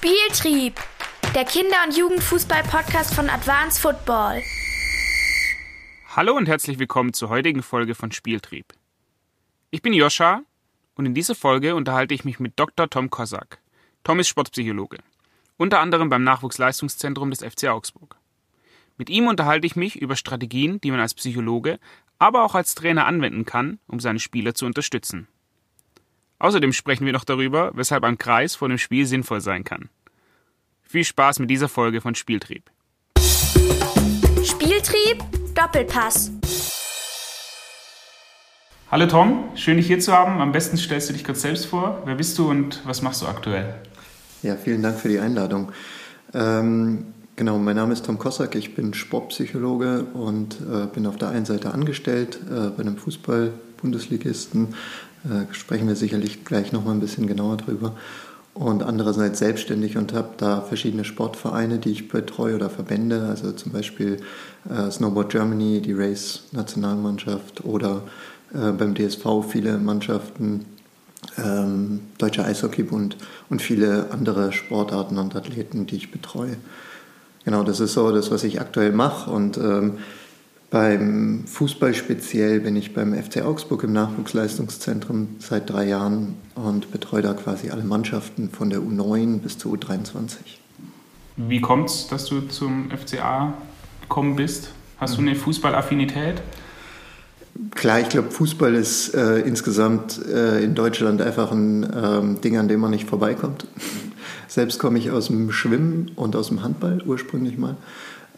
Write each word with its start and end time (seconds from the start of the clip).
Spieltrieb, 0.00 0.74
der 1.34 1.44
Kinder- 1.44 1.82
und 1.84 1.96
Jugendfußball-Podcast 1.96 3.12
von 3.14 3.28
Advanced 3.28 3.80
Football. 3.80 4.44
Hallo 6.14 6.36
und 6.36 6.46
herzlich 6.46 6.78
willkommen 6.78 7.14
zur 7.14 7.30
heutigen 7.30 7.64
Folge 7.64 7.96
von 7.96 8.12
Spieltrieb. 8.12 8.74
Ich 9.72 9.82
bin 9.82 9.92
Joscha 9.92 10.42
und 10.94 11.06
in 11.06 11.14
dieser 11.14 11.34
Folge 11.34 11.74
unterhalte 11.74 12.14
ich 12.14 12.24
mich 12.24 12.38
mit 12.38 12.52
Dr. 12.60 12.88
Tom 12.88 13.10
Kosak. 13.10 13.58
Tom 14.04 14.20
ist 14.20 14.28
Sportpsychologe, 14.28 14.98
unter 15.56 15.80
anderem 15.80 16.10
beim 16.10 16.22
Nachwuchsleistungszentrum 16.22 17.30
des 17.30 17.42
FC 17.42 17.66
Augsburg. 17.66 18.18
Mit 18.98 19.10
ihm 19.10 19.26
unterhalte 19.26 19.66
ich 19.66 19.74
mich 19.74 19.96
über 19.96 20.14
Strategien, 20.14 20.80
die 20.80 20.92
man 20.92 21.00
als 21.00 21.14
Psychologe, 21.14 21.80
aber 22.20 22.44
auch 22.44 22.54
als 22.54 22.76
Trainer 22.76 23.06
anwenden 23.06 23.44
kann, 23.44 23.80
um 23.88 23.98
seine 23.98 24.20
Spieler 24.20 24.54
zu 24.54 24.64
unterstützen. 24.64 25.26
Außerdem 26.40 26.72
sprechen 26.72 27.04
wir 27.04 27.12
noch 27.12 27.24
darüber, 27.24 27.72
weshalb 27.74 28.04
ein 28.04 28.16
Kreis 28.16 28.54
vor 28.54 28.68
dem 28.68 28.78
Spiel 28.78 29.06
sinnvoll 29.06 29.40
sein 29.40 29.64
kann. 29.64 29.88
Viel 30.82 31.04
Spaß 31.04 31.40
mit 31.40 31.50
dieser 31.50 31.68
Folge 31.68 32.00
von 32.00 32.14
Spieltrieb. 32.14 32.70
Spieltrieb, 34.44 35.24
Doppelpass. 35.54 36.30
Hallo 38.90 39.06
Tom, 39.06 39.50
schön 39.56 39.76
dich 39.76 39.88
hier 39.88 39.98
zu 39.98 40.12
haben. 40.12 40.40
Am 40.40 40.52
besten 40.52 40.78
stellst 40.78 41.08
du 41.10 41.12
dich 41.12 41.24
kurz 41.24 41.42
selbst 41.42 41.66
vor. 41.66 42.02
Wer 42.04 42.14
bist 42.14 42.38
du 42.38 42.48
und 42.48 42.80
was 42.86 43.02
machst 43.02 43.20
du 43.20 43.26
aktuell? 43.26 43.74
Ja, 44.42 44.54
vielen 44.54 44.82
Dank 44.82 44.98
für 44.98 45.08
die 45.08 45.18
Einladung. 45.18 45.72
Ähm, 46.32 47.06
genau, 47.34 47.58
mein 47.58 47.74
Name 47.74 47.92
ist 47.92 48.06
Tom 48.06 48.18
Kossack, 48.18 48.54
ich 48.54 48.76
bin 48.76 48.94
Sportpsychologe 48.94 50.04
und 50.14 50.56
äh, 50.60 50.86
bin 50.86 51.06
auf 51.06 51.16
der 51.16 51.30
einen 51.30 51.44
Seite 51.44 51.74
angestellt 51.74 52.38
äh, 52.48 52.70
bei 52.70 52.82
einem 52.82 52.96
Fußball-Bundesligisten, 52.96 54.74
äh, 55.24 55.52
sprechen 55.52 55.88
wir 55.88 55.96
sicherlich 55.96 56.44
gleich 56.44 56.72
nochmal 56.72 56.94
ein 56.94 57.00
bisschen 57.00 57.26
genauer 57.26 57.56
drüber. 57.56 57.94
Und 58.54 58.82
andererseits 58.82 59.38
selbstständig 59.38 59.96
und 59.96 60.12
habe 60.12 60.30
da 60.36 60.62
verschiedene 60.62 61.04
Sportvereine, 61.04 61.78
die 61.78 61.90
ich 61.90 62.08
betreue 62.08 62.56
oder 62.56 62.68
Verbände, 62.70 63.26
also 63.28 63.52
zum 63.52 63.70
Beispiel 63.72 64.16
äh, 64.68 64.90
Snowboard 64.90 65.30
Germany, 65.30 65.80
die 65.80 65.92
Race-Nationalmannschaft 65.92 67.64
oder 67.64 68.02
äh, 68.52 68.72
beim 68.72 68.94
DSV 68.96 69.44
viele 69.48 69.78
Mannschaften, 69.78 70.64
ähm, 71.36 72.00
Deutscher 72.18 72.46
Eishockeybund 72.46 73.16
und 73.48 73.62
viele 73.62 74.10
andere 74.10 74.52
Sportarten 74.52 75.18
und 75.18 75.36
Athleten, 75.36 75.86
die 75.86 75.96
ich 75.96 76.10
betreue. 76.10 76.56
Genau, 77.44 77.62
das 77.62 77.80
ist 77.80 77.94
so 77.94 78.10
das, 78.12 78.30
was 78.30 78.44
ich 78.44 78.60
aktuell 78.60 78.92
mache. 78.92 79.30
Und 79.30 79.56
ähm, 79.56 79.98
beim 80.70 81.44
Fußball 81.46 81.94
speziell 81.94 82.60
bin 82.60 82.76
ich 82.76 82.92
beim 82.92 83.14
FC 83.14 83.42
Augsburg 83.42 83.84
im 83.84 83.92
Nachwuchsleistungszentrum 83.92 85.36
seit 85.38 85.70
drei 85.70 85.86
Jahren 85.86 86.36
und 86.54 86.90
betreue 86.92 87.22
da 87.22 87.32
quasi 87.32 87.70
alle 87.70 87.84
Mannschaften 87.84 88.50
von 88.50 88.68
der 88.68 88.80
U9 88.80 89.38
bis 89.38 89.56
zur 89.56 89.74
U23. 89.74 90.36
Wie 91.36 91.60
kommt 91.60 91.88
es, 91.88 92.08
dass 92.08 92.26
du 92.26 92.42
zum 92.42 92.90
FCA 92.90 93.54
gekommen 94.02 94.36
bist? 94.36 94.72
Hast 94.98 95.16
du 95.16 95.22
eine 95.22 95.36
Fußballaffinität? 95.36 96.42
Klar, 97.74 98.00
ich 98.00 98.08
glaube, 98.08 98.30
Fußball 98.30 98.74
ist 98.74 99.14
äh, 99.14 99.40
insgesamt 99.40 100.20
äh, 100.26 100.62
in 100.62 100.74
Deutschland 100.74 101.22
einfach 101.22 101.50
ein 101.50 101.88
ähm, 101.94 102.40
Ding, 102.40 102.56
an 102.56 102.68
dem 102.68 102.80
man 102.80 102.90
nicht 102.90 103.08
vorbeikommt. 103.08 103.66
Selbst 104.48 104.78
komme 104.78 104.98
ich 104.98 105.10
aus 105.10 105.28
dem 105.28 105.52
Schwimmen 105.52 106.10
und 106.16 106.34
aus 106.34 106.48
dem 106.48 106.62
Handball 106.62 107.02
ursprünglich 107.06 107.56
mal. 107.58 107.76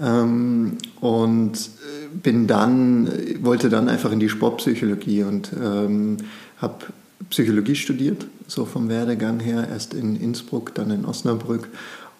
Ähm, 0.00 0.76
und 1.00 1.52
äh, 1.54 2.16
bin 2.22 2.46
dann, 2.46 3.10
wollte 3.40 3.70
dann 3.70 3.88
einfach 3.88 4.12
in 4.12 4.20
die 4.20 4.28
Sportpsychologie 4.28 5.22
und 5.22 5.50
ähm, 5.62 6.18
habe 6.58 6.86
Psychologie 7.30 7.76
studiert, 7.76 8.26
so 8.46 8.64
vom 8.64 8.88
Werdegang 8.88 9.40
her, 9.40 9.68
erst 9.70 9.94
in 9.94 10.16
Innsbruck, 10.16 10.74
dann 10.74 10.90
in 10.90 11.04
Osnabrück 11.04 11.68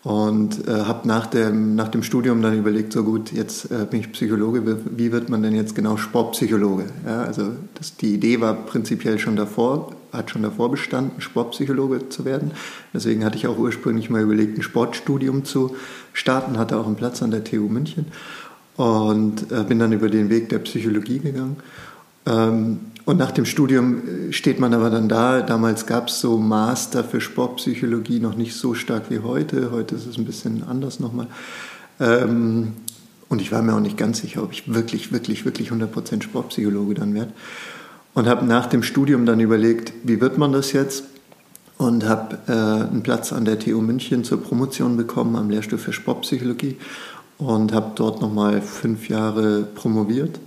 und 0.03 0.67
äh, 0.67 0.73
habe 0.73 1.07
nach 1.07 1.27
dem, 1.27 1.75
nach 1.75 1.89
dem 1.89 2.03
Studium 2.03 2.41
dann 2.41 2.57
überlegt, 2.57 2.93
so 2.93 3.05
gut, 3.05 3.33
jetzt 3.33 3.71
äh, 3.71 3.87
bin 3.91 4.01
ich 4.01 4.13
Psychologe, 4.13 4.79
wie 4.97 5.13
wird 5.13 5.29
man 5.29 5.43
denn 5.43 5.55
jetzt 5.55 5.75
genau 5.75 5.97
Sportpsychologe? 5.97 6.85
Ja, 7.05 7.23
also 7.23 7.51
das, 7.75 7.97
die 7.97 8.15
Idee 8.15 8.41
war 8.41 8.55
prinzipiell 8.55 9.19
schon 9.19 9.37
davor, 9.37 9.93
hat 10.13 10.31
schon 10.31 10.43
davor 10.43 10.71
bestanden, 10.71 11.21
Sportpsychologe 11.21 12.09
zu 12.09 12.25
werden. 12.25 12.53
Deswegen 12.93 13.25
hatte 13.25 13.37
ich 13.37 13.47
auch 13.47 13.59
ursprünglich 13.59 14.11
mal 14.11 14.23
überlegt, 14.23 14.59
ein 14.59 14.63
Sportstudium 14.63 15.45
zu 15.45 15.77
starten, 16.13 16.59
hatte 16.59 16.77
auch 16.77 16.87
einen 16.87 16.97
Platz 16.97 17.23
an 17.23 17.31
der 17.31 17.45
TU 17.45 17.69
München 17.69 18.07
und 18.77 19.51
äh, 19.53 19.65
bin 19.65 19.79
dann 19.79 19.93
über 19.93 20.09
den 20.09 20.31
Weg 20.31 20.49
der 20.49 20.59
Psychologie 20.61 21.19
gegangen. 21.19 21.57
Ähm, 22.27 22.81
und 23.05 23.19
nach 23.19 23.31
dem 23.31 23.45
Studium 23.45 24.29
äh, 24.29 24.33
steht 24.33 24.61
man 24.61 24.75
aber 24.75 24.91
dann 24.91 25.09
da. 25.09 25.41
Damals 25.41 25.87
gab 25.87 26.09
es 26.09 26.21
so 26.21 26.39
Master 26.39 27.03
für 27.05 27.21
Sportpsychologie 27.21 28.21
noch 28.21 28.37
nicht 28.37 28.55
so 28.55 28.75
stark 28.75 29.11
wie 29.11 29.21
heute. 29.21 29.71
Heute 29.71 29.95
ist 29.95 30.07
es 30.07 30.19
ein 30.19 30.25
bisschen 30.25 30.63
anders 30.63 31.01
nochmal. 31.01 31.27
Ähm, 31.99 32.75
und 33.29 33.41
ich 33.41 33.53
war 33.53 33.63
mir 33.63 33.75
auch 33.75 33.81
nicht 33.81 33.97
ganz 33.97 34.21
sicher, 34.21 34.43
ob 34.43 34.53
ich 34.53 34.73
wirklich, 34.73 35.13
wirklich, 35.13 35.45
wirklich 35.45 35.71
100% 35.71 36.23
Sportpsychologe 36.23 36.95
dann 36.95 37.15
werde. 37.15 37.33
Und 38.15 38.27
habe 38.27 38.45
nach 38.45 38.67
dem 38.67 38.83
Studium 38.83 39.25
dann 39.25 39.41
überlegt, 39.41 39.93
wie 40.03 40.21
wird 40.21 40.37
man 40.37 40.53
das 40.53 40.73
jetzt? 40.73 41.05
Und 41.79 42.09
habe 42.09 42.39
äh, 42.49 42.53
einen 42.91 43.03
Platz 43.03 43.33
an 43.33 43.45
der 43.45 43.59
TU 43.59 43.81
München 43.81 44.25
zur 44.25 44.43
Promotion 44.43 44.97
bekommen 44.97 45.37
am 45.37 45.49
Lehrstuhl 45.49 45.79
für 45.79 45.93
Sportpsychologie 45.93 46.77
und 47.39 47.73
habe 47.73 47.93
dort 47.95 48.21
nochmal 48.21 48.61
fünf 48.61 49.09
Jahre 49.09 49.63
promoviert. 49.75 50.41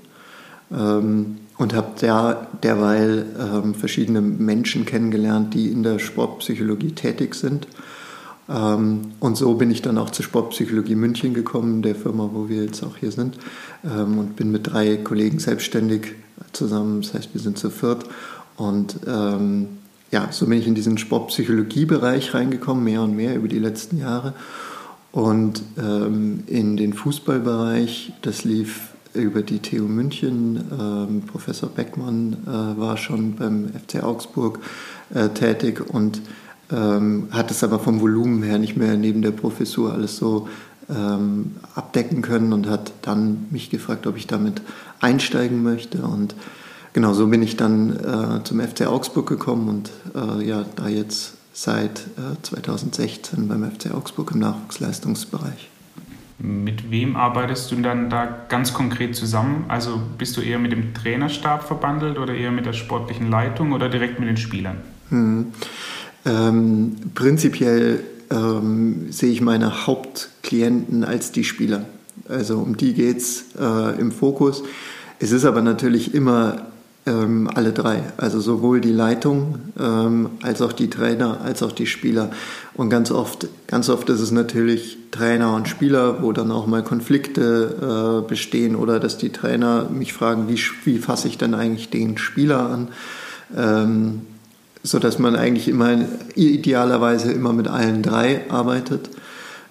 Ähm, 0.72 1.38
und 1.58 1.74
habe 1.74 1.94
der, 2.02 2.48
derweil 2.64 3.26
ähm, 3.40 3.76
verschiedene 3.76 4.22
Menschen 4.22 4.86
kennengelernt, 4.86 5.54
die 5.54 5.72
in 5.72 5.84
der 5.84 6.00
Sportpsychologie 6.00 6.92
tätig 6.92 7.36
sind. 7.36 7.68
Ähm, 8.50 9.12
und 9.20 9.38
so 9.38 9.54
bin 9.54 9.72
ich 9.72 9.82
dann 9.82 9.98
auch 9.98 10.10
zur 10.10 10.26
Sportpsychologie 10.26 10.96
München 10.96 11.34
gekommen, 11.34 11.82
der 11.82 11.96
Firma, 11.96 12.30
wo 12.34 12.50
wir 12.50 12.64
jetzt 12.64 12.84
auch 12.84 12.98
hier 12.98 13.12
sind, 13.12 13.38
ähm, 13.86 14.18
und 14.18 14.36
bin 14.36 14.52
mit 14.52 14.74
drei 14.74 14.98
Kollegen 14.98 15.40
selbstständig 15.40 16.16
zusammen. 16.54 17.02
Das 17.02 17.14
heißt, 17.14 17.30
wir 17.34 17.42
sind 17.42 17.58
zu 17.58 17.70
viert. 17.70 18.06
Und 18.58 19.00
ähm, 19.08 19.68
ja, 20.12 20.28
so 20.32 20.46
bin 20.46 20.60
ich 20.60 20.68
in 20.68 20.76
diesen 20.76 20.98
Sportpsychologiebereich 20.98 22.34
reingekommen, 22.34 22.84
mehr 22.84 23.02
und 23.02 23.16
mehr 23.16 23.36
über 23.36 23.48
die 23.48 23.60
letzten 23.60 23.98
Jahre. 23.98 24.34
Und 25.12 25.62
ähm, 25.78 26.44
in 26.48 26.78
den 26.78 26.94
Fußballbereich, 26.94 28.14
das 28.22 28.44
lief 28.44 28.94
über 29.14 29.42
die 29.42 29.60
TU 29.60 29.84
München. 29.84 30.64
Ähm, 30.80 31.22
Professor 31.22 31.70
Beckmann 31.70 32.38
äh, 32.46 32.80
war 32.80 32.98
schon 32.98 33.36
beim 33.36 33.70
FC 33.70 34.04
Augsburg 34.04 34.60
äh, 35.14 35.30
tätig 35.30 35.82
und 35.88 36.22
ähm, 36.72 37.28
hat 37.32 37.52
es 37.52 37.64
aber 37.64 37.80
vom 37.80 38.02
Volumen 38.02 38.42
her 38.44 38.58
nicht 38.58 38.78
mehr 38.78 38.98
neben 38.98 39.22
der 39.22 39.32
Professur 39.32 39.94
alles 39.94 40.18
so 40.18 40.48
ähm, 40.90 41.56
abdecken 41.76 42.22
können 42.22 42.54
und 42.54 42.68
hat 42.68 42.94
dann 43.02 43.46
mich 43.52 43.70
gefragt, 43.70 44.08
ob 44.08 44.18
ich 44.18 44.28
damit 44.28 44.62
einsteigen 45.04 45.64
möchte. 45.64 46.00
Und 46.04 46.36
genau 46.94 47.14
so 47.14 47.28
bin 47.28 47.44
ich 47.44 47.58
dann 47.58 47.96
äh, 47.96 48.44
zum 48.44 48.60
FC 48.60 48.88
Augsburg 48.88 49.28
gekommen 49.28 49.70
und 49.70 49.92
äh, 50.16 50.44
ja, 50.46 50.66
da 50.76 50.88
jetzt 50.88 51.36
seit 51.54 52.06
2016 52.42 53.40
äh, 53.40 53.48
beim 53.48 53.70
FC 53.72 53.94
Augsburg 53.94 54.32
im 54.32 54.40
Nachwuchsleistungsbereich. 54.40 55.70
Mit 56.40 56.90
wem 56.92 57.16
arbeitest 57.16 57.72
du 57.72 57.76
dann 57.76 58.10
da 58.10 58.26
ganz 58.50 58.74
konkret 58.74 59.16
zusammen? 59.16 59.66
Also 59.68 60.02
bist 60.18 60.36
du 60.36 60.42
eher 60.42 60.60
mit 60.60 60.72
dem 60.72 60.94
Trainerstab 60.94 61.64
verbandelt 61.64 62.18
oder 62.18 62.34
eher 62.34 62.52
mit 62.52 62.66
der 62.66 62.74
sportlichen 62.74 63.30
Leitung 63.30 63.72
oder 63.72 63.88
direkt 63.88 64.20
mit 64.20 64.28
den 64.28 64.38
Spielern? 64.38 64.78
Hm. 65.10 65.54
Ähm, 66.26 66.96
prinzipiell 67.14 68.04
ähm, 68.32 69.12
sehe 69.12 69.32
ich 69.32 69.42
meine 69.42 69.86
Hauptklienten 69.86 71.04
als 71.04 71.32
die 71.32 71.44
Spieler. 71.44 71.86
Also 72.30 72.60
um 72.60 72.78
die 72.78 72.94
geht 72.94 73.18
es 73.18 73.46
äh, 73.60 74.00
im 74.00 74.12
Fokus. 74.12 74.64
Es 75.20 75.32
ist 75.32 75.46
aber 75.46 75.62
natürlich 75.62 76.14
immer 76.14 76.68
ähm, 77.06 77.50
alle 77.54 77.74
drei, 77.74 78.04
also 78.18 78.40
sowohl 78.40 78.80
die 78.80 78.92
Leitung 78.92 79.60
ähm, 79.80 80.30
als 80.42 80.62
auch 80.62 80.72
die 80.72 80.90
Trainer, 80.90 81.42
als 81.44 81.62
auch 81.62 81.72
die 81.72 81.86
Spieler. 81.86 82.32
Und 82.76 82.90
ganz 82.90 83.12
oft, 83.12 83.48
ganz 83.68 83.90
oft 83.90 84.10
ist 84.10 84.22
es 84.22 84.32
natürlich 84.32 84.98
Trainer 85.12 85.54
und 85.54 85.68
Spieler, 85.68 86.24
wo 86.24 86.32
dann 86.32 86.52
auch 86.52 86.66
mal 86.66 86.84
Konflikte 86.84 88.24
äh, 88.24 88.28
bestehen 88.28 88.76
oder 88.76 89.00
dass 89.00 89.18
die 89.18 89.32
Trainer 89.32 89.90
mich 89.90 90.14
fragen, 90.14 90.48
wie, 90.48 90.60
wie 90.86 90.98
fasse 90.98 91.28
ich 91.28 91.38
denn 91.38 91.54
eigentlich 91.54 91.90
den 91.90 92.18
Spieler 92.18 92.70
an? 92.70 92.88
Ähm, 93.56 94.22
so 94.84 95.00
dass 95.00 95.18
man 95.18 95.36
eigentlich 95.36 95.70
immer 95.70 95.98
idealerweise 96.36 97.32
immer 97.32 97.54
mit 97.54 97.68
allen 97.68 98.02
drei 98.02 98.50
arbeitet. 98.50 99.10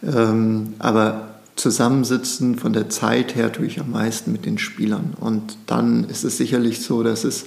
Ähm, 0.02 0.74
aber 0.78 1.31
zusammensitzen 1.56 2.56
von 2.56 2.72
der 2.72 2.88
Zeit 2.88 3.34
her 3.34 3.52
tue 3.52 3.66
ich 3.66 3.80
am 3.80 3.90
meisten 3.90 4.32
mit 4.32 4.46
den 4.46 4.58
Spielern. 4.58 5.14
Und 5.20 5.56
dann 5.66 6.04
ist 6.04 6.24
es 6.24 6.36
sicherlich 6.36 6.80
so, 6.80 7.02
dass 7.02 7.24
es 7.24 7.44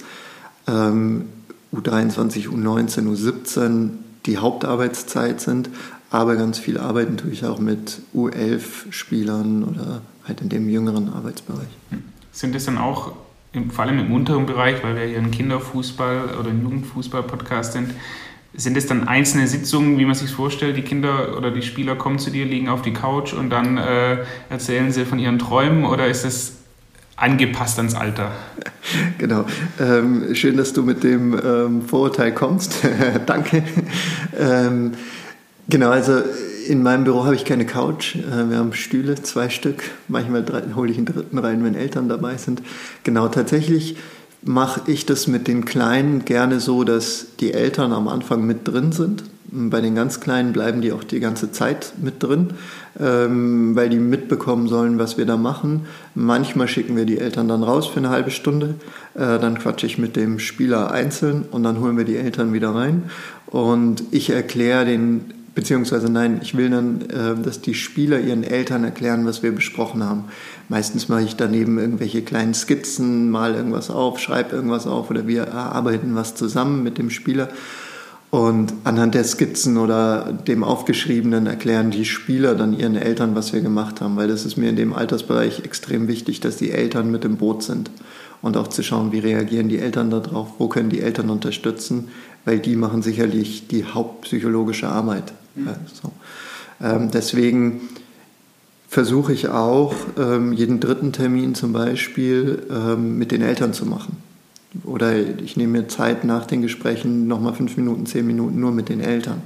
ähm, 0.66 1.26
U23, 1.74 2.48
U19, 2.48 3.06
U17 3.08 3.90
die 4.26 4.38
Hauptarbeitszeit 4.38 5.40
sind, 5.40 5.70
aber 6.10 6.36
ganz 6.36 6.58
viel 6.58 6.78
arbeiten 6.78 7.16
tue 7.16 7.30
ich 7.30 7.44
auch 7.44 7.58
mit 7.58 8.00
U11-Spielern 8.14 9.64
oder 9.64 10.02
halt 10.26 10.40
in 10.40 10.48
dem 10.48 10.68
jüngeren 10.68 11.12
Arbeitsbereich. 11.12 11.68
Sind 12.32 12.54
das 12.54 12.64
dann 12.64 12.78
auch, 12.78 13.12
vor 13.70 13.84
allem 13.84 13.98
im 13.98 14.12
unteren 14.12 14.46
Bereich, 14.46 14.82
weil 14.84 14.96
wir 14.96 15.04
hier 15.04 15.18
ein 15.18 15.30
Kinderfußball 15.30 16.36
oder 16.38 16.50
ein 16.50 16.62
Jugendfußball-Podcast 16.62 17.72
sind, 17.72 17.90
sind 18.56 18.76
es 18.76 18.86
dann 18.86 19.06
einzelne 19.06 19.46
Sitzungen, 19.46 19.98
wie 19.98 20.04
man 20.04 20.14
sich 20.14 20.30
vorstellt? 20.30 20.76
Die 20.76 20.82
Kinder 20.82 21.36
oder 21.36 21.50
die 21.50 21.62
Spieler 21.62 21.94
kommen 21.94 22.18
zu 22.18 22.30
dir, 22.30 22.44
liegen 22.44 22.68
auf 22.68 22.82
die 22.82 22.92
Couch 22.92 23.32
und 23.32 23.50
dann 23.50 23.76
äh, 23.76 24.18
erzählen 24.48 24.90
sie 24.92 25.04
von 25.04 25.18
ihren 25.18 25.38
Träumen 25.38 25.84
oder 25.84 26.06
ist 26.06 26.24
es 26.24 26.54
angepasst 27.16 27.78
ans 27.78 27.94
Alter? 27.94 28.32
Genau. 29.18 29.44
Ähm, 29.80 30.34
schön, 30.36 30.56
dass 30.56 30.72
du 30.72 30.84
mit 30.84 31.02
dem 31.02 31.36
ähm, 31.44 31.82
Vorurteil 31.82 32.32
kommst. 32.32 32.76
Danke. 33.26 33.64
Ähm, 34.38 34.92
genau, 35.68 35.90
also 35.90 36.22
in 36.68 36.84
meinem 36.84 37.02
Büro 37.02 37.24
habe 37.24 37.34
ich 37.34 37.44
keine 37.44 37.66
Couch. 37.66 38.14
Äh, 38.14 38.48
wir 38.48 38.58
haben 38.58 38.72
Stühle, 38.74 39.16
zwei 39.16 39.48
Stück. 39.48 39.82
Manchmal 40.06 40.44
hole 40.76 40.92
ich 40.92 40.98
einen 40.98 41.06
dritten 41.06 41.38
rein, 41.38 41.64
wenn 41.64 41.74
Eltern 41.74 42.08
dabei 42.08 42.36
sind. 42.36 42.62
Genau, 43.02 43.26
tatsächlich 43.26 43.96
mache 44.46 44.82
ich 44.86 45.06
das 45.06 45.26
mit 45.26 45.48
den 45.48 45.64
Kleinen 45.64 46.24
gerne 46.24 46.60
so, 46.60 46.84
dass 46.84 47.26
die 47.40 47.52
Eltern 47.52 47.92
am 47.92 48.08
Anfang 48.08 48.46
mit 48.46 48.66
drin 48.66 48.92
sind. 48.92 49.24
Bei 49.48 49.80
den 49.80 49.94
ganz 49.94 50.20
Kleinen 50.20 50.52
bleiben 50.52 50.80
die 50.80 50.92
auch 50.92 51.04
die 51.04 51.20
ganze 51.20 51.52
Zeit 51.52 51.92
mit 52.00 52.22
drin, 52.22 52.50
ähm, 52.98 53.76
weil 53.76 53.88
die 53.88 53.98
mitbekommen 53.98 54.68
sollen, 54.68 54.98
was 54.98 55.18
wir 55.18 55.26
da 55.26 55.36
machen. 55.36 55.86
Manchmal 56.14 56.68
schicken 56.68 56.96
wir 56.96 57.06
die 57.06 57.18
Eltern 57.18 57.48
dann 57.48 57.62
raus 57.62 57.86
für 57.86 57.98
eine 57.98 58.10
halbe 58.10 58.30
Stunde. 58.30 58.74
Äh, 59.14 59.38
dann 59.38 59.58
quatsche 59.58 59.86
ich 59.86 59.98
mit 59.98 60.16
dem 60.16 60.38
Spieler 60.38 60.90
einzeln 60.90 61.44
und 61.50 61.62
dann 61.62 61.80
holen 61.80 61.96
wir 61.96 62.04
die 62.04 62.16
Eltern 62.16 62.52
wieder 62.52 62.74
rein. 62.74 63.04
Und 63.46 64.02
ich 64.10 64.30
erkläre 64.30 64.84
den 64.84 65.32
Beziehungsweise 65.56 66.12
nein, 66.12 66.40
ich 66.42 66.54
will 66.54 66.68
dann, 66.68 67.00
äh, 67.08 67.42
dass 67.42 67.62
die 67.62 67.72
Spieler 67.72 68.20
ihren 68.20 68.44
Eltern 68.44 68.84
erklären, 68.84 69.24
was 69.24 69.42
wir 69.42 69.52
besprochen 69.52 70.04
haben. 70.04 70.24
Meistens 70.68 71.08
mache 71.08 71.22
ich 71.22 71.34
daneben 71.34 71.78
irgendwelche 71.78 72.20
kleinen 72.20 72.52
Skizzen, 72.52 73.30
mal 73.30 73.54
irgendwas 73.54 73.88
auf, 73.88 74.18
schreibe 74.18 74.54
irgendwas 74.54 74.86
auf 74.86 75.08
oder 75.08 75.26
wir 75.26 75.44
erarbeiten 75.44 76.14
was 76.14 76.34
zusammen 76.34 76.82
mit 76.82 76.98
dem 76.98 77.08
Spieler. 77.08 77.48
Und 78.28 78.74
anhand 78.84 79.14
der 79.14 79.24
Skizzen 79.24 79.78
oder 79.78 80.30
dem 80.46 80.62
Aufgeschriebenen 80.62 81.46
erklären 81.46 81.90
die 81.90 82.04
Spieler 82.04 82.54
dann 82.54 82.78
ihren 82.78 82.94
Eltern, 82.94 83.34
was 83.34 83.54
wir 83.54 83.62
gemacht 83.62 84.02
haben, 84.02 84.16
weil 84.16 84.28
das 84.28 84.44
ist 84.44 84.58
mir 84.58 84.68
in 84.68 84.76
dem 84.76 84.92
Altersbereich 84.92 85.60
extrem 85.64 86.06
wichtig, 86.06 86.40
dass 86.40 86.58
die 86.58 86.70
Eltern 86.70 87.10
mit 87.10 87.24
im 87.24 87.38
Boot 87.38 87.62
sind 87.62 87.90
und 88.42 88.58
auch 88.58 88.68
zu 88.68 88.82
schauen, 88.82 89.10
wie 89.10 89.20
reagieren 89.20 89.70
die 89.70 89.78
Eltern 89.78 90.10
darauf, 90.10 90.48
wo 90.58 90.68
können 90.68 90.90
die 90.90 91.00
Eltern 91.00 91.30
unterstützen, 91.30 92.08
weil 92.46 92.60
die 92.60 92.76
machen 92.76 93.02
sicherlich 93.02 93.68
die 93.68 93.84
hauptpsychologische 93.84 94.88
Arbeit. 94.88 95.34
Mhm. 95.54 95.68
So. 95.92 96.12
Ähm, 96.80 97.10
deswegen 97.10 97.82
versuche 98.88 99.34
ich 99.34 99.48
auch, 99.48 99.94
ähm, 100.18 100.52
jeden 100.54 100.80
dritten 100.80 101.12
Termin 101.12 101.54
zum 101.54 101.72
Beispiel 101.72 102.62
ähm, 102.70 103.18
mit 103.18 103.32
den 103.32 103.42
Eltern 103.42 103.74
zu 103.74 103.84
machen. 103.84 104.16
Oder 104.84 105.16
ich 105.40 105.56
nehme 105.56 105.80
mir 105.80 105.88
Zeit 105.88 106.24
nach 106.24 106.46
den 106.46 106.62
Gesprächen 106.62 107.26
nochmal 107.26 107.54
fünf 107.54 107.76
Minuten, 107.76 108.06
zehn 108.06 108.26
Minuten 108.26 108.60
nur 108.60 108.72
mit 108.72 108.88
den 108.88 109.00
Eltern. 109.00 109.42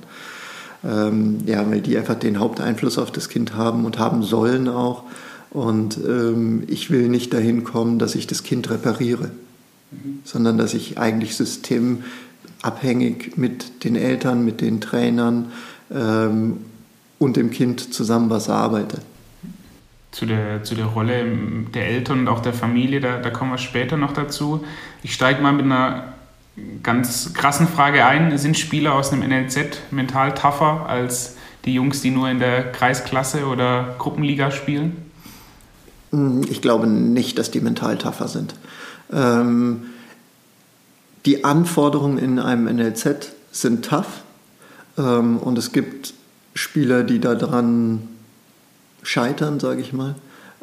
Ähm, 0.84 1.38
ja, 1.46 1.68
weil 1.70 1.80
die 1.80 1.96
einfach 1.96 2.16
den 2.16 2.38
Haupteinfluss 2.38 2.98
auf 2.98 3.10
das 3.10 3.28
Kind 3.28 3.54
haben 3.54 3.84
und 3.84 3.98
haben 3.98 4.22
sollen 4.22 4.68
auch. 4.68 5.04
Und 5.50 5.98
ähm, 5.98 6.64
ich 6.66 6.90
will 6.90 7.08
nicht 7.08 7.32
dahin 7.32 7.64
kommen, 7.64 7.98
dass 7.98 8.14
ich 8.14 8.26
das 8.26 8.42
Kind 8.42 8.70
repariere, 8.70 9.30
mhm. 9.90 10.20
sondern 10.24 10.58
dass 10.58 10.74
ich 10.74 10.98
eigentlich 10.98 11.36
systemabhängig 12.60 13.36
mit 13.36 13.84
den 13.84 13.96
Eltern, 13.96 14.44
mit 14.44 14.60
den 14.60 14.80
Trainern, 14.80 15.52
ähm, 15.92 16.58
und 17.18 17.36
dem 17.36 17.50
Kind 17.50 17.92
zusammen 17.92 18.30
was 18.30 18.48
arbeite. 18.48 19.02
Zu 20.10 20.26
der, 20.26 20.64
zu 20.64 20.74
der 20.74 20.86
Rolle 20.86 21.24
der 21.74 21.86
Eltern 21.86 22.20
und 22.20 22.28
auch 22.28 22.40
der 22.40 22.54
Familie, 22.54 23.00
da, 23.00 23.18
da 23.18 23.30
kommen 23.30 23.52
wir 23.52 23.58
später 23.58 23.96
noch 23.96 24.12
dazu. 24.12 24.64
Ich 25.02 25.12
steige 25.12 25.42
mal 25.42 25.52
mit 25.52 25.66
einer 25.66 26.14
ganz 26.82 27.34
krassen 27.34 27.68
Frage 27.68 28.06
ein. 28.06 28.36
Sind 28.38 28.58
Spieler 28.58 28.94
aus 28.94 29.12
einem 29.12 29.28
NLZ 29.28 29.78
mental 29.90 30.34
tougher 30.34 30.86
als 30.88 31.36
die 31.64 31.74
Jungs, 31.74 32.00
die 32.00 32.10
nur 32.10 32.28
in 32.30 32.38
der 32.38 32.72
Kreisklasse 32.72 33.46
oder 33.46 33.94
Gruppenliga 33.98 34.50
spielen? 34.50 34.96
Hm, 36.10 36.42
ich 36.50 36.62
glaube 36.62 36.86
nicht, 36.86 37.38
dass 37.38 37.50
die 37.50 37.60
mental 37.60 37.98
tougher 37.98 38.28
sind. 38.28 38.54
Ähm, 39.12 39.82
die 41.26 41.44
Anforderungen 41.44 42.18
in 42.18 42.38
einem 42.38 42.64
NLZ 42.64 43.32
sind 43.52 43.84
tough, 43.84 44.22
ähm, 45.00 45.38
und 45.38 45.58
es 45.58 45.72
gibt 45.72 46.14
Spieler, 46.54 47.04
die 47.04 47.20
daran 47.20 48.08
scheitern, 49.02 49.60
sage 49.60 49.80
ich 49.80 49.92
mal, 49.92 50.14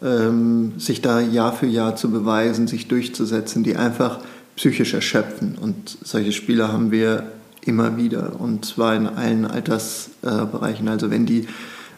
ähm, 0.02 0.74
sich 0.78 1.02
da 1.02 1.20
Jahr 1.20 1.54
für 1.54 1.66
Jahr 1.66 1.96
zu 1.96 2.12
beweisen, 2.12 2.68
sich 2.68 2.88
durchzusetzen, 2.88 3.64
die 3.64 3.78
einfach 3.78 4.20
psychisch 4.56 4.94
erschöpfen. 4.94 5.58
Und 5.60 5.98
solche 6.04 6.32
Spieler 6.32 6.72
haben 6.72 6.92
wir 6.92 7.32
immer 7.62 7.98
wieder 7.98 8.40
und 8.40 8.66
zwar 8.66 8.96
in 8.96 9.08
allen 9.08 9.46
Altersbereichen. 9.46 10.88
Also 10.88 11.10
wenn 11.10 11.26
die, 11.26 11.48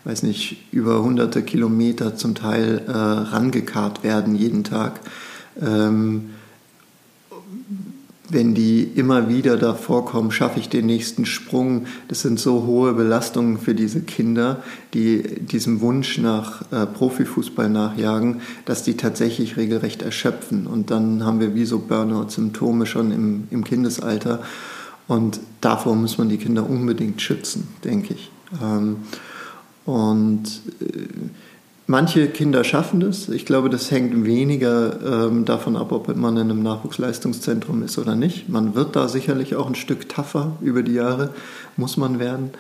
weiß 0.06 0.24
nicht, 0.24 0.58
über 0.72 1.04
hunderte 1.04 1.44
Kilometer 1.44 2.16
zum 2.16 2.36
Teil 2.36 2.84
äh, 2.88 2.92
rangekarrt 2.92 4.04
werden 4.04 4.36
jeden 4.36 4.64
Tag, 4.64 5.00
ähm, 5.62 6.32
wenn 8.30 8.54
die 8.54 8.84
immer 8.84 9.28
wieder 9.28 9.58
da 9.58 9.74
vorkommen, 9.74 10.32
schaffe 10.32 10.60
ich 10.60 10.70
den 10.70 10.86
nächsten 10.86 11.26
Sprung. 11.26 11.86
Das 12.08 12.22
sind 12.22 12.40
so 12.40 12.66
hohe 12.66 12.94
Belastungen 12.94 13.58
für 13.58 13.74
diese 13.74 14.02
Kinder, 14.02 14.64
die 14.94 15.24
diesem 15.24 15.82
Wunsch 15.82 16.18
nach 16.20 16.62
äh, 16.72 16.86
Profifußball 16.86 17.70
nachjagen, 17.70 18.42
dass 18.66 18.84
die 18.84 18.96
tatsächlich 18.96 19.58
regelrecht 19.58 20.02
erschöpfen. 20.02 20.68
Und 20.68 20.92
dann 20.92 21.26
haben 21.26 21.40
wir 21.40 21.56
wie 21.56 21.66
so 21.66 21.80
Burnout-Symptome 21.80 22.86
schon 22.86 23.12
im, 23.12 23.48
im 23.50 23.64
Kindesalter. 23.64 24.42
Und 25.08 25.40
davor 25.60 25.96
muss 25.96 26.18
man 26.20 26.30
die 26.30 26.38
Kinder 26.38 26.70
unbedingt 26.70 27.22
schützen, 27.22 27.68
denke 27.84 28.14
ich. 28.14 28.32
Ähm, 28.62 28.98
und 29.86 30.44
äh, 30.82 31.08
Manche 31.90 32.28
Kinder 32.28 32.64
schaffen 32.64 33.00
das. 33.00 33.30
Ich 33.30 33.48
glaube, 33.48 33.68
das 33.72 33.90
hängt 33.90 34.24
weniger 34.24 35.26
ähm, 35.28 35.46
davon 35.46 35.76
ab, 35.76 35.92
ob 35.92 36.16
man 36.16 36.38
in 36.38 36.52
einem 36.52 36.62
Nachwuchsleistungszentrum 36.62 37.82
ist 37.82 37.98
oder 37.98 38.16
nicht. 38.16 38.48
Man 38.48 38.76
wird 38.76 38.96
da 38.96 39.08
sicherlich 39.08 39.56
auch 39.56 39.66
ein 39.66 39.74
Stück 39.74 40.08
tougher 40.08 40.56
über 40.62 40.84
die 40.84 40.94
Jahre, 40.94 41.34
muss 41.78 41.98
man 41.98 42.20
werden. 42.20 42.52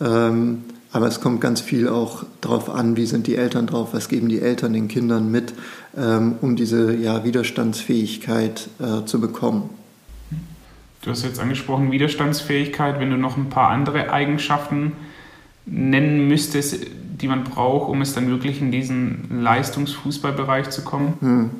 Ähm, 0.00 0.64
aber 0.90 1.06
es 1.06 1.20
kommt 1.20 1.42
ganz 1.42 1.60
viel 1.60 1.86
auch 1.86 2.24
darauf 2.40 2.70
an, 2.70 2.96
wie 2.96 3.04
sind 3.04 3.26
die 3.26 3.36
Eltern 3.36 3.66
drauf, 3.66 3.88
was 3.92 4.08
geben 4.08 4.30
die 4.30 4.40
Eltern 4.40 4.72
den 4.72 4.88
Kindern 4.88 5.30
mit, 5.30 5.52
ähm, 5.94 6.36
um 6.40 6.56
diese 6.56 6.96
ja, 6.96 7.24
Widerstandsfähigkeit 7.24 8.70
äh, 8.78 9.04
zu 9.04 9.20
bekommen. 9.20 9.68
Du 11.02 11.10
hast 11.10 11.24
jetzt 11.24 11.40
angesprochen 11.40 11.92
Widerstandsfähigkeit. 11.92 13.00
Wenn 13.00 13.10
du 13.10 13.18
noch 13.18 13.36
ein 13.36 13.50
paar 13.50 13.68
andere 13.68 14.10
Eigenschaften 14.10 14.92
nennen 15.66 16.26
müsstest, 16.26 16.86
die 17.20 17.28
man 17.28 17.44
braucht, 17.44 17.88
um 17.88 18.00
es 18.00 18.14
dann 18.14 18.28
wirklich 18.28 18.60
in 18.60 18.70
diesen 18.70 19.42
Leistungsfußballbereich 19.42 20.70
zu 20.70 20.82
kommen? 20.82 21.14
Hm. 21.20 21.50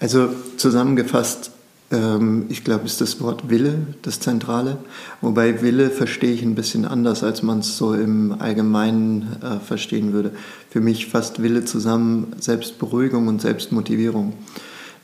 Also 0.00 0.28
zusammengefasst, 0.56 1.52
ähm, 1.92 2.46
ich 2.48 2.64
glaube, 2.64 2.86
ist 2.86 3.00
das 3.00 3.20
Wort 3.20 3.50
Wille 3.50 3.86
das 4.02 4.18
Zentrale. 4.18 4.78
Wobei 5.20 5.62
Wille 5.62 5.90
verstehe 5.90 6.32
ich 6.32 6.42
ein 6.42 6.54
bisschen 6.54 6.84
anders, 6.84 7.22
als 7.22 7.42
man 7.42 7.60
es 7.60 7.76
so 7.76 7.94
im 7.94 8.36
Allgemeinen 8.38 9.36
äh, 9.42 9.64
verstehen 9.64 10.12
würde. 10.12 10.32
Für 10.70 10.80
mich 10.80 11.06
fasst 11.06 11.42
Wille 11.42 11.64
zusammen 11.64 12.34
Selbstberuhigung 12.40 13.28
und 13.28 13.42
Selbstmotivierung. 13.42 14.32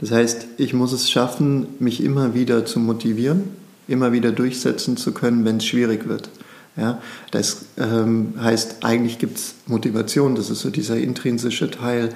Das 0.01 0.11
heißt, 0.11 0.47
ich 0.57 0.75
muss 0.75 0.93
es 0.93 1.11
schaffen, 1.11 1.67
mich 1.79 2.03
immer 2.03 2.35
wieder 2.35 2.65
zu 2.65 2.81
motivieren, 2.81 3.45
immer 3.89 4.13
wieder 4.13 4.33
durchsetzen 4.33 4.97
zu 4.97 5.13
können, 5.13 5.45
wenn 5.45 5.59
es 5.59 5.67
schwierig 5.67 6.09
wird. 6.09 6.31
Ja, 6.79 7.03
das 7.33 7.65
ähm, 7.77 8.35
heißt, 8.41 8.85
eigentlich 8.85 9.19
gibt 9.19 9.39
es 9.39 9.55
Motivation, 9.67 10.37
das 10.37 10.49
ist 10.49 10.61
so 10.61 10.71
dieser 10.71 10.97
intrinsische 10.97 11.71
Teil. 11.71 12.11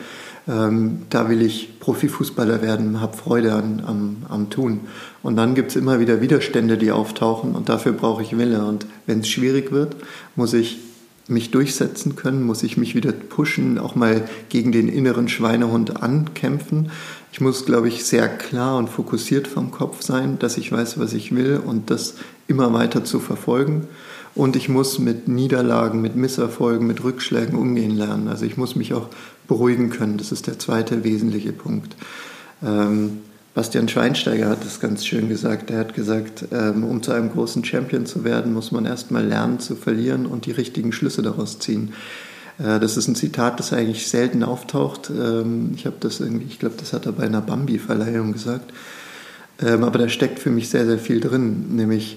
Ähm, 0.49 1.03
da 1.11 1.29
will 1.29 1.43
ich 1.43 1.81
Profifußballer 1.81 2.63
werden, 2.63 3.01
habe 3.01 3.17
Freude 3.17 3.55
an, 3.55 3.83
am, 3.85 4.17
am 4.29 4.51
Tun. 4.51 4.81
Und 5.23 5.37
dann 5.37 5.55
gibt 5.55 5.71
es 5.71 5.77
immer 5.77 5.99
wieder 6.01 6.21
Widerstände, 6.21 6.79
die 6.79 6.93
auftauchen 6.93 7.55
und 7.55 7.69
dafür 7.69 7.93
brauche 7.93 8.23
ich 8.23 8.37
Wille. 8.39 8.65
Und 8.65 8.87
wenn 9.07 9.21
es 9.21 9.29
schwierig 9.29 9.73
wird, 9.73 9.97
muss 10.37 10.53
ich 10.53 10.79
mich 11.29 11.51
durchsetzen 11.51 12.17
können, 12.17 12.43
muss 12.43 12.63
ich 12.63 12.77
mich 12.77 12.95
wieder 12.95 13.13
pushen, 13.13 13.79
auch 13.79 13.95
mal 13.95 14.29
gegen 14.49 14.73
den 14.73 14.89
inneren 14.89 15.29
Schweinehund 15.29 16.03
ankämpfen. 16.03 16.91
Ich 17.33 17.41
muss, 17.41 17.65
glaube 17.65 17.89
ich, 17.89 18.05
sehr 18.05 18.29
klar 18.29 18.77
und 18.77 18.89
fokussiert 18.89 19.47
vom 19.47 19.71
Kopf 19.71 20.03
sein, 20.03 20.39
dass 20.39 20.57
ich 20.57 20.71
weiß, 20.71 20.99
was 20.99 21.13
ich 21.13 21.35
will 21.35 21.61
und 21.65 21.91
das 21.91 22.15
immer 22.49 22.73
weiter 22.73 23.05
zu 23.05 23.21
verfolgen. 23.21 23.87
Und 24.35 24.57
ich 24.57 24.69
muss 24.69 24.99
mit 24.99 25.29
Niederlagen, 25.29 26.01
mit 26.01 26.17
Misserfolgen, 26.17 26.87
mit 26.87 27.05
Rückschlägen 27.05 27.55
umgehen 27.55 27.97
lernen. 27.97 28.29
Also 28.29 28.47
ich 28.47 28.57
muss 28.57 28.77
mich 28.77 28.95
auch 28.95 29.09
beruhigen 29.47 29.91
können. 29.91 30.17
Das 30.17 30.33
ist 30.33 30.47
der 30.47 30.59
zweite 30.59 31.05
wesentliche 31.05 31.53
Punkt. 31.53 31.95
Ähm, 32.65 33.19
Bastian 33.55 33.89
Schweinsteiger 33.89 34.49
hat 34.49 34.65
das 34.65 34.81
ganz 34.81 35.05
schön 35.05 35.29
gesagt. 35.29 35.71
Er 35.71 35.81
hat 35.81 35.93
gesagt, 35.93 36.47
ähm, 36.53 36.85
um 36.85 37.03
zu 37.03 37.13
einem 37.13 37.31
großen 37.31 37.63
Champion 37.65 38.07
zu 38.07 38.25
werden, 38.25 38.55
muss 38.55 38.73
man 38.73 38.87
erstmal 38.87 39.27
lernen 39.27 39.61
zu 39.61 39.77
verlieren 39.77 40.25
und 40.25 40.47
die 40.47 40.53
richtigen 40.53 40.93
Schlüsse 40.93 41.21
daraus 41.21 41.59
ziehen. 41.59 41.93
Äh, 42.59 42.81
das 42.81 42.97
ist 42.97 43.09
ein 43.09 43.15
Zitat, 43.15 43.59
das 43.59 43.75
eigentlich 43.75 44.09
selten 44.09 44.43
auftaucht. 44.43 45.11
Ähm, 45.11 45.73
ich 45.75 45.85
habe 45.85 45.97
das 46.01 46.21
irgendwie, 46.21 46.47
ich 46.47 46.59
glaube, 46.59 46.77
das 46.79 46.95
hat 46.95 47.05
er 47.05 47.13
bei 47.13 47.25
einer 47.25 47.43
Bambi-Verleihung 47.43 48.33
gesagt. 48.33 48.73
Ähm, 49.61 49.85
aber 49.85 49.99
da 49.99 50.09
steckt 50.09 50.39
für 50.39 50.51
mich 50.51 50.71
sehr, 50.71 50.87
sehr 50.87 50.99
viel 50.99 51.21
drin, 51.21 51.77
nämlich 51.77 52.17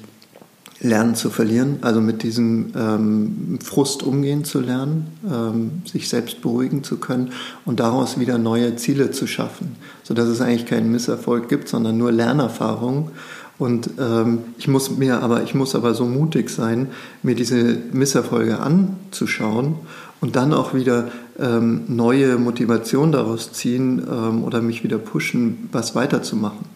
lernen 0.82 1.15
zu 1.15 1.29
verlieren, 1.29 1.77
also 1.82 2.01
mit 2.01 2.22
diesem 2.24 2.74
ähm, 2.75 3.60
Frust 3.63 4.03
umgehen 4.03 4.44
zu 4.44 4.60
lernen, 4.60 5.08
ähm, 5.25 5.82
sich 5.86 6.10
selbst 6.10 6.41
beruhigen 6.41 6.84
zu 6.84 6.98
können 6.98 7.32
und 7.63 7.79
daraus 7.79 8.20
wieder 8.20 8.38
neue 8.38 8.75
Ziele 8.75 9.12
zu 9.12 9.25
schaffen, 9.25 9.77
sodass 10.03 10.27
es 10.27 10.41
eigentlich 10.41 10.65
keinen 10.65 10.91
Misserfolg 10.91 11.48
gibt, 11.48 11.70
sondern 11.70 11.98
nur 11.98 12.12
Lernerfahrungen. 12.12 13.12
Und 13.58 13.91
ähm, 14.00 14.39
ich 14.58 14.67
muss 14.67 14.98
mir 14.98 15.22
aber, 15.22 15.44
ich 15.44 15.55
muss 15.55 15.75
aber 15.75 15.94
so 15.94 16.05
mutig 16.05 16.50
sein, 16.50 16.89
mir 17.24 17.36
diese 17.36 17.77
Misserfolge 17.94 18.60
anzuschauen 18.60 19.75
und 20.20 20.36
dann 20.36 20.53
auch 20.53 20.74
wieder 20.74 21.10
ähm, 21.39 21.84
neue 21.88 22.38
Motivation 22.38 23.13
daraus 23.13 23.53
ziehen 23.53 24.05
ähm, 24.12 24.44
oder 24.44 24.62
mich 24.62 24.84
wieder 24.84 24.98
pushen, 24.98 25.70
was 25.72 25.96
weiterzumachen. 25.96 26.75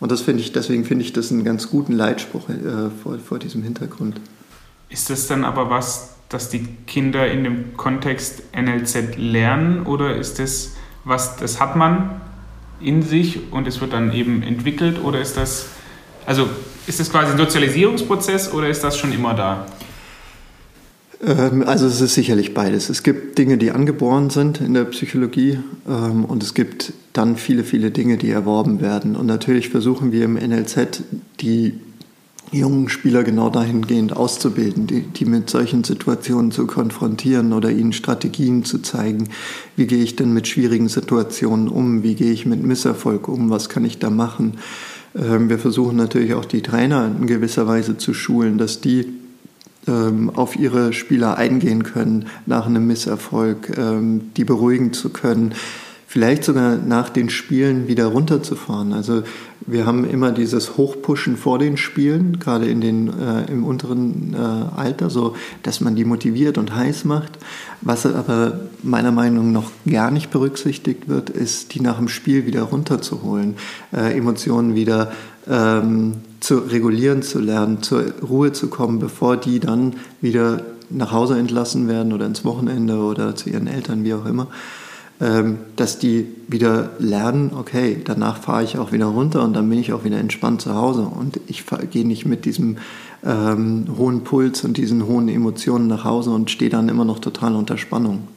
Und 0.00 0.12
das 0.12 0.20
finde 0.20 0.42
ich, 0.42 0.52
deswegen 0.52 0.84
finde 0.84 1.04
ich 1.04 1.12
das 1.12 1.30
einen 1.30 1.44
ganz 1.44 1.70
guten 1.70 1.92
Leitspruch 1.92 2.48
äh, 2.48 2.90
vor, 3.02 3.18
vor 3.18 3.38
diesem 3.38 3.62
Hintergrund. 3.62 4.20
Ist 4.88 5.10
das 5.10 5.26
dann 5.26 5.44
aber 5.44 5.70
was, 5.70 6.14
dass 6.28 6.48
die 6.48 6.66
Kinder 6.86 7.30
in 7.30 7.44
dem 7.44 7.76
Kontext 7.76 8.42
NLZ 8.54 9.16
lernen 9.16 9.86
oder 9.86 10.16
ist 10.16 10.38
das 10.38 10.72
was, 11.06 11.36
das 11.36 11.60
hat 11.60 11.76
man 11.76 12.20
in 12.80 13.02
sich 13.02 13.52
und 13.52 13.66
es 13.68 13.80
wird 13.80 13.92
dann 13.92 14.12
eben 14.12 14.42
entwickelt 14.42 15.02
oder 15.02 15.20
ist 15.20 15.36
das, 15.36 15.68
also 16.26 16.48
ist 16.86 16.98
das 17.00 17.10
quasi 17.10 17.30
ein 17.30 17.38
Sozialisierungsprozess 17.38 18.52
oder 18.52 18.68
ist 18.68 18.82
das 18.82 18.98
schon 18.98 19.12
immer 19.12 19.32
da? 19.32 19.66
Ähm, 21.24 21.62
also 21.66 21.86
es 21.86 22.00
ist 22.00 22.14
sicherlich 22.14 22.54
beides. 22.54 22.88
Es 22.88 23.02
gibt 23.02 23.38
Dinge, 23.38 23.58
die 23.58 23.70
angeboren 23.70 24.30
sind 24.30 24.60
in 24.60 24.74
der 24.74 24.84
Psychologie 24.84 25.58
ähm, 25.88 26.24
und 26.24 26.42
es 26.42 26.54
gibt 26.54 26.92
dann 27.12 27.36
viele, 27.36 27.64
viele 27.64 27.90
Dinge, 27.90 28.16
die 28.16 28.30
erworben 28.30 28.80
werden. 28.80 29.16
Und 29.16 29.26
natürlich 29.26 29.70
versuchen 29.70 30.12
wir 30.12 30.24
im 30.24 30.34
NLZ 30.34 31.02
die 31.40 31.80
jungen 32.52 32.88
Spieler 32.88 33.24
genau 33.24 33.50
dahingehend 33.50 34.16
auszubilden, 34.16 34.86
die, 34.86 35.00
die 35.02 35.24
mit 35.24 35.50
solchen 35.50 35.82
Situationen 35.82 36.52
zu 36.52 36.66
konfrontieren 36.66 37.52
oder 37.52 37.70
ihnen 37.70 37.92
Strategien 37.92 38.64
zu 38.64 38.78
zeigen. 38.78 39.28
Wie 39.74 39.86
gehe 39.86 40.02
ich 40.02 40.14
denn 40.14 40.32
mit 40.32 40.46
schwierigen 40.46 40.88
Situationen 40.88 41.68
um? 41.68 42.02
Wie 42.02 42.14
gehe 42.14 42.32
ich 42.32 42.46
mit 42.46 42.62
Misserfolg 42.62 43.28
um? 43.28 43.50
Was 43.50 43.68
kann 43.68 43.84
ich 43.84 43.98
da 43.98 44.10
machen? 44.10 44.58
Ähm, 45.16 45.48
wir 45.48 45.58
versuchen 45.58 45.96
natürlich 45.96 46.34
auch 46.34 46.44
die 46.44 46.62
Trainer 46.62 47.10
in 47.18 47.26
gewisser 47.26 47.66
Weise 47.66 47.96
zu 47.96 48.14
schulen, 48.14 48.58
dass 48.58 48.80
die 48.80 49.06
auf 50.34 50.56
ihre 50.56 50.92
Spieler 50.92 51.36
eingehen 51.36 51.82
können 51.82 52.26
nach 52.46 52.66
einem 52.66 52.86
Misserfolg, 52.86 53.76
ähm, 53.76 54.32
die 54.36 54.44
beruhigen 54.44 54.92
zu 54.92 55.10
können, 55.10 55.54
vielleicht 56.16 56.44
sogar 56.44 56.76
nach 56.76 57.10
den 57.10 57.28
Spielen 57.28 57.88
wieder 57.88 58.06
runterzufahren. 58.06 58.94
Also 58.94 59.22
wir 59.66 59.84
haben 59.84 60.08
immer 60.08 60.32
dieses 60.32 60.78
Hochpushen 60.78 61.36
vor 61.36 61.58
den 61.58 61.76
Spielen, 61.76 62.38
gerade 62.38 62.64
in 62.64 62.80
den, 62.80 63.08
äh, 63.08 63.52
im 63.52 63.66
unteren 63.66 64.32
äh, 64.32 64.80
Alter, 64.80 65.10
so 65.10 65.36
dass 65.62 65.82
man 65.82 65.94
die 65.94 66.06
motiviert 66.06 66.56
und 66.56 66.74
heiß 66.74 67.04
macht. 67.04 67.32
Was 67.82 68.06
aber 68.06 68.60
meiner 68.82 69.12
Meinung 69.12 69.52
nach 69.52 69.64
noch 69.64 69.92
gar 69.92 70.10
nicht 70.10 70.30
berücksichtigt 70.30 71.06
wird, 71.06 71.28
ist, 71.28 71.74
die 71.74 71.80
nach 71.80 71.98
dem 71.98 72.08
Spiel 72.08 72.46
wieder 72.46 72.62
runterzuholen, 72.62 73.56
äh, 73.92 74.16
Emotionen 74.16 74.74
wieder 74.74 75.12
ähm, 75.46 76.14
zu 76.40 76.60
regulieren 76.60 77.20
zu 77.20 77.40
lernen, 77.40 77.82
zur 77.82 78.04
Ruhe 78.26 78.52
zu 78.52 78.68
kommen, 78.68 79.00
bevor 79.00 79.36
die 79.36 79.60
dann 79.60 79.96
wieder 80.22 80.62
nach 80.88 81.12
Hause 81.12 81.36
entlassen 81.38 81.88
werden 81.88 82.14
oder 82.14 82.24
ins 82.24 82.42
Wochenende 82.42 82.96
oder 82.96 83.36
zu 83.36 83.50
ihren 83.50 83.66
Eltern, 83.66 84.02
wie 84.02 84.14
auch 84.14 84.24
immer, 84.24 84.46
dass 85.18 85.98
die 85.98 86.26
wieder 86.46 86.90
lernen, 86.98 87.52
okay, 87.56 88.02
danach 88.04 88.36
fahre 88.36 88.62
ich 88.64 88.76
auch 88.76 88.92
wieder 88.92 89.06
runter 89.06 89.42
und 89.42 89.54
dann 89.54 89.66
bin 89.70 89.78
ich 89.78 89.94
auch 89.94 90.04
wieder 90.04 90.18
entspannt 90.18 90.60
zu 90.60 90.74
Hause 90.74 91.02
und 91.02 91.40
ich 91.46 91.64
gehe 91.90 92.06
nicht 92.06 92.26
mit 92.26 92.44
diesem 92.44 92.76
ähm, 93.24 93.86
hohen 93.96 94.24
Puls 94.24 94.62
und 94.64 94.76
diesen 94.76 95.06
hohen 95.06 95.28
Emotionen 95.28 95.88
nach 95.88 96.04
Hause 96.04 96.30
und 96.30 96.50
stehe 96.50 96.70
dann 96.70 96.90
immer 96.90 97.04
noch 97.04 97.18
total 97.18 97.54
unter 97.54 97.78
Spannung. 97.78 98.28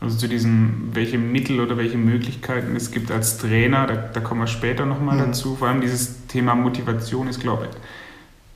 Also 0.00 0.16
zu 0.16 0.28
diesem, 0.28 0.90
welche 0.94 1.18
Mittel 1.18 1.60
oder 1.60 1.76
welche 1.76 1.98
Möglichkeiten 1.98 2.74
es 2.74 2.90
gibt 2.90 3.10
als 3.10 3.36
Trainer, 3.36 3.86
da, 3.86 3.96
da 3.96 4.20
kommen 4.20 4.40
wir 4.40 4.46
später 4.46 4.86
nochmal 4.86 5.16
mhm. 5.16 5.20
dazu. 5.20 5.56
Vor 5.56 5.68
allem 5.68 5.82
dieses 5.82 6.26
Thema 6.26 6.54
Motivation 6.54 7.28
ist, 7.28 7.40
glaube 7.40 7.68
ich, 7.70 7.76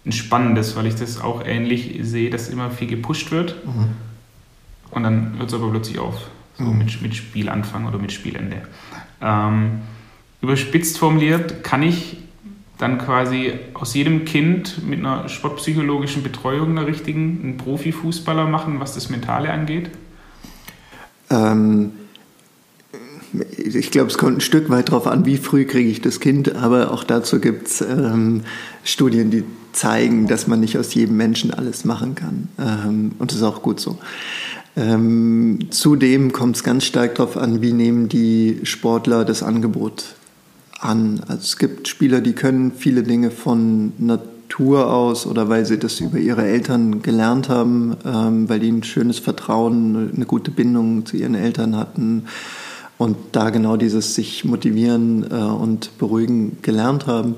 ein 0.09 0.13
spannendes, 0.13 0.75
weil 0.77 0.87
ich 0.87 0.95
das 0.95 1.21
auch 1.21 1.45
ähnlich 1.45 1.99
sehe, 2.03 2.31
dass 2.31 2.49
immer 2.49 2.71
viel 2.71 2.89
gepusht 2.89 3.31
wird 3.31 3.57
mhm. 3.67 3.89
und 4.91 5.03
dann 5.03 5.35
hört 5.37 5.49
es 5.49 5.55
aber 5.55 5.71
plötzlich 5.71 5.99
auf, 5.99 6.15
so 6.59 6.65
mhm. 6.65 6.79
mit, 6.79 7.03
mit 7.03 7.15
Spielanfang 7.15 7.87
oder 7.87 7.99
mit 7.99 8.13
Spielende. 8.13 8.63
Ähm, 9.21 9.81
überspitzt 10.41 10.99
formuliert, 10.99 11.65
kann 11.65 11.83
ich 11.83 12.19
dann 12.79 12.99
quasi 12.99 13.53
aus 13.75 13.95
jedem 13.95 14.25
Kind 14.25 14.87
mit 14.87 14.99
einer 14.99 15.29
sportpsychologischen 15.29 16.23
Betreuung 16.23 16.71
einer 16.71 16.87
richtigen 16.87 17.41
einen 17.43 17.57
Profifußballer 17.57 18.47
machen, 18.47 18.81
was 18.81 18.95
das 18.95 19.11
Mentale 19.11 19.51
angeht? 19.51 19.91
Ähm, 21.31 21.93
ich 23.57 23.91
glaube, 23.91 24.09
es 24.11 24.19
kommt 24.19 24.39
ein 24.39 24.41
Stück 24.41 24.71
weit 24.71 24.89
darauf 24.89 25.07
an, 25.07 25.25
wie 25.25 25.37
früh 25.37 25.65
kriege 25.65 25.89
ich 25.89 26.01
das 26.01 26.21
Kind, 26.21 26.55
aber 26.55 26.93
auch 26.93 27.05
dazu 27.05 27.41
gibt 27.41 27.69
es 27.69 27.81
ähm, 27.81 28.43
Studien, 28.85 29.31
die 29.31 29.45
zeigen, 29.73 30.29
dass 30.29 30.47
man 30.47 30.61
nicht 30.61 30.79
aus 30.79 30.95
jedem 30.95 31.17
Menschen 31.17 31.53
alles 31.53 31.85
machen 31.85 32.15
kann. 32.15 32.49
Ähm, 32.59 33.13
und 33.19 33.31
das 33.31 33.39
ist 33.39 33.45
auch 33.45 33.63
gut 33.63 33.81
so. 33.81 33.99
Ähm, 34.77 35.59
zudem 35.71 36.33
kommt 36.33 36.57
es 36.57 36.65
ganz 36.65 36.85
stark 36.85 37.15
darauf 37.15 37.37
an, 37.37 37.63
wie 37.63 37.73
nehmen 37.73 38.09
die 38.09 38.61
Sportler 38.65 39.25
das 39.25 39.43
Angebot 39.43 40.17
an. 40.81 41.21
Also 41.29 41.43
es 41.43 41.59
gibt 41.59 41.87
Spieler, 41.87 42.21
die 42.21 42.33
können 42.33 42.73
viele 42.73 43.05
Dinge 43.05 43.31
von 43.31 43.93
Natur 43.99 44.93
aus 44.93 45.27
oder 45.27 45.49
weil 45.49 45.65
sie 45.65 45.79
das 45.79 46.01
über 46.01 46.19
ihre 46.19 46.45
Eltern 46.45 47.03
gelernt 47.03 47.49
haben, 47.49 47.97
ähm, 48.05 48.49
weil 48.49 48.59
die 48.59 48.71
ein 48.71 48.83
schönes 48.83 49.21
Vertrauen, 49.21 50.13
eine 50.15 50.27
gute 50.27 50.51
Bindung 50.51 51.07
zu 51.07 51.17
ihren 51.17 51.35
Eltern 51.37 51.77
hatten 51.77 52.25
und 52.99 53.17
da 53.33 53.51
genau 53.51 53.77
dieses 53.77 54.15
sich 54.15 54.45
motivieren 54.45 55.25
äh, 55.31 55.35
und 55.35 55.97
beruhigen 55.99 56.59
gelernt 56.63 57.07
haben. 57.07 57.37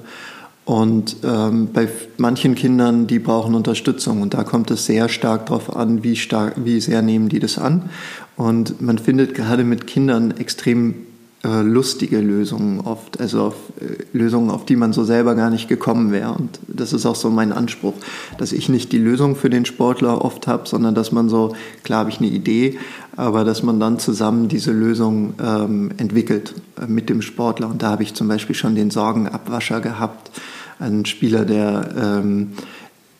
Und 0.67 1.19
ähm, 1.23 1.69
bei 1.73 1.89
manchen 2.19 2.57
Kindern, 2.57 3.07
die 3.07 3.21
brauchen 3.21 3.55
Unterstützung 3.55 4.21
und 4.21 4.35
da 4.35 4.43
kommt 4.43 4.73
es 4.73 4.85
sehr 4.85 5.09
stark 5.09 5.47
darauf 5.47 5.75
an, 5.75 6.03
wie 6.03 6.17
stark, 6.17 6.55
wie 6.57 6.81
sehr 6.81 7.03
nehmen 7.03 7.29
die 7.29 7.39
das 7.39 7.57
an. 7.57 7.89
Und 8.37 8.83
man 8.83 8.99
findet 8.99 9.35
gerade 9.35 9.63
mit 9.63 9.87
Kindern 9.87 10.33
extrem 10.33 11.07
äh, 11.45 11.63
lustige 11.63 12.19
Lösungen 12.19 12.81
oft, 12.81 13.21
also 13.21 13.43
auf, 13.45 13.55
äh, 13.81 14.03
Lösungen, 14.13 14.51
auf 14.51 14.65
die 14.65 14.75
man 14.75 14.93
so 14.93 15.05
selber 15.05 15.37
gar 15.37 15.51
nicht 15.51 15.69
gekommen 15.69 16.11
wäre. 16.11 16.33
Und 16.33 16.59
das 16.67 16.93
ist 16.93 17.07
auch 17.07 17.15
so 17.15 17.31
mein 17.31 17.53
Anspruch, 17.53 17.95
dass 18.37 18.51
ich 18.51 18.69
nicht 18.69 18.91
die 18.91 18.99
Lösung 18.99 19.37
für 19.37 19.51
den 19.51 19.67
Sportler 19.67 20.25
oft 20.25 20.49
habe, 20.49 20.67
sondern 20.67 20.97
dass 20.97 21.13
man 21.13 21.29
so, 21.29 21.55
klar 21.85 22.01
habe 22.01 22.11
ich 22.11 22.19
eine 22.19 22.29
Idee, 22.29 22.77
aber 23.15 23.45
dass 23.45 23.63
man 23.63 23.79
dann 23.79 24.01
zusammen 24.01 24.49
diese 24.49 24.73
Lösung 24.73 25.35
ähm, 25.41 25.93
entwickelt 25.97 26.55
äh, 26.83 26.89
mit 26.89 27.09
dem 27.09 27.23
Sportler. 27.23 27.69
Und 27.69 27.83
da 27.83 27.91
habe 27.91 28.03
ich 28.03 28.15
zum 28.15 28.27
Beispiel 28.27 28.57
schon 28.57 28.75
den 28.75 28.91
Sorgenabwascher 28.91 29.81
gehabt, 29.81 30.33
einen 30.79 31.07
Spieler, 31.07 31.45
der 31.45 31.89
ähm, 31.97 32.53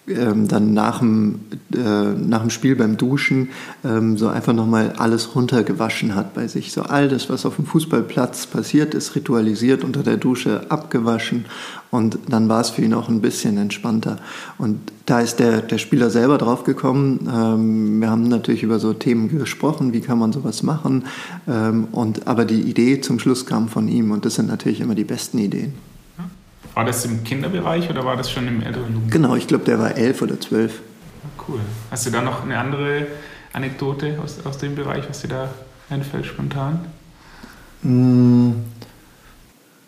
ähm, 0.09 0.47
dann 0.47 0.73
nach 0.73 1.01
dem, 1.01 1.41
äh, 1.75 1.79
nach 1.79 2.41
dem 2.41 2.51
Spiel 2.51 2.77
beim 2.77 2.97
Duschen 2.97 3.49
ähm, 3.85 4.17
so 4.17 4.29
einfach 4.29 4.53
nochmal 4.53 4.93
alles 4.97 5.35
runtergewaschen 5.35 6.15
hat 6.15 6.33
bei 6.35 6.47
sich. 6.47 6.73
So 6.73 6.83
all 6.83 7.09
das, 7.09 7.29
was 7.29 7.45
auf 7.45 7.57
dem 7.57 7.67
Fußballplatz 7.67 8.47
passiert 8.47 8.95
ist, 8.95 9.17
ritualisiert 9.17 9.83
unter 9.83 10.05
der 10.05 10.17
Dusche 10.17 10.71
abgewaschen 10.71 11.47
und 11.91 12.19
dann 12.29 12.49
war 12.49 12.61
es 12.61 12.71
für 12.71 12.83
ihn 12.83 12.95
auch 12.95 13.09
ein 13.09 13.21
bisschen 13.21 13.59
entspannter. 13.59 14.19
Und 14.59 14.79
da 15.07 15.21
ist 15.21 15.41
der, 15.41 15.61
der 15.63 15.79
Spieler 15.79 16.11
selber 16.11 16.39
drauf 16.39 16.63
gekommen. 16.63 17.29
Ähm, 17.33 18.01
wir 18.01 18.11
haben 18.11 18.29
natürlich 18.29 18.63
über 18.63 18.79
so 18.79 18.93
Themen 18.93 19.29
gesprochen, 19.29 19.93
wie 19.93 20.01
kann 20.01 20.19
man 20.19 20.33
sowas 20.33 20.63
machen. 20.63 21.05
Ähm, 21.49 21.89
und, 21.91 22.29
aber 22.29 22.45
die 22.45 22.61
Idee 22.61 23.01
zum 23.01 23.19
Schluss 23.19 23.45
kam 23.45 23.69
von 23.69 23.89
ihm 23.89 24.13
und 24.13 24.25
das 24.25 24.37
sind 24.37 24.47
natürlich 24.47 24.81
immer 24.81 24.95
die 24.95 25.05
besten 25.05 25.39
Ideen. 25.39 25.96
War 26.77 26.85
das 26.85 27.07
im 27.07 27.25
Kinderbereich 27.25 27.89
oder 27.89 28.05
war 28.05 28.19
das 28.19 28.31
schon 28.31 28.47
im 28.47 28.61
älteren 28.63 28.93
Jugend? 28.93 29.11
Genau, 29.11 29.35
ich 29.35 29.47
glaube, 29.47 29.65
der 29.65 29.79
war 29.79 29.97
elf 29.97 30.21
oder 30.21 30.39
zwölf. 30.39 30.83
Ah, 31.25 31.43
cool. 31.49 31.61
Hast 31.91 32.05
du 32.05 32.11
da 32.11 32.21
noch 32.21 32.43
eine 32.43 32.59
andere 32.59 33.07
Anekdote 33.55 34.19
aus, 34.23 34.45
aus 34.45 34.59
dem 34.59 34.75
Bereich, 34.75 35.09
was 35.09 35.23
dir 35.23 35.29
da 35.29 35.49
einfällt 35.89 36.27
spontan? 36.27 36.85
Mm, 37.81 38.51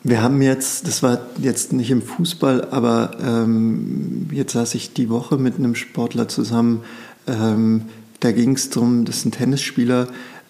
wir 0.03 0.23
haben 0.23 0.41
jetzt, 0.41 0.89
das 0.89 1.03
war 1.03 1.19
jetzt 1.37 1.75
nicht 1.75 1.91
im 1.91 2.01
Fußball, 2.01 2.69
aber 2.71 3.11
ähm, 3.23 4.31
jetzt 4.33 4.55
saß 4.55 4.75
ich 4.75 4.95
die 4.95 5.11
Woche 5.11 5.37
mit 5.37 5.59
einem 5.59 5.75
Sportler 5.75 6.27
zusammen. 6.29 6.85
Ähm, 7.27 7.83
da 8.21 8.33
ging 8.33 8.55
es 8.55 8.71
darum, 8.71 9.05
das 9.05 9.19
ist 9.19 9.27
ein 9.27 9.33
Tennisspieler, 9.33 10.09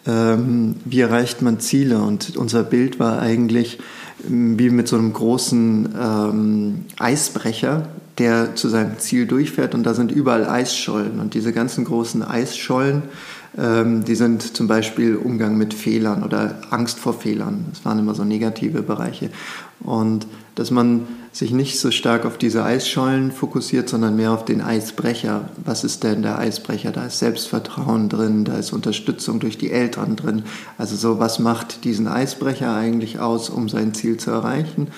ähm, 0.09 0.77
wie 0.85 1.01
erreicht 1.01 1.43
man 1.43 1.61
Ziele? 1.61 1.99
Und 1.99 2.37
unser 2.37 2.65
Bild 2.65 2.99
war 2.99 3.21
eigentlich, 3.21 3.79
wie 4.27 4.71
mit 4.71 4.89
so 4.89 4.97
einem 4.97 5.13
großen 5.13 5.95
ähm, 6.01 6.85
Eisbrecher, 6.99 7.89
der 8.17 8.57
zu 8.57 8.69
seinem 8.69 8.99
Ziel 8.99 9.27
durchfährt 9.27 9.75
und 9.75 9.85
da 9.85 9.95
sind 9.95 10.11
überall 10.11 10.49
Eisschollen 10.49 11.21
und 11.21 11.35
diese 11.35 11.53
ganzen 11.53 11.85
großen 11.85 12.23
Eisschollen, 12.25 13.03
ähm, 13.57 14.05
die 14.05 14.17
sind 14.17 14.57
zum 14.57 14.67
Beispiel 14.67 15.15
Umgang 15.15 15.57
mit 15.57 15.73
Fehlern 15.73 16.25
oder 16.25 16.57
Angst 16.71 16.99
vor 16.99 17.15
Fehlern. 17.15 17.67
Das 17.71 17.85
waren 17.85 17.99
immer 18.01 18.15
so 18.15 18.25
negative 18.25 18.83
Bereiche 18.83 19.31
und 19.81 20.27
dass 20.57 20.73
man 20.73 21.07
sich 21.39 21.53
nicht 21.53 21.79
so 21.79 21.93
stark 21.93 22.27
auf 22.27 22.37
diese 22.37 22.65
Eisschollen 22.65 23.31
fokussiert, 23.31 23.89
sondern 23.89 24.17
mehr 24.17 24.33
auf 24.33 24.45
den 24.45 24.61
Eisbrecher. 24.61 25.49
Was 25.65 25.85
ist 25.85 26.03
denn 26.03 26.23
der 26.23 26.37
Eisbrecher? 26.37 26.91
Da 26.91 27.07
ist 27.07 27.21
Selbstvertrauen 27.21 28.09
drin, 28.09 28.45
da 28.45 28.57
ist 28.59 28.73
Unterstützung 28.73 29.39
durch 29.39 29.57
die 29.57 29.71
Eltern 29.71 30.17
drin. 30.17 30.43
Also 30.79 30.97
so, 30.97 31.21
was 31.21 31.39
macht 31.39 31.85
diesen 31.85 32.09
Eisbrecher 32.09 32.75
eigentlich 32.75 33.21
aus, 33.21 33.51
um 33.51 33.69
sein 33.69 33.95
Ziel 33.95 34.17
zu 34.17 34.33
erreichen? 34.33 34.89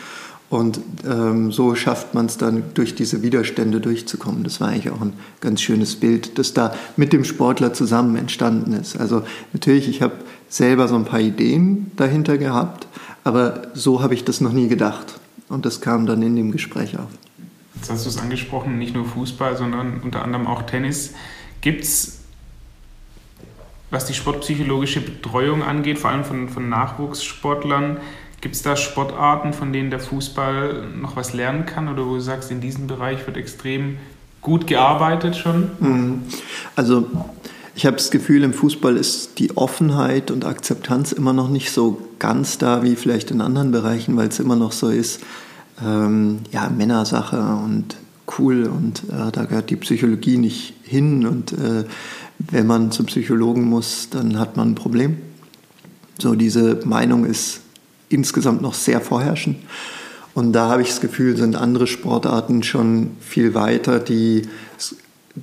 Und 0.48 0.80
ähm, 1.06 1.52
so 1.52 1.74
schafft 1.74 2.14
man 2.14 2.24
es 2.24 2.38
dann, 2.38 2.62
durch 2.72 2.94
diese 2.94 3.22
Widerstände 3.22 3.78
durchzukommen. 3.78 4.42
Das 4.42 4.62
war 4.62 4.68
eigentlich 4.68 4.90
auch 4.90 5.02
ein 5.02 5.12
ganz 5.42 5.60
schönes 5.60 5.96
Bild, 5.96 6.38
das 6.38 6.54
da 6.54 6.74
mit 6.96 7.12
dem 7.12 7.24
Sportler 7.24 7.74
zusammen 7.74 8.16
entstanden 8.16 8.72
ist. 8.72 8.98
Also 8.98 9.24
natürlich, 9.52 9.90
ich 9.90 10.00
habe 10.00 10.14
selber 10.48 10.88
so 10.88 10.94
ein 10.94 11.04
paar 11.04 11.20
Ideen 11.20 11.92
dahinter 11.96 12.38
gehabt, 12.38 12.86
aber 13.24 13.64
so 13.74 14.02
habe 14.02 14.14
ich 14.14 14.24
das 14.24 14.40
noch 14.40 14.52
nie 14.52 14.68
gedacht. 14.68 15.19
Und 15.50 15.66
das 15.66 15.80
kam 15.82 16.06
dann 16.06 16.22
in 16.22 16.36
dem 16.36 16.52
Gespräch 16.52 16.96
auf. 16.96 17.08
Jetzt 17.74 17.90
hast 17.90 18.04
du 18.06 18.08
es 18.08 18.18
angesprochen, 18.18 18.78
nicht 18.78 18.94
nur 18.94 19.04
Fußball, 19.04 19.56
sondern 19.56 20.00
unter 20.02 20.22
anderem 20.22 20.46
auch 20.46 20.62
Tennis. 20.62 21.12
Gibt 21.60 21.84
es, 21.84 22.20
was 23.90 24.06
die 24.06 24.14
sportpsychologische 24.14 25.00
Betreuung 25.00 25.62
angeht, 25.62 25.98
vor 25.98 26.10
allem 26.10 26.24
von, 26.24 26.48
von 26.48 26.68
Nachwuchssportlern, 26.68 27.98
gibt 28.40 28.54
es 28.54 28.62
da 28.62 28.76
Sportarten, 28.76 29.52
von 29.52 29.72
denen 29.72 29.90
der 29.90 30.00
Fußball 30.00 30.86
noch 30.98 31.16
was 31.16 31.34
lernen 31.34 31.66
kann 31.66 31.88
oder 31.88 32.06
wo 32.06 32.14
du 32.14 32.20
sagst, 32.20 32.50
in 32.50 32.60
diesem 32.60 32.86
Bereich 32.86 33.26
wird 33.26 33.36
extrem 33.36 33.98
gut 34.40 34.66
gearbeitet 34.66 35.36
schon? 35.36 35.70
Mhm. 35.80 36.22
Also 36.76 37.06
ich 37.74 37.86
habe 37.86 37.96
das 37.96 38.10
Gefühl, 38.10 38.42
im 38.42 38.52
Fußball 38.52 38.96
ist 38.96 39.38
die 39.38 39.56
Offenheit 39.56 40.30
und 40.30 40.44
Akzeptanz 40.44 41.12
immer 41.12 41.32
noch 41.32 41.48
nicht 41.48 41.70
so 41.70 42.00
ganz 42.18 42.58
da 42.58 42.82
wie 42.82 42.96
vielleicht 42.96 43.30
in 43.30 43.40
anderen 43.40 43.70
Bereichen, 43.70 44.16
weil 44.16 44.28
es 44.28 44.40
immer 44.40 44.56
noch 44.56 44.72
so 44.72 44.88
ist, 44.88 45.20
ähm, 45.84 46.40
ja, 46.50 46.68
Männersache 46.68 47.40
und 47.40 47.96
cool 48.38 48.64
und 48.64 49.04
äh, 49.10 49.32
da 49.32 49.44
gehört 49.44 49.70
die 49.70 49.76
Psychologie 49.76 50.36
nicht 50.36 50.74
hin 50.82 51.26
und 51.26 51.52
äh, 51.52 51.84
wenn 52.38 52.66
man 52.66 52.90
zum 52.90 53.06
Psychologen 53.06 53.64
muss, 53.64 54.08
dann 54.10 54.38
hat 54.38 54.56
man 54.56 54.72
ein 54.72 54.74
Problem. 54.74 55.18
So 56.18 56.34
diese 56.34 56.80
Meinung 56.84 57.24
ist 57.24 57.60
insgesamt 58.08 58.62
noch 58.62 58.74
sehr 58.74 59.00
vorherrschend. 59.00 59.56
Und 60.34 60.52
da 60.52 60.68
habe 60.68 60.82
ich 60.82 60.88
das 60.88 61.00
Gefühl, 61.00 61.36
sind 61.36 61.56
andere 61.56 61.86
Sportarten 61.86 62.62
schon 62.62 63.12
viel 63.20 63.54
weiter, 63.54 63.98
die 63.98 64.42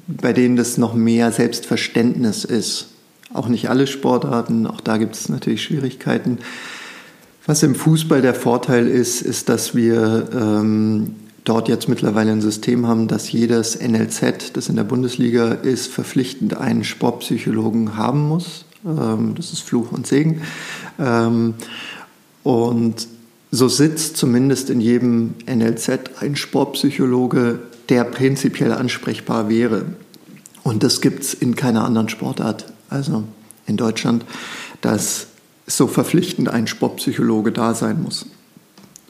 bei 0.08 0.34
denen 0.34 0.56
das 0.56 0.78
noch 0.78 0.94
mehr 0.94 1.32
Selbstverständnis 1.32 2.44
ist. 2.44 2.88
Auch 3.34 3.48
nicht 3.48 3.70
alle 3.70 3.88
Sportarten, 3.88 4.68
auch 4.68 4.82
da 4.82 4.98
gibt 4.98 5.16
es 5.16 5.30
natürlich 5.30 5.64
Schwierigkeiten. 5.64 6.40
Was 7.46 7.64
im 7.64 7.76
Fußball 7.76 8.22
der 8.22 8.34
Vorteil 8.34 8.88
ist, 8.88 9.22
ist, 9.22 9.48
dass 9.50 9.76
wir 9.76 10.30
ähm, 10.34 11.16
dort 11.46 11.70
jetzt 11.70 11.88
mittlerweile 11.88 12.32
ein 12.32 12.42
System 12.42 12.88
haben, 12.88 13.08
dass 13.08 13.32
jedes 13.32 13.80
NLZ, 13.80 14.52
das 14.54 14.68
in 14.68 14.76
der 14.76 14.84
Bundesliga 14.84 15.54
ist, 15.54 15.88
verpflichtend 15.88 16.58
einen 16.58 16.84
Sportpsychologen 16.84 17.96
haben 17.96 18.28
muss. 18.28 18.66
Ähm, 18.86 19.34
das 19.36 19.54
ist 19.54 19.62
Fluch 19.62 19.92
und 19.92 20.08
Segen. 20.08 20.42
Ähm, 21.00 21.54
und 22.44 23.08
so 23.52 23.70
sitzt 23.70 24.18
zumindest 24.18 24.70
in 24.70 24.82
jedem 24.82 25.36
NLZ 25.46 25.90
ein 26.20 26.36
Sportpsychologe, 26.36 27.60
der 27.90 28.04
prinzipiell 28.04 28.72
ansprechbar 28.72 29.50
wäre. 29.50 29.86
Und 30.64 30.84
das 30.84 31.02
gibt 31.02 31.24
es 31.24 31.34
in 31.34 31.56
keiner 31.56 31.86
anderen 31.86 32.10
Sportart, 32.10 32.66
also 32.90 33.24
in 33.66 33.78
Deutschland, 33.78 34.26
dass 34.82 35.28
so 35.66 35.88
verpflichtend 35.88 36.50
ein 36.50 36.68
Sportpsychologe 36.68 37.52
da 37.52 37.74
sein 37.74 38.02
muss. 38.02 38.26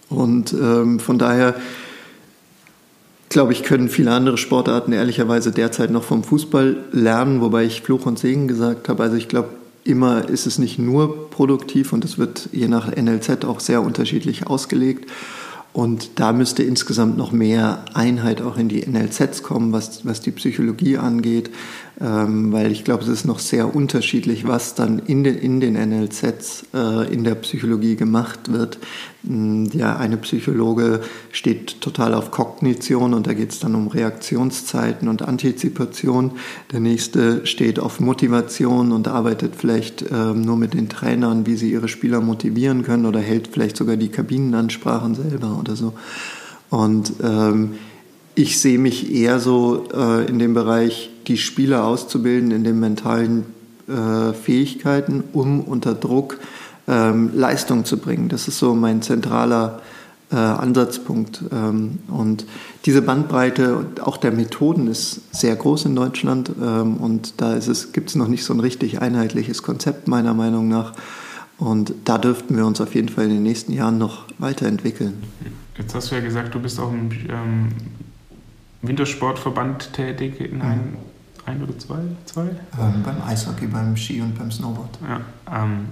Und 0.10 0.53
ähm, 0.53 1.00
von 1.00 1.17
daher 1.17 1.55
glaube 3.29 3.51
ich, 3.51 3.63
können 3.63 3.89
viele 3.89 4.12
andere 4.12 4.38
Sportarten 4.38 4.93
ehrlicherweise 4.93 5.51
derzeit 5.51 5.91
noch 5.91 6.03
vom 6.03 6.24
Fußball 6.24 6.77
lernen, 6.91 7.41
wobei 7.41 7.65
ich 7.65 7.81
Fluch 7.81 8.05
und 8.05 8.17
Segen 8.17 8.48
gesagt 8.48 8.89
habe. 8.89 9.03
Also 9.03 9.15
ich 9.15 9.27
glaube, 9.27 9.50
immer 9.84 10.27
ist 10.29 10.48
es 10.48 10.60
nicht 10.60 10.79
nur 10.79 11.29
produktiv 11.29 11.93
und 11.93 12.06
es 12.06 12.17
wird 12.17 12.49
je 12.52 12.67
nach 12.67 12.93
NLZ 12.95 13.45
auch 13.45 13.60
sehr 13.60 13.82
unterschiedlich 13.82 14.47
ausgelegt. 14.47 15.10
Und 15.78 16.20
da 16.20 16.34
müsste 16.34 16.63
insgesamt 16.63 17.20
noch 17.20 17.32
mehr 17.32 17.86
Einheit 17.94 18.42
auch 18.42 18.58
in 18.58 18.68
die 18.68 18.84
NLZs 18.84 19.44
kommen, 19.44 19.74
was, 19.74 20.08
was 20.08 20.22
die 20.22 20.32
Psychologie 20.32 20.98
angeht, 20.98 21.52
ähm, 21.99 22.51
weil 22.51 22.71
ich 22.71 22.83
glaube, 22.83 23.01
es 23.03 23.10
ist 23.10 23.25
noch 23.25 23.39
sehr 23.39 23.75
unterschiedlich, 23.75 24.47
was 24.47 24.75
dann 24.75 24.99
in 24.99 25.23
den, 25.23 25.36
in 25.36 25.60
den 25.60 25.73
NLZs 25.73 26.65
äh, 26.73 27.12
in 27.12 27.23
der 27.23 27.33
Psychologie 27.36 27.95
gemacht 27.95 28.51
wird. 28.51 28.77
Hm, 29.25 29.69
ja, 29.73 29.97
eine 29.97 30.17
Psychologe 30.17 31.01
steht 31.31 31.81
total 31.81 32.13
auf 32.13 32.29
Kognition 32.29 33.15
und 33.15 33.25
da 33.25 33.33
geht 33.33 33.51
es 33.51 33.60
dann 33.60 33.73
um 33.73 33.88
Reaktionszeiten 33.88 35.07
und 35.07 35.23
Antizipation. 35.23 36.33
Der 36.71 36.81
nächste 36.81 37.47
steht 37.47 37.79
auf 37.79 37.99
Motivation 37.99 38.91
und 38.91 39.07
arbeitet 39.07 39.55
vielleicht 39.55 40.05
ähm, 40.12 40.41
nur 40.41 40.57
mit 40.57 40.75
den 40.75 40.89
Trainern, 40.89 41.47
wie 41.47 41.55
sie 41.55 41.71
ihre 41.71 41.88
Spieler 41.88 42.21
motivieren 42.21 42.83
können 42.83 43.07
oder 43.07 43.21
hält 43.21 43.47
vielleicht 43.47 43.75
sogar 43.75 43.97
die 43.97 44.10
Kabinenansprachen 44.10 45.15
selber 45.15 45.57
oder 45.60 45.75
so. 45.75 45.93
Und 46.69 47.13
ähm, 47.23 47.71
ich 48.36 48.60
sehe 48.60 48.77
mich 48.77 49.12
eher 49.12 49.39
so 49.39 49.86
äh, 49.91 50.27
in 50.27 50.38
dem 50.38 50.53
Bereich, 50.53 51.10
die 51.28 51.38
Spieler 51.38 51.86
auszubilden, 51.86 52.52
in 52.52 52.63
den 52.63 52.80
mentalen 52.80 53.46
äh, 53.88 54.34
Fähigkeiten, 54.34 55.24
um 55.34 55.62
unter 55.62 55.94
Druck 55.94 56.40
ähm, 56.88 57.32
Leistung 57.34 57.86
zu 57.86 57.98
bringen. 57.98 58.30
Das 58.30 58.48
ist 58.48 58.60
so 58.60 58.74
mein 58.74 59.02
zentraler 59.02 59.82
äh, 60.32 60.36
Ansatzpunkt. 60.36 61.44
Ähm, 61.52 62.00
und 62.08 62.46
diese 62.86 63.02
Bandbreite 63.02 63.86
auch 64.02 64.18
der 64.18 64.32
Methoden 64.32 64.88
ist 64.88 65.22
sehr 65.36 65.56
groß 65.56 65.86
in 65.86 65.96
Deutschland 65.96 66.52
ähm, 66.62 66.98
und 66.98 67.40
da 67.42 67.58
gibt 67.94 68.10
es 68.10 68.16
noch 68.16 68.28
nicht 68.28 68.44
so 68.44 68.54
ein 68.54 68.60
richtig 68.60 69.02
einheitliches 69.02 69.63
Konzept 69.63 70.08
meiner 70.08 70.34
Meinung 70.34 70.68
nach. 70.68 70.94
Und 71.58 71.94
da 72.06 72.18
dürften 72.20 72.56
wir 72.56 72.66
uns 72.66 72.80
auf 72.82 72.94
jeden 72.94 73.10
Fall 73.10 73.26
in 73.26 73.32
den 73.32 73.44
nächsten 73.44 73.74
Jahren 73.74 73.98
noch 73.98 74.26
weiterentwickeln. 74.38 75.24
Jetzt 75.78 75.96
hast 75.96 76.12
du 76.12 76.16
ja 76.16 76.22
gesagt, 76.22 76.54
du 76.54 76.60
bist 76.60 76.80
auch 76.80 76.92
im 76.92 77.10
ähm, 77.30 77.70
Wintersportverband 78.82 79.94
tätig 79.94 80.40
in 80.40 80.62
einem, 80.62 80.92
mhm. 80.92 80.98
Ein 81.47 81.63
oder 81.63 81.77
zwei? 81.79 81.99
zwei? 82.25 82.41
Ähm, 82.43 83.03
beim 83.03 83.21
Eishockey, 83.25 83.67
beim 83.67 83.95
Ski 83.97 84.21
und 84.21 84.38
beim 84.38 84.51
Snowboard. 84.51 84.99
Ja, 85.07 85.63
ähm, 85.63 85.88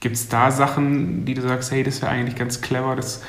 Gibt 0.00 0.16
es 0.16 0.28
da 0.28 0.50
Sachen, 0.50 1.24
die 1.24 1.34
du 1.34 1.42
sagst, 1.42 1.70
hey, 1.70 1.82
das 1.82 2.02
wäre 2.02 2.12
eigentlich 2.12 2.36
ganz 2.36 2.60
clever, 2.60 2.94
das 2.94 3.22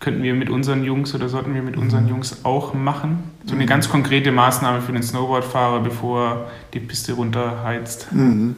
könnten 0.00 0.22
wir 0.22 0.34
mit 0.34 0.50
unseren 0.50 0.84
Jungs 0.84 1.14
oder 1.14 1.28
sollten 1.28 1.54
wir 1.54 1.62
mit 1.62 1.76
mhm. 1.76 1.82
unseren 1.82 2.08
Jungs 2.08 2.44
auch 2.44 2.74
machen? 2.74 3.24
So 3.46 3.54
eine 3.54 3.64
mhm. 3.64 3.68
ganz 3.68 3.88
konkrete 3.88 4.30
Maßnahme 4.30 4.82
für 4.82 4.92
den 4.92 5.02
Snowboardfahrer, 5.02 5.80
bevor 5.80 6.50
die 6.74 6.80
Piste 6.80 7.14
runterheizt. 7.14 8.08
Mhm. 8.12 8.56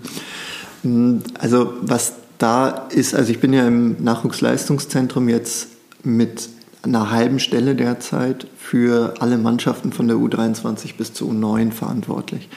Also 1.39 1.75
was 1.83 2.15
da 2.39 2.89
ist, 2.91 3.15
also 3.15 3.31
ich 3.31 3.41
bin 3.41 3.53
ja 3.53 3.67
im 3.67 4.03
Nachwuchsleistungszentrum 4.03 5.29
jetzt 5.29 5.69
mit 6.03 6.49
einer 6.83 7.11
halben 7.11 7.39
Stelle 7.39 7.75
derzeit 7.75 8.47
für 8.57 9.15
alle 9.21 9.39
Mannschaften 9.39 9.93
von 9.93 10.09
der 10.09 10.17
U23 10.17 10.97
bis 10.97 11.13
zur 11.13 11.31
U9 11.31 11.73
verantwortlich. 11.73 12.49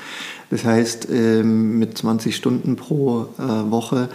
Das 0.49 0.63
heißt, 0.65 1.07
ähm, 1.11 1.79
mit 1.79 1.97
20 1.97 2.35
Stunden 2.35 2.75
pro 2.75 3.27
äh, 3.37 3.71
Woche 3.71 4.09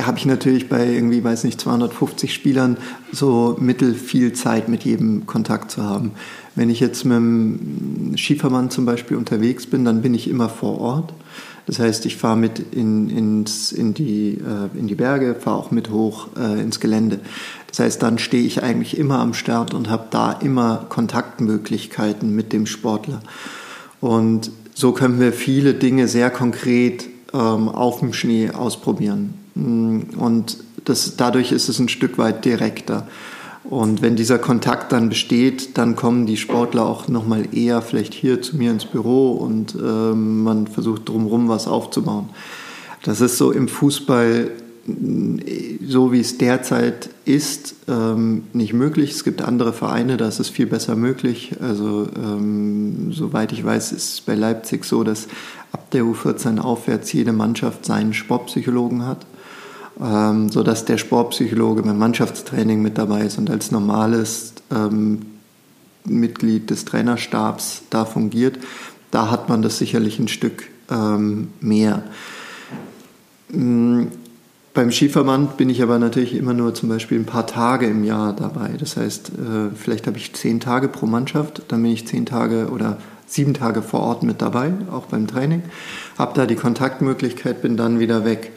habe 0.00 0.16
ich 0.16 0.24
natürlich 0.24 0.68
bei 0.68 0.86
irgendwie, 0.86 1.22
weiß 1.22 1.44
nicht, 1.44 1.60
250 1.60 2.32
Spielern 2.32 2.78
so 3.12 3.56
mittel 3.60 3.94
viel 3.94 4.32
Zeit 4.32 4.68
mit 4.68 4.84
jedem 4.84 5.26
Kontakt 5.26 5.70
zu 5.70 5.82
haben. 5.82 6.12
Wenn 6.54 6.70
ich 6.70 6.80
jetzt 6.80 7.04
mit 7.04 7.16
dem 7.16 8.14
Skiverband 8.16 8.72
zum 8.72 8.86
Beispiel 8.86 9.16
unterwegs 9.16 9.66
bin, 9.66 9.84
dann 9.84 10.00
bin 10.00 10.14
ich 10.14 10.28
immer 10.28 10.48
vor 10.48 10.80
Ort. 10.80 11.12
Das 11.68 11.78
heißt, 11.78 12.06
ich 12.06 12.16
fahre 12.16 12.38
mit 12.38 12.60
in, 12.72 13.10
ins, 13.10 13.72
in, 13.72 13.92
die, 13.92 14.38
äh, 14.38 14.78
in 14.78 14.86
die 14.86 14.94
Berge, 14.94 15.34
fahre 15.38 15.58
auch 15.58 15.70
mit 15.70 15.90
hoch 15.90 16.28
äh, 16.34 16.62
ins 16.62 16.80
Gelände. 16.80 17.20
Das 17.66 17.80
heißt, 17.80 18.02
dann 18.02 18.18
stehe 18.18 18.42
ich 18.42 18.62
eigentlich 18.62 18.96
immer 18.96 19.18
am 19.18 19.34
Start 19.34 19.74
und 19.74 19.90
habe 19.90 20.06
da 20.08 20.32
immer 20.32 20.86
Kontaktmöglichkeiten 20.88 22.34
mit 22.34 22.54
dem 22.54 22.64
Sportler. 22.64 23.20
Und 24.00 24.50
so 24.72 24.92
können 24.92 25.20
wir 25.20 25.34
viele 25.34 25.74
Dinge 25.74 26.08
sehr 26.08 26.30
konkret 26.30 27.06
ähm, 27.34 27.68
auf 27.68 27.98
dem 27.98 28.14
Schnee 28.14 28.50
ausprobieren. 28.50 29.34
Mm, 29.54 30.00
und 30.16 30.56
das, 30.86 31.16
dadurch 31.16 31.52
ist 31.52 31.68
es 31.68 31.78
ein 31.78 31.90
Stück 31.90 32.16
weit 32.16 32.46
direkter. 32.46 33.06
Und 33.64 34.00
wenn 34.00 34.16
dieser 34.16 34.38
Kontakt 34.38 34.92
dann 34.92 35.08
besteht, 35.08 35.76
dann 35.76 35.94
kommen 35.94 36.26
die 36.26 36.36
Sportler 36.36 36.86
auch 36.86 37.08
nochmal 37.08 37.54
eher 37.54 37.82
vielleicht 37.82 38.14
hier 38.14 38.40
zu 38.40 38.56
mir 38.56 38.70
ins 38.70 38.86
Büro 38.86 39.32
und 39.32 39.74
ähm, 39.74 40.42
man 40.42 40.66
versucht 40.66 41.08
drumherum 41.08 41.48
was 41.48 41.66
aufzubauen. 41.66 42.30
Das 43.02 43.20
ist 43.20 43.36
so 43.36 43.52
im 43.52 43.68
Fußball, 43.68 44.50
mm, 44.86 45.38
so 45.86 46.12
wie 46.12 46.20
es 46.20 46.38
derzeit 46.38 47.10
ist, 47.26 47.74
ähm, 47.88 48.44
nicht 48.54 48.72
möglich. 48.72 49.10
Es 49.10 49.24
gibt 49.24 49.42
andere 49.42 49.74
Vereine, 49.74 50.16
da 50.16 50.28
ist 50.28 50.40
es 50.40 50.48
viel 50.48 50.66
besser 50.66 50.96
möglich. 50.96 51.56
Also 51.60 52.08
ähm, 52.16 53.12
soweit 53.12 53.52
ich 53.52 53.64
weiß, 53.64 53.92
ist 53.92 54.12
es 54.14 54.20
bei 54.22 54.34
Leipzig 54.34 54.86
so, 54.86 55.04
dass 55.04 55.28
ab 55.72 55.90
der 55.90 56.04
U14 56.04 56.58
aufwärts 56.58 57.12
jede 57.12 57.32
Mannschaft 57.32 57.84
seinen 57.84 58.14
Sportpsychologen 58.14 59.04
hat 59.04 59.26
ähm, 60.00 60.48
sodass 60.50 60.84
der 60.84 60.98
Sportpsychologe 60.98 61.82
beim 61.82 61.98
Mannschaftstraining 61.98 62.82
mit 62.82 62.98
dabei 62.98 63.22
ist 63.22 63.38
und 63.38 63.50
als 63.50 63.70
normales 63.70 64.54
ähm, 64.70 65.22
Mitglied 66.04 66.70
des 66.70 66.84
Trainerstabs 66.84 67.82
da 67.90 68.04
fungiert, 68.04 68.58
da 69.10 69.30
hat 69.30 69.48
man 69.48 69.62
das 69.62 69.78
sicherlich 69.78 70.18
ein 70.18 70.28
Stück 70.28 70.64
ähm, 70.90 71.48
mehr. 71.60 72.02
Mhm. 73.50 74.08
Beim 74.74 74.92
Skiverband 74.92 75.56
bin 75.56 75.70
ich 75.70 75.82
aber 75.82 75.98
natürlich 75.98 76.36
immer 76.36 76.54
nur 76.54 76.72
zum 76.72 76.88
Beispiel 76.88 77.18
ein 77.18 77.26
paar 77.26 77.48
Tage 77.48 77.86
im 77.86 78.04
Jahr 78.04 78.32
dabei. 78.32 78.76
Das 78.78 78.96
heißt, 78.96 79.30
äh, 79.30 79.74
vielleicht 79.74 80.06
habe 80.06 80.18
ich 80.18 80.34
zehn 80.34 80.60
Tage 80.60 80.86
pro 80.86 81.06
Mannschaft, 81.06 81.62
dann 81.66 81.82
bin 81.82 81.90
ich 81.90 82.06
zehn 82.06 82.26
Tage 82.26 82.68
oder 82.70 82.98
sieben 83.26 83.54
Tage 83.54 83.82
vor 83.82 84.00
Ort 84.00 84.22
mit 84.22 84.40
dabei, 84.40 84.72
auch 84.92 85.06
beim 85.06 85.26
Training, 85.26 85.62
habe 86.16 86.32
da 86.34 86.46
die 86.46 86.54
Kontaktmöglichkeit, 86.54 87.60
bin 87.60 87.76
dann 87.76 87.98
wieder 87.98 88.24
weg. 88.24 88.52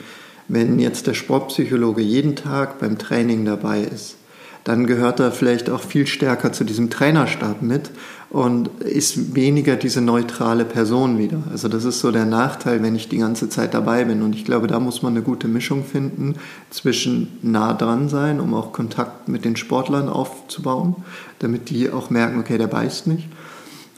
Wenn 0.54 0.80
jetzt 0.80 1.08
der 1.08 1.14
Sportpsychologe 1.14 2.02
jeden 2.02 2.36
Tag 2.36 2.78
beim 2.80 2.98
Training 2.98 3.46
dabei 3.46 3.84
ist, 3.84 4.18
dann 4.66 4.86
gehört 4.86 5.22
er 5.22 5.32
vielleicht 5.32 5.70
auch 5.70 5.80
viel 5.80 6.06
stärker 6.06 6.52
zu 6.52 6.66
diesem 6.66 6.90
Trainerstab 6.90 7.62
mit 7.62 7.90
und 8.30 8.68
ist 8.82 9.34
weniger 9.34 9.78
diese 9.78 10.02
neutrale 10.02 10.66
Person 10.66 11.18
wieder. 11.18 11.42
Also 11.50 11.70
das 11.70 11.86
ist 11.86 12.02
so 12.02 12.12
der 12.12 12.26
Nachteil, 12.26 12.84
wenn 12.84 12.96
ich 12.96 13.08
die 13.08 13.20
ganze 13.20 13.48
Zeit 13.48 13.74
dabei 13.74 14.04
bin. 14.04 14.22
Und 14.22 14.36
ich 14.36 14.44
glaube, 14.44 14.68
da 14.68 14.82
muss 14.82 15.02
man 15.02 15.14
eine 15.14 15.24
gute 15.24 15.48
Mischung 15.48 15.86
finden 15.86 16.36
zwischen 16.70 17.30
nah 17.42 17.74
dran 17.74 18.10
sein, 18.10 18.42
um 18.42 18.54
auch 18.54 18.74
Kontakt 18.74 19.30
mit 19.30 19.46
den 19.46 19.56
Sportlern 19.56 20.10
aufzubauen, 20.10 20.98
damit 21.40 21.70
die 21.70 21.90
auch 21.90 22.10
merken, 22.10 22.42
okay, 22.42 22.58
der 22.58 22.68
beißt 22.68 23.08
nicht 23.08 23.30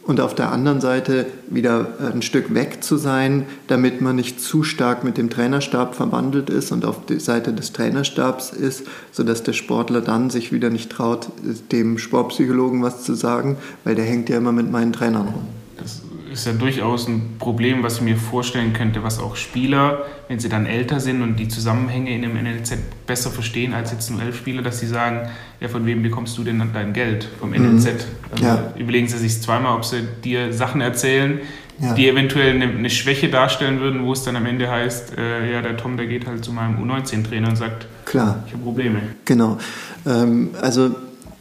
und 0.05 0.19
auf 0.19 0.35
der 0.35 0.51
anderen 0.51 0.81
Seite 0.81 1.25
wieder 1.49 1.87
ein 2.13 2.21
Stück 2.21 2.53
weg 2.53 2.83
zu 2.83 2.97
sein, 2.97 3.45
damit 3.67 4.01
man 4.01 4.15
nicht 4.15 4.41
zu 4.41 4.63
stark 4.63 5.03
mit 5.03 5.17
dem 5.17 5.29
Trainerstab 5.29 5.95
verbandelt 5.95 6.49
ist 6.49 6.71
und 6.71 6.85
auf 6.85 7.05
der 7.05 7.19
Seite 7.19 7.53
des 7.53 7.71
Trainerstabs 7.71 8.51
ist, 8.51 8.85
sodass 9.11 9.43
der 9.43 9.53
Sportler 9.53 10.01
dann 10.01 10.29
sich 10.29 10.51
wieder 10.51 10.69
nicht 10.69 10.91
traut, 10.91 11.29
dem 11.71 11.97
Sportpsychologen 11.97 12.81
was 12.81 13.03
zu 13.03 13.13
sagen, 13.13 13.57
weil 13.83 13.95
der 13.95 14.05
hängt 14.05 14.29
ja 14.29 14.37
immer 14.37 14.51
mit 14.51 14.71
meinen 14.71 14.93
Trainern 14.93 15.27
rum. 15.27 15.47
Das 15.77 16.01
ist 16.33 16.45
ja 16.45 16.53
durchaus 16.53 17.07
ein 17.07 17.35
Problem, 17.39 17.83
was 17.83 17.97
ich 17.97 18.01
mir 18.01 18.17
vorstellen 18.17 18.73
könnte, 18.73 19.03
was 19.03 19.19
auch 19.19 19.35
Spieler, 19.35 20.05
wenn 20.27 20.39
sie 20.39 20.49
dann 20.49 20.65
älter 20.65 20.99
sind 20.99 21.21
und 21.21 21.37
die 21.37 21.47
Zusammenhänge 21.47 22.13
in 22.13 22.23
einem 22.25 22.43
NLZ 22.43 22.77
besser 23.05 23.29
verstehen 23.29 23.73
als 23.73 23.91
jetzt 23.91 24.09
nur 24.09 24.21
elf 24.21 24.37
Spieler, 24.37 24.61
dass 24.61 24.79
sie 24.79 24.87
sagen, 24.87 25.29
ja, 25.61 25.67
von 25.67 25.85
wem 25.85 26.03
bekommst 26.03 26.37
du 26.37 26.43
denn 26.43 26.61
dein 26.73 26.93
Geld? 26.93 27.27
Vom 27.39 27.51
NLZ. 27.51 27.85
Mhm. 27.85 27.91
Also 28.31 28.45
ja. 28.45 28.73
Überlegen 28.77 29.07
sie 29.07 29.17
sich 29.17 29.41
zweimal, 29.41 29.75
ob 29.75 29.85
sie 29.85 30.01
dir 30.23 30.51
Sachen 30.51 30.81
erzählen, 30.81 31.39
ja. 31.79 31.93
die 31.93 32.09
eventuell 32.09 32.51
eine, 32.51 32.65
eine, 32.65 32.89
Schwäche 32.89 33.29
darstellen 33.29 33.79
würden, 33.79 34.03
wo 34.03 34.13
es 34.13 34.23
dann 34.23 34.35
am 34.35 34.45
Ende 34.45 34.69
heißt, 34.69 35.17
äh, 35.17 35.53
ja, 35.53 35.61
der 35.61 35.77
Tom, 35.77 35.97
der 35.97 36.07
geht 36.07 36.27
halt 36.27 36.43
zu 36.43 36.51
meinem 36.51 36.83
U19-Trainer 36.83 37.49
und 37.49 37.55
sagt, 37.55 37.87
Klar. 38.05 38.43
ich 38.47 38.53
habe 38.53 38.63
Probleme. 38.63 39.01
Genau. 39.25 39.57
Ähm, 40.05 40.49
also 40.61 40.95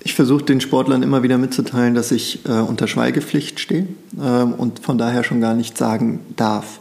ich 0.05 0.15
versuche 0.15 0.45
den 0.45 0.61
Sportlern 0.61 1.03
immer 1.03 1.23
wieder 1.23 1.39
mitzuteilen, 1.39 1.95
dass 1.95 2.11
ich 2.11 2.45
äh, 2.47 2.53
unter 2.53 2.89
Schweigepflicht 2.89 3.61
stehe 3.61 3.87
äh, 4.21 4.43
und 4.43 4.81
von 4.81 4.99
daher 4.99 5.25
schon 5.25 5.41
gar 5.41 5.55
nichts 5.55 5.79
sagen 5.79 6.21
darf. 6.37 6.81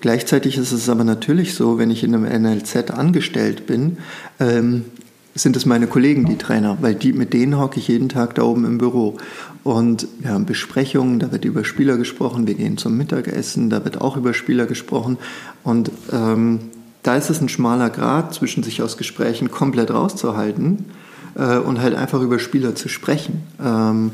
Gleichzeitig 0.00 0.56
ist 0.56 0.72
es 0.72 0.88
aber 0.88 1.04
natürlich 1.04 1.54
so, 1.54 1.78
wenn 1.78 1.90
ich 1.90 2.04
in 2.04 2.14
einem 2.14 2.42
NLZ 2.42 2.90
angestellt 2.90 3.66
bin, 3.66 3.98
ähm, 4.38 4.84
sind 5.34 5.56
es 5.56 5.66
meine 5.66 5.86
Kollegen, 5.86 6.26
die 6.26 6.38
Trainer, 6.38 6.78
weil 6.80 6.94
die, 6.94 7.12
mit 7.12 7.32
denen 7.32 7.58
hocke 7.58 7.78
ich 7.78 7.88
jeden 7.88 8.08
Tag 8.08 8.34
da 8.34 8.42
oben 8.42 8.64
im 8.64 8.78
Büro. 8.78 9.16
Und 9.62 10.08
wir 10.18 10.30
haben 10.30 10.46
Besprechungen, 10.46 11.18
da 11.18 11.32
wird 11.32 11.44
über 11.44 11.64
Spieler 11.64 11.96
gesprochen, 11.96 12.46
wir 12.46 12.54
gehen 12.54 12.78
zum 12.78 12.96
Mittagessen, 12.96 13.70
da 13.70 13.84
wird 13.84 14.00
auch 14.00 14.16
über 14.16 14.34
Spieler 14.34 14.66
gesprochen. 14.66 15.18
Und 15.62 15.90
ähm, 16.12 16.60
da 17.02 17.16
ist 17.16 17.30
es 17.30 17.40
ein 17.40 17.48
schmaler 17.48 17.90
Grad 17.90 18.34
zwischen 18.34 18.62
sich 18.62 18.82
aus 18.82 18.96
Gesprächen 18.96 19.50
komplett 19.50 19.90
rauszuhalten 19.90 20.86
äh, 21.34 21.58
und 21.58 21.80
halt 21.80 21.94
einfach 21.94 22.20
über 22.20 22.38
Spieler 22.38 22.74
zu 22.74 22.88
sprechen. 22.88 23.42
Ähm, 23.62 24.12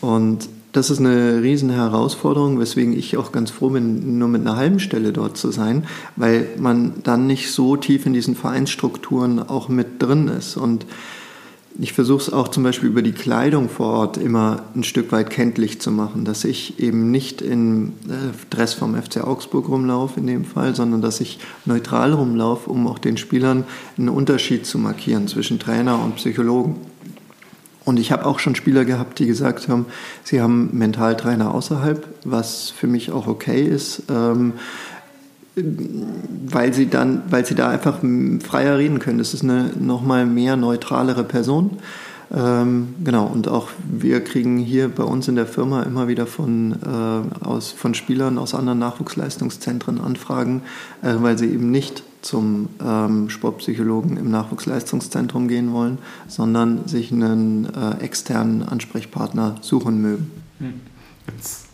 und 0.00 0.48
das 0.72 0.90
ist 0.90 0.98
eine 0.98 1.42
riesen 1.42 1.70
Herausforderung, 1.70 2.58
weswegen 2.58 2.96
ich 2.96 3.16
auch 3.16 3.32
ganz 3.32 3.50
froh 3.50 3.70
bin, 3.70 4.18
nur 4.18 4.28
mit 4.28 4.42
einer 4.42 4.56
halben 4.56 4.78
Stelle 4.78 5.12
dort 5.12 5.38
zu 5.38 5.50
sein, 5.50 5.84
weil 6.16 6.46
man 6.58 6.94
dann 7.02 7.26
nicht 7.26 7.50
so 7.50 7.76
tief 7.76 8.04
in 8.04 8.12
diesen 8.12 8.36
Vereinsstrukturen 8.36 9.38
auch 9.38 9.70
mit 9.70 10.02
drin 10.02 10.28
ist. 10.28 10.58
Und 10.58 10.84
ich 11.78 11.92
versuche 11.92 12.22
es 12.22 12.32
auch 12.32 12.48
zum 12.48 12.62
Beispiel 12.62 12.88
über 12.88 13.02
die 13.02 13.12
Kleidung 13.12 13.68
vor 13.68 13.86
Ort 13.88 14.16
immer 14.16 14.64
ein 14.74 14.84
Stück 14.84 15.12
weit 15.12 15.30
kenntlich 15.30 15.80
zu 15.80 15.90
machen, 15.90 16.24
dass 16.24 16.44
ich 16.44 16.80
eben 16.80 17.10
nicht 17.10 17.42
in 17.42 17.88
äh, 18.08 18.32
Dress 18.50 18.74
vom 18.74 18.94
FC 19.00 19.22
Augsburg 19.22 19.68
rumlaufe 19.68 20.18
in 20.20 20.26
dem 20.26 20.44
Fall, 20.44 20.74
sondern 20.74 21.02
dass 21.02 21.20
ich 21.20 21.38
neutral 21.64 22.12
rumlaufe, 22.12 22.70
um 22.70 22.86
auch 22.86 22.98
den 22.98 23.16
Spielern 23.16 23.64
einen 23.98 24.08
Unterschied 24.08 24.64
zu 24.66 24.78
markieren 24.78 25.28
zwischen 25.28 25.58
Trainer 25.58 26.02
und 26.02 26.16
Psychologen. 26.16 26.76
Und 27.84 28.00
ich 28.00 28.10
habe 28.10 28.26
auch 28.26 28.40
schon 28.40 28.56
Spieler 28.56 28.84
gehabt, 28.84 29.18
die 29.20 29.26
gesagt 29.26 29.68
haben, 29.68 29.86
sie 30.24 30.40
haben 30.40 30.70
Mentaltrainer 30.72 31.54
außerhalb, 31.54 32.06
was 32.24 32.70
für 32.70 32.88
mich 32.88 33.12
auch 33.12 33.28
okay 33.28 33.62
ist. 33.62 34.02
Ähm, 34.10 34.54
weil 35.56 36.74
sie 36.74 36.86
dann, 36.88 37.22
weil 37.30 37.46
sie 37.46 37.54
da 37.54 37.68
einfach 37.68 38.00
freier 38.42 38.78
reden 38.78 38.98
können. 38.98 39.18
Das 39.18 39.32
ist 39.32 39.42
eine 39.42 39.70
nochmal 39.78 40.26
mehr 40.26 40.56
neutralere 40.56 41.24
Person. 41.24 41.78
Ähm, 42.34 42.94
genau, 43.04 43.26
und 43.26 43.46
auch 43.48 43.68
wir 43.88 44.22
kriegen 44.22 44.58
hier 44.58 44.88
bei 44.88 45.04
uns 45.04 45.28
in 45.28 45.36
der 45.36 45.46
Firma 45.46 45.84
immer 45.84 46.08
wieder 46.08 46.26
von, 46.26 46.72
äh, 46.72 47.44
aus, 47.44 47.70
von 47.70 47.94
Spielern 47.94 48.36
aus 48.36 48.54
anderen 48.54 48.80
Nachwuchsleistungszentren 48.80 50.00
Anfragen, 50.00 50.62
äh, 51.02 51.14
weil 51.20 51.38
sie 51.38 51.46
eben 51.46 51.70
nicht 51.70 52.02
zum 52.22 52.68
ähm, 52.84 53.30
Sportpsychologen 53.30 54.16
im 54.16 54.30
Nachwuchsleistungszentrum 54.30 55.46
gehen 55.46 55.72
wollen, 55.72 55.98
sondern 56.26 56.88
sich 56.88 57.12
einen 57.12 57.66
äh, 57.72 58.02
externen 58.02 58.64
Ansprechpartner 58.64 59.56
suchen 59.60 60.02
mögen. 60.02 60.32
Hm. 60.58 60.80
Jetzt 61.32 61.65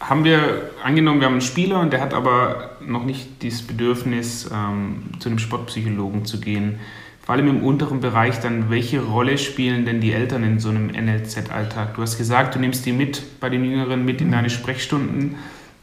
haben 0.00 0.24
wir 0.24 0.70
angenommen, 0.82 1.20
wir 1.20 1.26
haben 1.26 1.34
einen 1.34 1.40
Spieler 1.40 1.80
und 1.80 1.92
der 1.92 2.00
hat 2.00 2.14
aber 2.14 2.70
noch 2.80 3.04
nicht 3.04 3.42
dieses 3.42 3.62
Bedürfnis, 3.62 4.48
ähm, 4.52 5.04
zu 5.18 5.28
einem 5.28 5.38
Sportpsychologen 5.38 6.24
zu 6.24 6.40
gehen. 6.40 6.78
Vor 7.24 7.34
allem 7.34 7.48
im 7.48 7.62
unteren 7.62 8.00
Bereich 8.00 8.40
dann, 8.40 8.70
welche 8.70 9.02
Rolle 9.02 9.36
spielen 9.36 9.84
denn 9.84 10.00
die 10.00 10.12
Eltern 10.12 10.44
in 10.44 10.60
so 10.60 10.70
einem 10.70 10.86
NLZ-Alltag? 10.86 11.94
Du 11.94 12.02
hast 12.02 12.16
gesagt, 12.16 12.54
du 12.54 12.58
nimmst 12.58 12.86
die 12.86 12.92
mit 12.92 13.38
bei 13.40 13.50
den 13.50 13.64
Jüngeren 13.64 14.04
mit 14.04 14.20
in 14.20 14.32
deine 14.32 14.48
Sprechstunden. 14.48 15.34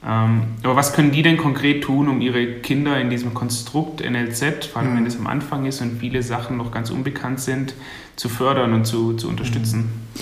Ähm, 0.03 0.41
aber 0.63 0.75
was 0.75 0.93
können 0.93 1.11
die 1.11 1.21
denn 1.21 1.37
konkret 1.37 1.83
tun, 1.83 2.07
um 2.07 2.21
ihre 2.21 2.45
Kinder 2.61 2.99
in 2.99 3.09
diesem 3.09 3.33
Konstrukt 3.33 4.01
NLZ, 4.01 4.65
vor 4.65 4.81
allem 4.81 4.93
mhm. 4.93 4.97
wenn 4.97 5.05
es 5.05 5.17
am 5.17 5.27
Anfang 5.27 5.65
ist 5.65 5.81
und 5.81 5.99
viele 5.99 6.23
Sachen 6.23 6.57
noch 6.57 6.71
ganz 6.71 6.89
unbekannt 6.89 7.39
sind, 7.39 7.75
zu 8.15 8.29
fördern 8.29 8.73
und 8.73 8.85
zu, 8.85 9.13
zu 9.13 9.27
unterstützen? 9.27 9.79
Mhm. 10.15 10.21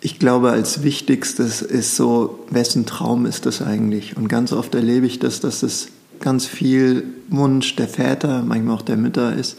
Ich 0.00 0.18
glaube, 0.18 0.50
als 0.50 0.82
wichtigstes 0.84 1.60
ist 1.60 1.96
so, 1.96 2.38
wessen 2.50 2.86
Traum 2.86 3.26
ist 3.26 3.46
das 3.46 3.62
eigentlich? 3.62 4.16
Und 4.16 4.28
ganz 4.28 4.52
oft 4.52 4.74
erlebe 4.74 5.06
ich 5.06 5.18
das, 5.18 5.40
dass 5.40 5.62
es 5.62 5.88
ganz 6.20 6.46
viel 6.46 7.04
Wunsch 7.28 7.74
der 7.76 7.88
Väter, 7.88 8.42
manchmal 8.46 8.76
auch 8.76 8.82
der 8.82 8.96
Mütter 8.96 9.34
ist, 9.34 9.56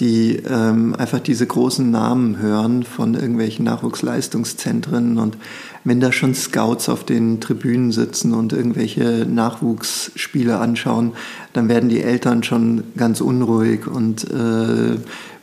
die 0.00 0.42
ähm, 0.48 0.94
einfach 0.96 1.20
diese 1.20 1.46
großen 1.46 1.90
Namen 1.90 2.38
hören 2.38 2.82
von 2.82 3.14
irgendwelchen 3.14 3.64
Nachwuchsleistungszentren 3.64 5.18
und 5.18 5.38
wenn 5.84 6.00
da 6.00 6.12
schon 6.12 6.34
Scouts 6.34 6.88
auf 6.88 7.04
den 7.04 7.40
Tribünen 7.40 7.92
sitzen 7.92 8.34
und 8.34 8.52
irgendwelche 8.52 9.24
Nachwuchsspiele 9.26 10.58
anschauen, 10.58 11.12
dann 11.52 11.68
werden 11.68 11.88
die 11.88 12.02
Eltern 12.02 12.42
schon 12.42 12.84
ganz 12.96 13.20
unruhig 13.20 13.86
und 13.86 14.24
äh, 14.30 14.96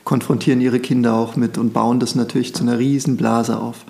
konfrontieren 0.04 0.62
ihre 0.62 0.80
Kinder 0.80 1.14
auch 1.14 1.36
mit 1.36 1.58
und 1.58 1.74
bauen 1.74 2.00
das 2.00 2.14
natürlich 2.14 2.54
zu 2.54 2.64
einer 2.64 2.78
Riesenblase 2.78 3.58
auf. 3.58 3.86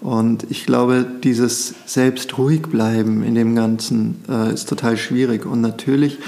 Und 0.00 0.46
ich 0.50 0.66
glaube, 0.66 1.06
dieses 1.24 1.74
selbst 1.86 2.36
ruhig 2.38 2.62
bleiben 2.62 3.22
in 3.22 3.34
dem 3.34 3.54
Ganzen 3.54 4.22
äh, 4.28 4.52
ist 4.52 4.68
total 4.68 4.96
schwierig. 4.96 5.46
Und 5.46 5.60
natürlich 5.60 6.18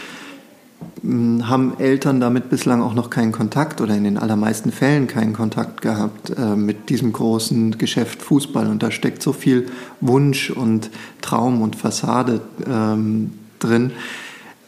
mh, 1.03 1.43
hm, 1.43 1.49
haben 1.49 1.79
Eltern 1.79 2.21
damit 2.21 2.51
bislang 2.51 2.83
auch 2.83 2.95
noch 2.95 3.11
keinen 3.11 3.33
Kontakt 3.33 3.81
oder 3.81 3.95
in 3.95 4.05
den 4.05 4.19
allermeisten 4.19 4.73
Fällen 4.73 5.07
keinen 5.07 5.33
Kontakt 5.33 5.83
gehabt 5.83 6.31
äh, 6.31 6.57
mit 6.57 6.89
diesem 6.89 7.13
großen 7.13 7.79
Geschäft 7.79 8.23
Fußball. 8.23 8.67
Und 8.67 8.83
da 8.83 8.91
steckt 8.91 9.23
so 9.23 9.33
viel 9.33 9.67
Wunsch 10.01 10.51
und 10.51 10.91
Traum 11.21 11.63
und 11.63 11.77
Fassade 11.77 12.41
ähm, 12.67 13.33
drin 13.59 13.93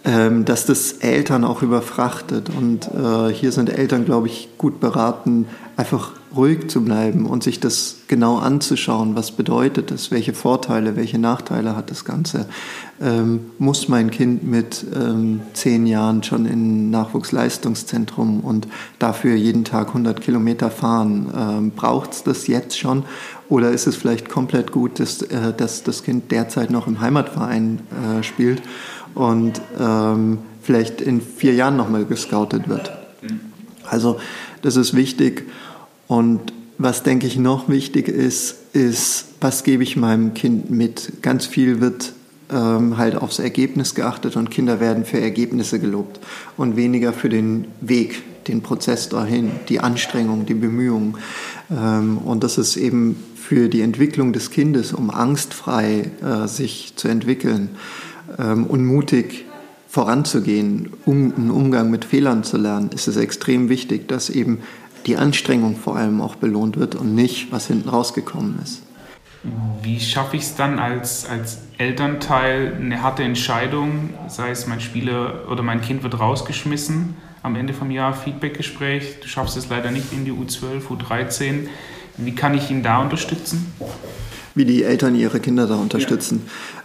ähm, 0.05 0.47
dass 0.47 0.65
das 0.65 0.93
Eltern 0.93 1.45
auch 1.45 1.63
überfrachtet. 1.63 2.49
Und 2.49 2.89
äh, 2.89 3.33
hier 3.33 3.53
sind 3.53 3.69
Eltern, 3.69 4.05
glaube 4.05 4.29
ich, 4.29 4.49
gut 4.57 4.81
beraten, 4.81 5.47
einfach 5.81 6.13
ruhig 6.37 6.69
zu 6.69 6.85
bleiben 6.85 7.25
und 7.25 7.43
sich 7.43 7.59
das 7.59 7.97
genau 8.07 8.37
anzuschauen. 8.37 9.17
Was 9.17 9.33
bedeutet 9.33 9.91
das? 9.91 10.11
Welche 10.11 10.35
Vorteile, 10.35 10.95
welche 10.95 11.19
Nachteile 11.19 11.75
hat 11.75 11.91
das 11.91 12.05
Ganze? 12.05 12.47
Ähm, 13.01 13.47
muss 13.59 13.89
mein 13.89 14.11
Kind 14.11 14.45
mit 14.45 14.85
ähm, 14.95 15.41
zehn 15.55 15.87
Jahren 15.87 16.23
schon 16.23 16.45
in 16.45 16.89
ein 16.89 16.91
Nachwuchsleistungszentrum 16.91 18.41
und 18.41 18.69
dafür 18.99 19.35
jeden 19.35 19.65
Tag 19.65 19.89
100 19.89 20.21
Kilometer 20.21 20.71
fahren? 20.71 21.33
Ähm, 21.35 21.71
Braucht 21.71 22.13
es 22.13 22.23
das 22.25 22.47
jetzt 22.47 22.79
schon? 22.79 23.05
Oder 23.49 23.71
ist 23.71 23.87
es 23.87 23.97
vielleicht 23.97 24.29
komplett 24.29 24.73
gut, 24.73 25.01
dass, 25.01 25.23
äh, 25.23 25.55
dass 25.57 25.83
das 25.83 26.03
Kind 26.03 26.31
derzeit 26.31 26.71
noch 26.71 26.89
im 26.89 27.01
Heimatverein 27.01 27.81
äh, 28.19 28.23
spielt 28.23 28.61
und 29.15 29.63
ähm, 29.81 30.39
vielleicht 30.61 31.01
in 31.01 31.23
vier 31.23 31.55
Jahren 31.55 31.79
nochmal 31.79 32.05
gescoutet 32.05 32.69
wird? 32.69 32.93
Also 33.89 34.21
das 34.63 34.77
ist 34.77 34.95
wichtig. 34.95 35.47
Und 36.11 36.41
was 36.77 37.05
denke 37.05 37.29
ich 37.29 37.39
noch 37.39 37.69
wichtig 37.69 38.09
ist, 38.09 38.57
ist, 38.73 39.27
was 39.41 39.63
gebe 39.63 39.85
ich 39.85 39.97
meinem 39.97 40.35
Kind 40.35 40.69
mit? 40.69 41.23
Ganz 41.23 41.47
viel 41.47 41.81
wird 41.81 42.15
ähm, 42.51 42.99
halt 42.99 43.15
aufs 43.15 43.39
Ergebnis 43.39 43.95
geachtet 43.95 44.35
und 44.35 44.51
Kinder 44.51 44.81
werden 44.81 45.05
für 45.05 45.21
Ergebnisse 45.21 45.79
gelobt 45.79 46.19
und 46.57 46.75
weniger 46.75 47.13
für 47.13 47.29
den 47.29 47.67
Weg, 47.81 48.25
den 48.49 48.61
Prozess 48.61 49.09
dahin, 49.09 49.53
die 49.69 49.79
Anstrengung, 49.79 50.47
die 50.47 50.55
Bemühungen. 50.55 51.15
Ähm, 51.71 52.19
und 52.19 52.43
das 52.43 52.59
ist 52.59 52.77
eben 52.77 53.15
für 53.37 53.69
die 53.69 53.83
Entwicklung 53.83 54.33
des 54.33 54.51
Kindes, 54.51 54.93
um 54.93 55.11
angstfrei 55.11 56.11
äh, 56.25 56.49
sich 56.49 56.95
zu 56.97 57.07
entwickeln 57.07 57.69
ähm, 58.37 58.67
und 58.67 58.85
mutig 58.85 59.45
voranzugehen, 59.91 60.91
um 61.05 61.35
einen 61.37 61.51
Umgang 61.51 61.91
mit 61.91 62.05
Fehlern 62.05 62.45
zu 62.45 62.57
lernen, 62.57 62.91
ist 62.95 63.09
es 63.09 63.17
extrem 63.17 63.69
wichtig, 63.69 64.07
dass 64.07 64.31
eben 64.31 64.59
die 65.07 65.17
Anstrengung 65.17 65.77
vor 65.77 65.97
allem 65.97 66.21
auch 66.21 66.37
belohnt 66.37 66.79
wird 66.79 66.95
und 66.95 67.15
nicht, 67.15 67.53
was 67.53 67.67
hinten 67.67 67.89
rausgekommen 67.89 68.59
ist. 68.63 68.83
Wie 69.83 69.99
schaffe 70.01 70.37
ich 70.37 70.43
es 70.43 70.55
dann 70.55 70.79
als, 70.79 71.27
als 71.29 71.59
Elternteil 71.79 72.77
eine 72.79 73.03
harte 73.03 73.23
Entscheidung, 73.23 74.11
sei 74.29 74.51
es 74.51 74.67
mein 74.67 74.81
Spieler 74.81 75.49
oder 75.51 75.63
mein 75.63 75.81
Kind 75.81 76.03
wird 76.03 76.21
rausgeschmissen 76.21 77.17
am 77.43 77.57
Ende 77.57 77.73
vom 77.73 77.91
Jahr, 77.91 78.13
Feedbackgespräch, 78.13 79.21
du 79.23 79.29
schaffst 79.29 79.57
es 79.57 79.69
leider 79.71 79.91
nicht 79.91 80.13
in 80.13 80.25
die 80.25 80.33
U12, 80.33 80.83
U13. 80.91 81.69
Wie 82.19 82.35
kann 82.35 82.55
ich 82.55 82.71
ihn 82.71 82.83
da 82.83 83.01
unterstützen? 83.01 83.73
Wie 84.55 84.67
die 84.67 84.83
Eltern 84.83 85.15
ihre 85.15 85.41
Kinder 85.41 85.67
da 85.67 85.77
unterstützen. 85.77 86.43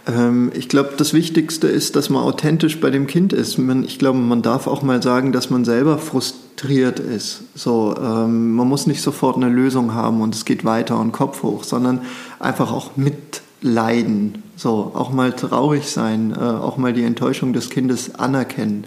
Ja. 0.08 0.28
Ähm, 0.28 0.50
ich 0.54 0.68
glaube, 0.68 0.94
das 0.96 1.12
Wichtigste 1.12 1.66
ist, 1.66 1.96
dass 1.96 2.08
man 2.08 2.22
authentisch 2.22 2.80
bei 2.80 2.90
dem 2.90 3.06
Kind 3.06 3.34
ist. 3.34 3.58
Man, 3.58 3.84
ich 3.84 3.98
glaube, 3.98 4.18
man 4.18 4.40
darf 4.40 4.66
auch 4.66 4.82
mal 4.82 5.02
sagen, 5.02 5.32
dass 5.32 5.50
man 5.50 5.64
selber 5.64 5.98
frustriert 5.98 6.45
ist. 6.64 7.42
So, 7.54 7.94
ähm, 7.96 8.52
man 8.52 8.68
muss 8.68 8.86
nicht 8.86 9.02
sofort 9.02 9.36
eine 9.36 9.48
Lösung 9.48 9.94
haben 9.94 10.20
und 10.20 10.34
es 10.34 10.44
geht 10.44 10.64
weiter 10.64 10.98
und 10.98 11.12
Kopf 11.12 11.42
hoch, 11.42 11.64
sondern 11.64 12.00
einfach 12.38 12.72
auch 12.72 12.96
mitleiden. 12.96 14.42
So, 14.56 14.92
auch 14.94 15.12
mal 15.12 15.32
traurig 15.32 15.88
sein, 15.88 16.32
äh, 16.32 16.40
auch 16.40 16.76
mal 16.76 16.92
die 16.92 17.04
Enttäuschung 17.04 17.52
des 17.52 17.70
Kindes 17.70 18.14
anerkennen. 18.14 18.84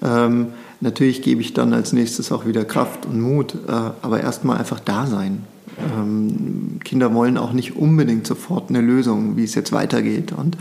Ähm, 0.00 0.48
natürlich 0.80 1.22
gebe 1.22 1.40
ich 1.40 1.54
dann 1.54 1.72
als 1.72 1.92
nächstes 1.92 2.32
auch 2.32 2.46
wieder 2.46 2.64
Kraft 2.64 3.06
und 3.06 3.20
Mut, 3.20 3.54
äh, 3.54 3.70
aber 3.70 4.20
erstmal 4.20 4.58
einfach 4.58 4.80
da 4.80 5.06
sein. 5.06 5.44
Ähm, 5.78 6.80
Kinder 6.84 7.14
wollen 7.14 7.38
auch 7.38 7.52
nicht 7.52 7.76
unbedingt 7.76 8.26
sofort 8.26 8.70
eine 8.70 8.80
Lösung, 8.80 9.36
wie 9.36 9.44
es 9.44 9.54
jetzt 9.54 9.72
weitergeht. 9.72 10.32
Und 10.32 10.56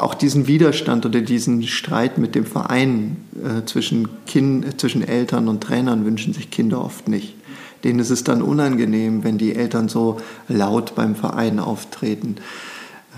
auch 0.00 0.14
diesen 0.14 0.46
Widerstand 0.46 1.06
oder 1.06 1.20
diesen 1.20 1.62
Streit 1.66 2.18
mit 2.18 2.34
dem 2.34 2.46
Verein 2.46 3.16
äh, 3.42 3.64
zwischen, 3.66 4.08
kind, 4.26 4.64
äh, 4.64 4.76
zwischen 4.76 5.06
Eltern 5.06 5.48
und 5.48 5.62
Trainern 5.62 6.04
wünschen 6.04 6.32
sich 6.32 6.50
Kinder 6.50 6.82
oft 6.84 7.08
nicht 7.08 7.34
denen 7.84 7.98
ist 7.98 8.10
es 8.10 8.24
dann 8.24 8.42
unangenehm, 8.42 9.24
wenn 9.24 9.38
die 9.38 9.54
Eltern 9.54 9.88
so 9.88 10.20
laut 10.48 10.94
beim 10.94 11.14
Verein 11.14 11.58
auftreten. 11.58 12.36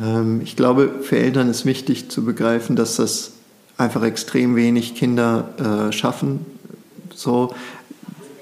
Ähm, 0.02 0.40
ich 0.42 0.56
glaube, 0.56 1.00
für 1.02 1.18
Eltern 1.18 1.48
ist 1.48 1.64
wichtig 1.64 2.10
zu 2.10 2.24
begreifen, 2.24 2.76
dass 2.76 2.96
das 2.96 3.32
einfach 3.76 4.02
extrem 4.02 4.54
wenig 4.56 4.94
Kinder 4.94 5.88
äh, 5.88 5.92
schaffen. 5.92 6.46
So, 7.14 7.54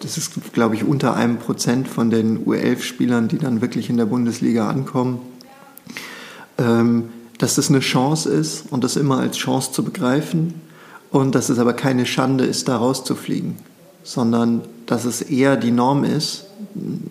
das 0.00 0.16
ist, 0.16 0.52
glaube 0.52 0.74
ich, 0.74 0.84
unter 0.84 1.14
einem 1.14 1.38
Prozent 1.38 1.88
von 1.88 2.10
den 2.10 2.44
U11-Spielern, 2.46 3.28
die 3.28 3.38
dann 3.38 3.60
wirklich 3.60 3.90
in 3.90 3.96
der 3.96 4.06
Bundesliga 4.06 4.68
ankommen. 4.68 5.20
Ähm, 6.58 7.04
dass 7.40 7.56
das 7.56 7.68
eine 7.68 7.80
Chance 7.80 8.28
ist 8.28 8.64
und 8.70 8.84
das 8.84 8.96
immer 8.96 9.18
als 9.18 9.36
Chance 9.36 9.72
zu 9.72 9.82
begreifen 9.82 10.54
und 11.10 11.34
dass 11.34 11.48
es 11.48 11.58
aber 11.58 11.72
keine 11.72 12.06
Schande 12.06 12.44
ist, 12.44 12.68
da 12.68 12.76
rauszufliegen 12.76 13.56
sondern 14.02 14.62
dass 14.86 15.04
es 15.04 15.22
eher 15.22 15.56
die 15.56 15.70
Norm 15.70 16.04
ist, 16.04 16.46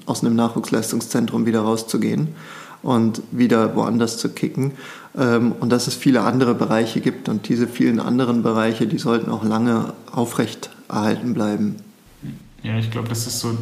aus 0.05 0.23
einem 0.23 0.35
Nachwuchsleistungszentrum 0.35 1.45
wieder 1.45 1.61
rauszugehen 1.61 2.29
und 2.81 3.21
wieder 3.31 3.75
woanders 3.75 4.17
zu 4.17 4.29
kicken. 4.29 4.71
Ähm, 5.17 5.53
und 5.59 5.69
dass 5.69 5.87
es 5.87 5.95
viele 5.95 6.21
andere 6.21 6.55
Bereiche 6.55 7.01
gibt 7.01 7.29
und 7.29 7.49
diese 7.49 7.67
vielen 7.67 7.99
anderen 7.99 8.41
Bereiche, 8.41 8.87
die 8.87 8.97
sollten 8.97 9.31
auch 9.31 9.43
lange 9.43 9.93
aufrecht 10.11 10.69
erhalten 10.87 11.33
bleiben. 11.33 11.75
Ja, 12.63 12.77
ich 12.77 12.91
glaube, 12.91 13.09
das 13.09 13.27
ist 13.27 13.39
so 13.39 13.57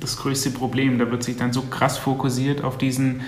das 0.00 0.16
größte 0.16 0.50
Problem. 0.50 0.98
Da 0.98 1.10
wird 1.10 1.22
sich 1.22 1.36
dann 1.36 1.52
so 1.52 1.62
krass 1.62 1.98
fokussiert 1.98 2.64
auf 2.64 2.78
diesen 2.78 3.22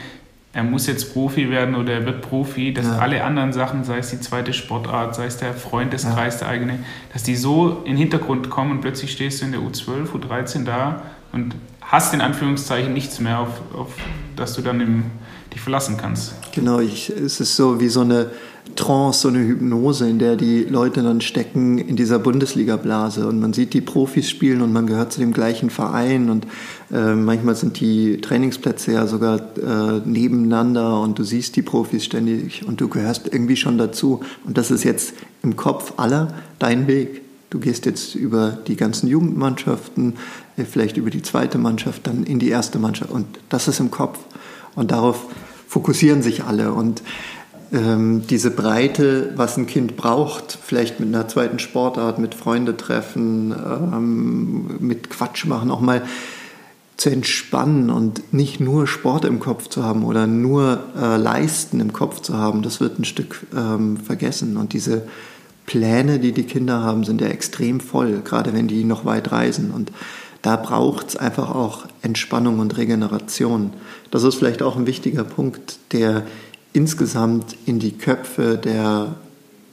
er 0.56 0.64
muss 0.64 0.86
jetzt 0.86 1.12
Profi 1.12 1.50
werden 1.50 1.74
oder 1.74 1.92
er 1.92 2.06
wird 2.06 2.22
Profi, 2.22 2.72
dass 2.72 2.86
ja. 2.86 2.96
alle 2.96 3.22
anderen 3.22 3.52
Sachen, 3.52 3.84
sei 3.84 3.98
es 3.98 4.08
die 4.08 4.20
zweite 4.20 4.54
Sportart, 4.54 5.14
sei 5.14 5.26
es 5.26 5.36
der 5.36 5.52
Freundeskreis, 5.52 6.40
ja. 6.40 6.46
der 6.46 6.48
eigene, 6.48 6.78
dass 7.12 7.22
die 7.22 7.36
so 7.36 7.82
in 7.84 7.92
den 7.92 7.96
Hintergrund 7.98 8.48
kommen 8.48 8.70
und 8.70 8.80
plötzlich 8.80 9.12
stehst 9.12 9.42
du 9.42 9.44
in 9.44 9.52
der 9.52 9.60
U12, 9.60 10.12
U13 10.14 10.64
da 10.64 11.02
und 11.32 11.54
hast 11.82 12.14
in 12.14 12.22
Anführungszeichen 12.22 12.94
nichts 12.94 13.20
mehr, 13.20 13.40
auf, 13.40 13.50
auf 13.74 13.92
das 14.34 14.54
du 14.54 14.62
dann 14.62 14.80
im, 14.80 15.04
dich 15.52 15.60
verlassen 15.60 15.98
kannst. 15.98 16.32
Genau, 16.52 16.80
ich, 16.80 17.10
es 17.10 17.38
ist 17.38 17.54
so 17.54 17.78
wie 17.78 17.88
so 17.88 18.00
eine 18.00 18.30
Trance, 18.74 19.20
so 19.20 19.28
eine 19.28 19.38
Hypnose, 19.38 20.08
in 20.08 20.18
der 20.18 20.36
die 20.36 20.64
Leute 20.64 21.02
dann 21.02 21.20
stecken 21.20 21.78
in 21.78 21.96
dieser 21.96 22.18
Bundesliga-Blase. 22.18 23.26
Und 23.26 23.40
man 23.40 23.52
sieht 23.52 23.72
die 23.74 23.80
Profis 23.80 24.28
spielen 24.28 24.62
und 24.62 24.72
man 24.72 24.86
gehört 24.86 25.12
zu 25.12 25.20
dem 25.20 25.32
gleichen 25.32 25.70
Verein. 25.70 26.28
Und 26.30 26.46
äh, 26.92 27.14
manchmal 27.14 27.54
sind 27.54 27.80
die 27.80 28.20
Trainingsplätze 28.20 28.92
ja 28.92 29.06
sogar 29.06 29.40
äh, 29.56 30.00
nebeneinander. 30.04 31.00
Und 31.00 31.18
du 31.18 31.24
siehst 31.24 31.56
die 31.56 31.62
Profis 31.62 32.04
ständig 32.04 32.66
und 32.66 32.80
du 32.80 32.88
gehörst 32.88 33.28
irgendwie 33.32 33.56
schon 33.56 33.78
dazu. 33.78 34.20
Und 34.44 34.58
das 34.58 34.70
ist 34.70 34.84
jetzt 34.84 35.14
im 35.42 35.56
Kopf 35.56 35.94
aller 35.96 36.34
dein 36.58 36.86
Weg. 36.86 37.22
Du 37.50 37.60
gehst 37.60 37.86
jetzt 37.86 38.14
über 38.14 38.58
die 38.66 38.76
ganzen 38.76 39.08
Jugendmannschaften, 39.08 40.14
äh, 40.56 40.64
vielleicht 40.64 40.96
über 40.96 41.10
die 41.10 41.22
zweite 41.22 41.58
Mannschaft, 41.58 42.06
dann 42.06 42.24
in 42.24 42.38
die 42.38 42.48
erste 42.48 42.78
Mannschaft. 42.78 43.10
Und 43.10 43.26
das 43.48 43.68
ist 43.68 43.80
im 43.80 43.90
Kopf. 43.90 44.18
Und 44.74 44.90
darauf 44.90 45.26
fokussieren 45.68 46.22
sich 46.22 46.44
alle. 46.44 46.72
Und 46.72 47.02
diese 47.70 48.50
Breite, 48.52 49.32
was 49.34 49.56
ein 49.56 49.66
Kind 49.66 49.96
braucht, 49.96 50.56
vielleicht 50.62 51.00
mit 51.00 51.08
einer 51.08 51.26
zweiten 51.26 51.58
Sportart, 51.58 52.18
mit 52.18 52.34
Freunde 52.34 52.76
treffen, 52.76 53.52
ähm, 53.52 54.76
mit 54.78 55.10
Quatsch 55.10 55.46
machen, 55.46 55.70
auch 55.70 55.80
mal 55.80 56.02
zu 56.96 57.10
entspannen 57.10 57.90
und 57.90 58.32
nicht 58.32 58.60
nur 58.60 58.86
Sport 58.86 59.24
im 59.24 59.40
Kopf 59.40 59.68
zu 59.68 59.84
haben 59.84 60.04
oder 60.04 60.26
nur 60.26 60.84
äh, 60.96 61.16
Leisten 61.16 61.80
im 61.80 61.92
Kopf 61.92 62.20
zu 62.20 62.38
haben, 62.38 62.62
das 62.62 62.80
wird 62.80 62.98
ein 62.98 63.04
Stück 63.04 63.46
ähm, 63.54 63.98
vergessen. 63.98 64.56
Und 64.56 64.72
diese 64.72 65.02
Pläne, 65.66 66.18
die 66.18 66.32
die 66.32 66.44
Kinder 66.44 66.82
haben, 66.82 67.04
sind 67.04 67.20
ja 67.20 67.26
extrem 67.26 67.80
voll, 67.80 68.22
gerade 68.24 68.54
wenn 68.54 68.68
die 68.68 68.84
noch 68.84 69.04
weit 69.04 69.30
reisen. 69.30 69.72
Und 69.72 69.92
da 70.40 70.56
braucht 70.56 71.08
es 71.08 71.16
einfach 71.16 71.54
auch 71.54 71.86
Entspannung 72.02 72.60
und 72.60 72.76
Regeneration. 72.78 73.72
Das 74.10 74.22
ist 74.22 74.36
vielleicht 74.36 74.62
auch 74.62 74.76
ein 74.76 74.86
wichtiger 74.86 75.24
Punkt, 75.24 75.78
der 75.92 76.22
insgesamt 76.76 77.56
in 77.64 77.78
die 77.78 77.92
Köpfe 77.92 78.58
der, 78.58 79.16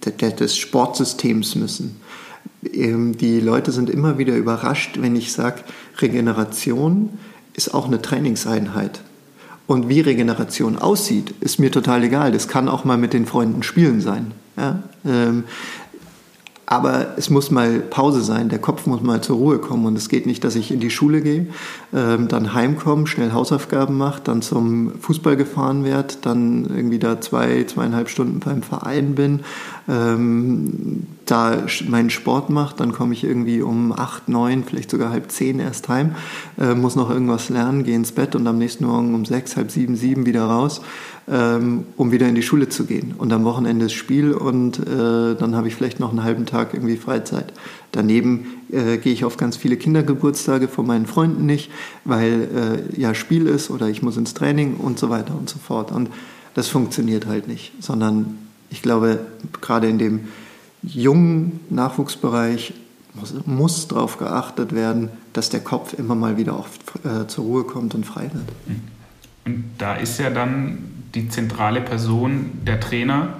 der, 0.05 0.31
des 0.31 0.57
Sportsystems 0.57 1.55
müssen. 1.55 1.99
Ähm, 2.73 3.17
die 3.17 3.41
Leute 3.41 3.73
sind 3.73 3.89
immer 3.89 4.17
wieder 4.17 4.35
überrascht, 4.35 4.97
wenn 5.01 5.17
ich 5.17 5.33
sage, 5.33 5.63
Regeneration 5.99 7.09
ist 7.53 7.73
auch 7.73 7.87
eine 7.87 8.01
Trainingseinheit. 8.01 9.01
Und 9.67 9.89
wie 9.89 9.99
Regeneration 9.99 10.77
aussieht, 10.77 11.33
ist 11.41 11.59
mir 11.59 11.71
total 11.71 12.03
egal. 12.03 12.31
Das 12.31 12.47
kann 12.47 12.69
auch 12.69 12.85
mal 12.85 12.97
mit 12.97 13.11
den 13.11 13.25
Freunden 13.25 13.63
spielen 13.63 13.99
sein. 13.99 14.31
Ja? 14.57 14.83
Aber 16.65 17.17
es 17.17 17.29
muss 17.29 17.51
mal 17.51 17.79
Pause 17.79 18.21
sein, 18.21 18.49
der 18.49 18.59
Kopf 18.59 18.85
muss 18.85 19.01
mal 19.01 19.21
zur 19.21 19.35
Ruhe 19.35 19.59
kommen 19.59 19.85
und 19.85 19.97
es 19.97 20.07
geht 20.07 20.25
nicht, 20.25 20.43
dass 20.43 20.55
ich 20.55 20.71
in 20.71 20.79
die 20.79 20.89
Schule 20.89 21.21
gehe, 21.21 21.47
ähm, 21.93 22.29
dann 22.29 22.53
heimkomme, 22.53 23.05
schnell 23.05 23.33
Hausaufgaben 23.33 23.97
mache, 23.97 24.21
dann 24.23 24.41
zum 24.41 24.93
Fußball 24.99 25.35
gefahren 25.35 25.83
werde, 25.83 26.15
dann 26.21 26.65
irgendwie 26.65 26.99
da 26.99 27.19
zwei, 27.19 27.65
zweieinhalb 27.65 28.09
Stunden 28.09 28.39
beim 28.39 28.63
Verein 28.63 29.13
bin, 29.13 29.41
ähm, 29.89 31.05
da 31.25 31.65
meinen 31.87 32.09
Sport 32.09 32.49
mache, 32.49 32.75
dann 32.75 32.91
komme 32.91 33.13
ich 33.13 33.23
irgendwie 33.23 33.61
um 33.61 33.91
acht, 33.93 34.27
neun, 34.27 34.63
vielleicht 34.63 34.91
sogar 34.91 35.11
halb 35.11 35.31
zehn 35.31 35.59
erst 35.59 35.87
heim, 35.87 36.15
äh, 36.59 36.75
muss 36.75 36.95
noch 36.95 37.09
irgendwas 37.09 37.49
lernen, 37.49 37.83
gehe 37.83 37.95
ins 37.95 38.11
Bett 38.11 38.35
und 38.35 38.45
am 38.47 38.57
nächsten 38.57 38.85
Morgen 38.85 39.15
um 39.15 39.25
sechs, 39.25 39.55
halb 39.55 39.71
sieben, 39.71 39.95
sieben 39.95 40.25
wieder 40.25 40.43
raus 40.43 40.81
ähm, 41.27 41.85
um 41.95 42.11
wieder 42.11 42.27
in 42.27 42.35
die 42.35 42.41
Schule 42.41 42.69
zu 42.69 42.85
gehen. 42.85 43.13
Und 43.17 43.31
am 43.31 43.45
Wochenende 43.45 43.85
das 43.85 43.93
Spiel 43.93 44.33
und 44.33 44.79
äh, 44.79 45.35
dann 45.35 45.55
habe 45.55 45.67
ich 45.67 45.75
vielleicht 45.75 45.99
noch 45.99 46.09
einen 46.09 46.23
halben 46.23 46.45
Tag 46.45 46.73
irgendwie 46.73 46.97
Freizeit. 46.97 47.53
Daneben 47.91 48.45
äh, 48.71 48.97
gehe 48.97 49.13
ich 49.13 49.23
auf 49.23 49.37
ganz 49.37 49.55
viele 49.55 49.77
Kindergeburtstage 49.77 50.67
von 50.67 50.85
meinen 50.85 51.05
Freunden 51.05 51.45
nicht, 51.45 51.71
weil 52.03 52.83
äh, 52.95 52.99
ja 52.99 53.13
Spiel 53.13 53.47
ist 53.47 53.69
oder 53.69 53.87
ich 53.87 54.01
muss 54.01 54.17
ins 54.17 54.33
Training 54.33 54.75
und 54.75 54.99
so 54.99 55.09
weiter 55.09 55.35
und 55.37 55.49
so 55.49 55.59
fort. 55.59 55.91
Und 55.91 56.09
das 56.55 56.67
funktioniert 56.67 57.25
halt 57.25 57.47
nicht, 57.47 57.71
sondern 57.79 58.37
ich 58.69 58.81
glaube, 58.81 59.19
gerade 59.61 59.87
in 59.87 59.99
dem 59.99 60.21
jungen 60.83 61.59
Nachwuchsbereich 61.69 62.73
muss, 63.13 63.33
muss 63.45 63.87
darauf 63.87 64.17
geachtet 64.17 64.73
werden, 64.73 65.09
dass 65.33 65.49
der 65.49 65.61
Kopf 65.61 65.93
immer 65.93 66.15
mal 66.15 66.37
wieder 66.37 66.55
auf, 66.55 66.69
äh, 67.03 67.27
zur 67.27 67.45
Ruhe 67.45 67.63
kommt 67.63 67.95
und 67.95 68.05
frei 68.05 68.29
wird. 68.33 68.49
Und 69.45 69.63
da 69.77 69.95
ist 69.95 70.19
ja 70.19 70.29
dann 70.29 70.79
die 71.13 71.29
zentrale 71.29 71.81
Person 71.81 72.61
der 72.65 72.79
Trainer 72.79 73.35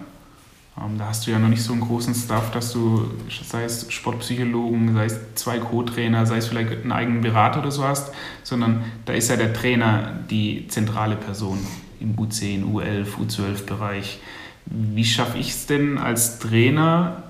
Ähm, 0.76 0.98
da 0.98 1.10
hast 1.10 1.28
du 1.28 1.32
ja 1.32 1.38
noch 1.38 1.50
nicht 1.50 1.62
so 1.62 1.74
einen 1.74 1.82
großen 1.82 2.16
Staff, 2.16 2.50
dass 2.52 2.74
du, 2.74 3.12
sei 3.46 3.64
es 3.64 3.92
Sportpsychologen, 3.92 4.94
sei 4.96 5.06
es 5.06 5.20
zwei 5.36 5.60
Co-Trainer, 5.60 6.26
sei 6.26 6.38
es 6.38 6.48
vielleicht 6.48 6.72
einen 6.72 6.92
eigenen 6.92 7.22
Berater 7.22 7.60
oder 7.60 7.72
so 7.72 7.84
hast, 7.84 8.12
sondern 8.42 8.84
da 9.06 9.14
ist 9.14 9.30
ja 9.30 9.36
der 9.36 9.54
Trainer 9.54 10.14
die 10.30 10.68
zentrale 10.70 11.16
Person 11.16 11.60
im 12.00 12.16
U10, 12.16 12.64
U11, 12.66 13.06
U12-Bereich. 13.22 14.20
Wie 14.66 15.06
schaffe 15.06 15.38
ich 15.38 15.52
es 15.52 15.68
denn 15.68 15.98
als 15.98 16.40
Trainer, 16.40 17.23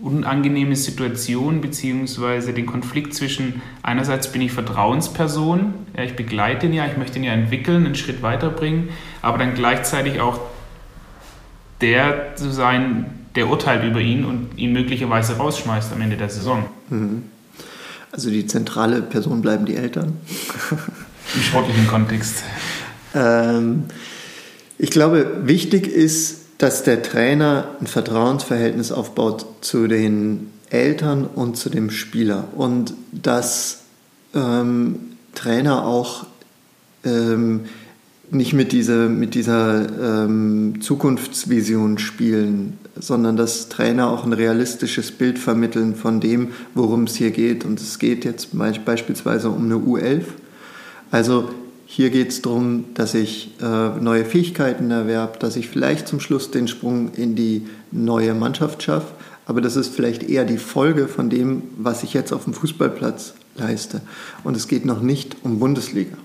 unangenehme 0.00 0.76
Situationen 0.76 1.60
beziehungsweise 1.60 2.52
den 2.52 2.66
Konflikt 2.66 3.14
zwischen 3.14 3.62
einerseits 3.82 4.32
bin 4.32 4.42
ich 4.42 4.52
Vertrauensperson, 4.52 5.74
ja, 5.96 6.02
ich 6.02 6.16
begleite 6.16 6.66
ihn 6.66 6.72
ja, 6.72 6.86
ich 6.86 6.96
möchte 6.96 7.18
ihn 7.18 7.24
ja 7.24 7.32
entwickeln, 7.32 7.86
einen 7.86 7.94
Schritt 7.94 8.22
weiterbringen, 8.22 8.88
aber 9.22 9.38
dann 9.38 9.54
gleichzeitig 9.54 10.20
auch 10.20 10.40
der 11.80 12.34
zu 12.36 12.50
sein, 12.50 13.06
der 13.34 13.48
urteilt 13.48 13.84
über 13.84 14.00
ihn 14.00 14.24
und 14.24 14.56
ihn 14.56 14.72
möglicherweise 14.72 15.36
rausschmeißt 15.36 15.92
am 15.92 16.00
Ende 16.00 16.16
der 16.16 16.28
Saison. 16.28 16.66
Mhm. 16.90 17.24
Also 18.10 18.30
die 18.30 18.46
zentrale 18.46 19.02
Person 19.02 19.42
bleiben 19.42 19.66
die 19.66 19.76
Eltern. 19.76 20.18
Im 21.34 21.42
sportlichen 21.42 21.86
Kontext. 21.86 22.42
Ähm, 23.16 23.84
ich 24.76 24.90
glaube, 24.90 25.42
wichtig 25.44 25.86
ist, 25.86 26.43
dass 26.58 26.82
der 26.84 27.02
Trainer 27.02 27.68
ein 27.80 27.86
Vertrauensverhältnis 27.86 28.92
aufbaut 28.92 29.46
zu 29.60 29.86
den 29.86 30.50
Eltern 30.70 31.24
und 31.26 31.56
zu 31.56 31.70
dem 31.70 31.90
Spieler 31.90 32.48
und 32.56 32.94
dass 33.12 33.80
ähm, 34.34 35.16
Trainer 35.34 35.86
auch 35.86 36.26
ähm, 37.04 37.60
nicht 38.30 38.52
mit 38.52 38.72
dieser, 38.72 39.08
mit 39.08 39.34
dieser 39.34 40.24
ähm, 40.24 40.80
Zukunftsvision 40.80 41.98
spielen, 41.98 42.78
sondern 42.96 43.36
dass 43.36 43.68
Trainer 43.68 44.08
auch 44.08 44.24
ein 44.24 44.32
realistisches 44.32 45.12
Bild 45.12 45.38
vermitteln 45.38 45.94
von 45.94 46.20
dem, 46.20 46.48
worum 46.74 47.04
es 47.04 47.16
hier 47.16 47.30
geht. 47.30 47.64
Und 47.64 47.80
es 47.80 47.98
geht 47.98 48.24
jetzt 48.24 48.48
beispielsweise 48.84 49.50
um 49.50 49.64
eine 49.64 49.76
U11. 49.76 50.24
Also 51.10 51.50
hier 51.94 52.10
geht 52.10 52.30
es 52.30 52.42
darum, 52.42 52.86
dass 52.94 53.14
ich 53.14 53.52
äh, 53.62 54.00
neue 54.00 54.24
Fähigkeiten 54.24 54.90
erwerbe, 54.90 55.38
dass 55.38 55.54
ich 55.54 55.68
vielleicht 55.68 56.08
zum 56.08 56.18
Schluss 56.18 56.50
den 56.50 56.66
Sprung 56.66 57.12
in 57.14 57.36
die 57.36 57.68
neue 57.92 58.34
Mannschaft 58.34 58.82
schaffe. 58.82 59.12
Aber 59.46 59.60
das 59.60 59.76
ist 59.76 59.94
vielleicht 59.94 60.24
eher 60.24 60.44
die 60.44 60.58
Folge 60.58 61.06
von 61.06 61.30
dem, 61.30 61.62
was 61.76 62.02
ich 62.02 62.12
jetzt 62.12 62.32
auf 62.32 62.44
dem 62.44 62.52
Fußballplatz 62.52 63.34
leiste. 63.54 64.00
Und 64.42 64.56
es 64.56 64.66
geht 64.66 64.84
noch 64.84 65.02
nicht 65.02 65.36
um 65.44 65.60
Bundesliga. 65.60 66.16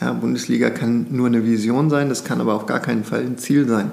Ja, 0.00 0.12
Bundesliga 0.12 0.70
kann 0.70 1.08
nur 1.10 1.26
eine 1.26 1.44
Vision 1.44 1.90
sein, 1.90 2.08
das 2.08 2.22
kann 2.22 2.40
aber 2.40 2.54
auf 2.54 2.66
gar 2.66 2.78
keinen 2.78 3.02
Fall 3.02 3.22
ein 3.22 3.36
Ziel 3.36 3.66
sein. 3.66 3.90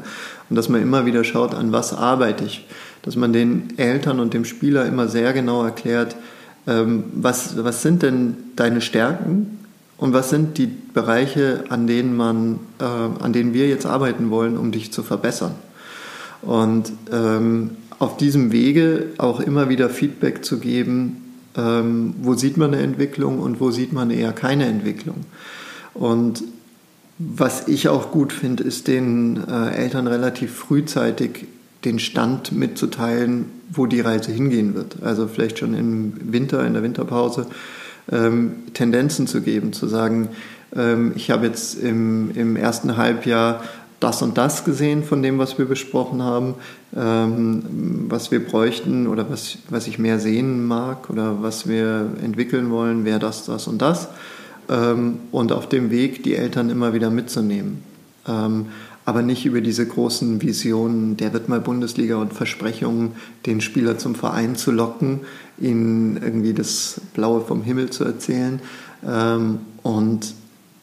Und 0.52 0.56
dass 0.56 0.69
man 0.69 0.84
immer 0.84 1.08
wieder 1.08 1.24
schaut, 1.24 1.56
an 1.56 1.72
was 1.72 1.96
arbeite 1.96 2.43
ich. 2.43 2.67
Dass 3.02 3.15
man 3.15 3.34
den 3.34 3.74
Eltern 3.78 4.19
und 4.19 4.36
dem 4.36 4.46
Spieler 4.46 4.86
immer 4.86 5.08
sehr 5.08 5.34
genau 5.34 5.63
erklärt, 5.63 6.15
ähm, 6.67 7.06
was, 7.15 7.58
was 7.58 7.82
sind 7.82 8.04
denn 8.04 8.38
deine 8.56 8.82
Stärken 8.82 9.62
und 10.04 10.12
was 10.12 10.30
sind 10.30 10.58
die 10.58 10.66
Bereiche, 10.68 11.63
an 11.70 11.88
denen, 11.88 12.18
man, 12.18 12.60
äh, 12.78 12.84
an 12.84 13.32
denen 13.32 13.54
wir 13.54 13.70
jetzt 13.70 13.86
arbeiten 13.86 14.32
wollen, 14.32 14.58
um 14.58 14.74
dich 14.74 14.92
zu 14.92 15.02
verbessern. 15.02 15.56
Und 16.42 16.92
ähm, 17.10 17.78
auf 18.00 18.18
diesem 18.18 18.52
Wege 18.52 19.13
auch 19.18 19.39
immer 19.39 19.70
wieder 19.70 19.89
Feedback 19.89 20.44
zu 20.44 20.60
geben, 20.60 21.36
ähm, 21.56 22.16
wo 22.22 22.34
sieht 22.34 22.58
man 22.58 22.74
eine 22.74 22.84
Entwicklung 22.84 23.39
und 23.39 23.62
wo 23.62 23.72
sieht 23.72 23.94
man 23.94 24.12
eher 24.12 24.34
keine 24.34 24.66
Entwicklung. 24.66 25.24
Und 25.94 26.44
was 27.18 27.70
ich 27.70 27.88
auch 27.88 28.12
gut 28.12 28.34
finde, 28.34 28.63
ist 28.63 28.89
den 28.89 29.42
äh, 29.48 29.70
Eltern 29.70 30.08
relativ 30.08 30.54
frühzeitig 30.54 31.46
den 31.86 32.00
Stand 32.00 32.52
mitzuteilen, 32.52 33.46
wo 33.72 33.86
die 33.86 34.02
Reise 34.02 34.34
hingehen 34.34 34.76
wird. 34.76 34.98
Also 35.02 35.30
vielleicht 35.30 35.60
schon 35.60 35.74
im 35.74 36.34
Winter, 36.34 36.68
in 36.68 36.74
der 36.74 36.84
Winterpause, 36.84 37.48
ähm, 38.12 38.54
Tendenzen 38.74 39.28
zu 39.28 39.42
geben, 39.42 39.74
zu 39.74 39.88
sagen, 39.88 40.30
ähm, 40.76 41.13
ich 41.16 41.32
habe 41.32 41.48
jetzt 41.48 41.76
im, 41.76 42.32
im 42.36 42.56
ersten 42.56 42.98
Halbjahr 42.98 43.63
das 44.00 44.22
und 44.22 44.38
das 44.38 44.66
gesehen 44.66 45.04
von 45.04 45.24
dem, 45.24 45.38
was 45.38 45.58
wir 45.58 45.66
besprochen 45.66 46.22
haben, 46.22 46.56
ähm, 46.96 48.08
was 48.10 48.32
wir 48.32 48.46
bräuchten 48.46 49.08
oder 49.08 49.30
was, 49.30 49.58
was 49.70 49.88
ich 49.88 49.98
mehr 49.98 50.20
sehen 50.20 50.66
mag 50.66 51.10
oder 51.10 51.42
was 51.42 51.68
wir 51.68 52.10
entwickeln 52.22 52.70
wollen, 52.70 53.06
wäre 53.06 53.20
das, 53.20 53.46
das 53.46 53.68
und 53.68 53.82
das 53.82 54.10
ähm, 54.70 55.20
und 55.32 55.52
auf 55.52 55.70
dem 55.70 55.89
Weg 55.89 56.24
die 56.24 56.36
Eltern 56.36 56.70
immer 56.70 56.94
wieder 56.94 57.10
mitzunehmen. 57.10 57.84
Ähm, 58.28 58.68
aber 59.06 59.22
nicht 59.22 59.46
über 59.46 59.60
diese 59.60 59.86
großen 59.86 60.42
Visionen, 60.42 61.18
der 61.18 61.34
wird 61.34 61.50
mal 61.50 61.60
Bundesliga 61.60 62.16
und 62.16 62.34
Versprechungen, 62.34 63.13
den 63.46 63.60
Spieler 63.60 63.98
zum 63.98 64.16
Verein 64.16 64.56
zu 64.56 64.72
locken, 64.72 65.22
ihnen 65.58 66.18
irgendwie 66.18 66.54
das 66.54 67.02
Blaue 67.13 67.42
vom 67.42 67.63
Himmel 67.63 67.89
zu 67.89 68.04
erzählen 68.04 68.60
ähm, 69.08 69.60
und 69.84 70.34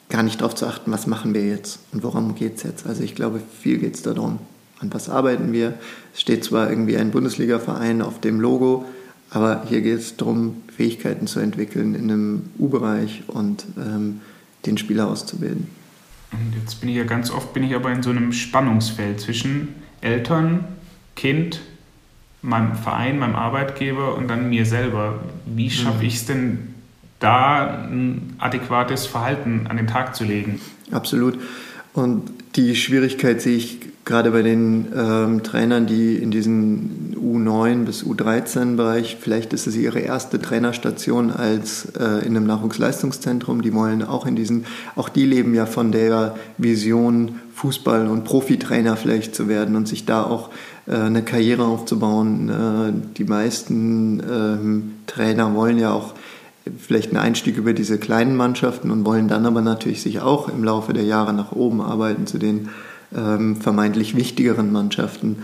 gar 0.09 0.23
nicht 0.23 0.41
darauf 0.41 0.55
zu 0.55 0.67
achten, 0.67 0.91
was 0.91 1.07
machen 1.07 1.35
wir 1.35 1.47
jetzt 1.47 1.81
und 1.93 2.03
worum 2.03 2.35
geht 2.35 2.57
es 2.57 2.63
jetzt. 2.65 2.87
Also 2.87 3.03
ich 3.03 3.15
glaube, 3.15 3.41
viel 3.61 3.79
geht 3.79 3.95
es 3.95 4.03
darum, 4.03 4.39
an 4.81 4.93
was 4.93 5.09
arbeiten 5.09 5.53
wir. 5.53 5.75
Es 6.13 6.21
steht 6.21 6.45
zwar 6.45 6.69
irgendwie 6.69 6.97
ein 6.97 7.11
Bundesliga-Verein 7.11 8.03
auf 8.03 8.21
dem 8.21 8.41
Logo, 8.41 8.85
aber 9.31 9.65
hier 9.69 9.81
geht 9.81 9.99
es 9.99 10.17
darum, 10.17 10.63
Fähigkeiten 10.77 11.27
zu 11.27 11.41
entwickeln 11.41 11.95
in 11.95 12.11
einem 12.11 12.43
U-Bereich 12.59 13.23
und 13.29 13.65
ähm, 13.79 14.21
den 14.67 14.79
Spieler 14.79 15.09
auszubilden. 15.09 15.69
Und 16.33 16.55
jetzt 16.61 16.81
bin 16.81 16.91
ich 16.91 16.97
ja 16.97 17.05
ganz 17.05 17.31
oft 17.31 17.53
bin 17.55 17.63
ich 17.63 17.75
aber 17.75 17.91
in 17.93 18.03
so 18.03 18.11
einem 18.11 18.33
Spannungsfeld 18.33 19.21
zwischen 19.21 19.75
Eltern, 20.01 20.65
Kind, 21.17 21.61
meinem 22.43 22.75
Verein, 22.75 23.19
meinem 23.19 23.37
Arbeitgeber 23.37 24.17
und 24.17 24.29
dann 24.29 24.49
mir 24.49 24.65
selber. 24.67 25.21
Wie 25.47 25.71
schaffe 25.71 25.99
mhm. 25.99 26.07
ich 26.07 26.15
es 26.15 26.27
denn, 26.27 26.75
da 27.19 27.85
ein 27.85 28.35
adäquates 28.39 29.07
Verhalten 29.07 29.67
an 29.69 29.77
den 29.77 29.87
Tag 29.87 30.17
zu 30.17 30.25
legen? 30.25 30.61
Absolut. 30.91 31.39
Und 31.93 32.31
die 32.57 32.75
Schwierigkeit 32.75 33.43
sehe 33.43 33.57
ich 33.57 33.81
gerade 34.05 34.31
bei 34.31 34.43
den 34.43 34.87
ähm, 34.97 35.43
Trainern, 35.43 35.87
die 35.87 36.17
in 36.17 36.31
diesem 36.31 37.15
U9 37.15 37.85
bis 37.85 38.03
U13-Bereich, 38.03 39.19
vielleicht 39.21 39.53
ist 39.53 39.67
es 39.67 39.77
ihre 39.77 40.01
erste 40.01 40.41
Trainerstation 40.41 41.31
als 41.31 41.93
äh, 41.99 42.27
in 42.27 42.37
einem 42.37 42.47
Nachwuchsleistungszentrum, 42.47 43.63
die 43.63 43.75
wollen 43.75 44.03
auch 44.03 44.27
in 44.27 44.35
diesen, 44.35 44.65
auch 44.97 45.09
die 45.09 45.27
leben 45.27 45.55
ja 45.55 45.67
von 45.67 45.93
der 45.93 46.35
Vision, 46.59 47.41
Fußball- 47.61 48.09
und 48.09 48.25
Profitrainer 48.25 48.97
vielleicht 48.97 49.35
zu 49.35 49.47
werden 49.47 49.77
und 49.77 49.87
sich 49.87 50.07
da 50.07 50.25
auch 50.25 50.51
eine 50.87 51.23
Karriere 51.23 51.65
aufzubauen. 51.65 52.49
Äh, 52.49 53.17
die 53.17 53.25
meisten 53.25 54.21
ähm, 54.21 54.93
Trainer 55.07 55.55
wollen 55.55 55.79
ja 55.79 55.93
auch 55.93 56.15
vielleicht 56.79 57.09
einen 57.09 57.19
Einstieg 57.19 57.57
über 57.57 57.73
diese 57.73 57.99
kleinen 57.99 58.37
Mannschaften 58.37 58.91
und 58.91 59.05
wollen 59.05 59.29
dann 59.29 59.47
aber 59.47 59.63
natürlich 59.63 60.03
sich 60.03 60.21
auch 60.21 60.49
im 60.49 60.65
Laufe 60.65 60.93
der 60.93 61.05
Jahre 61.05 61.33
nach 61.33 61.53
oben 61.53 61.81
arbeiten 61.81 62.27
zu 62.27 62.39
den 62.39 62.69
ähm, 63.17 63.57
vermeintlich 63.57 64.17
wichtigeren 64.17 64.73
Mannschaften, 64.73 65.39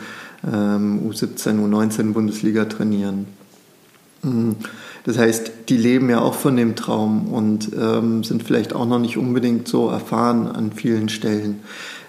ähm, 0.46 1.00
U17, 1.10 1.58
U19 1.58 2.12
Bundesliga 2.12 2.66
trainieren. 2.66 3.26
Mhm. 4.22 4.56
Das 5.04 5.18
heißt, 5.18 5.52
die 5.68 5.76
leben 5.76 6.10
ja 6.10 6.20
auch 6.20 6.34
von 6.34 6.56
dem 6.56 6.74
Traum 6.74 7.28
und 7.28 7.70
ähm, 7.80 8.24
sind 8.24 8.42
vielleicht 8.42 8.72
auch 8.72 8.86
noch 8.86 8.98
nicht 8.98 9.16
unbedingt 9.16 9.68
so 9.68 9.88
erfahren 9.88 10.48
an 10.48 10.72
vielen 10.72 11.08
Stellen. 11.08 11.60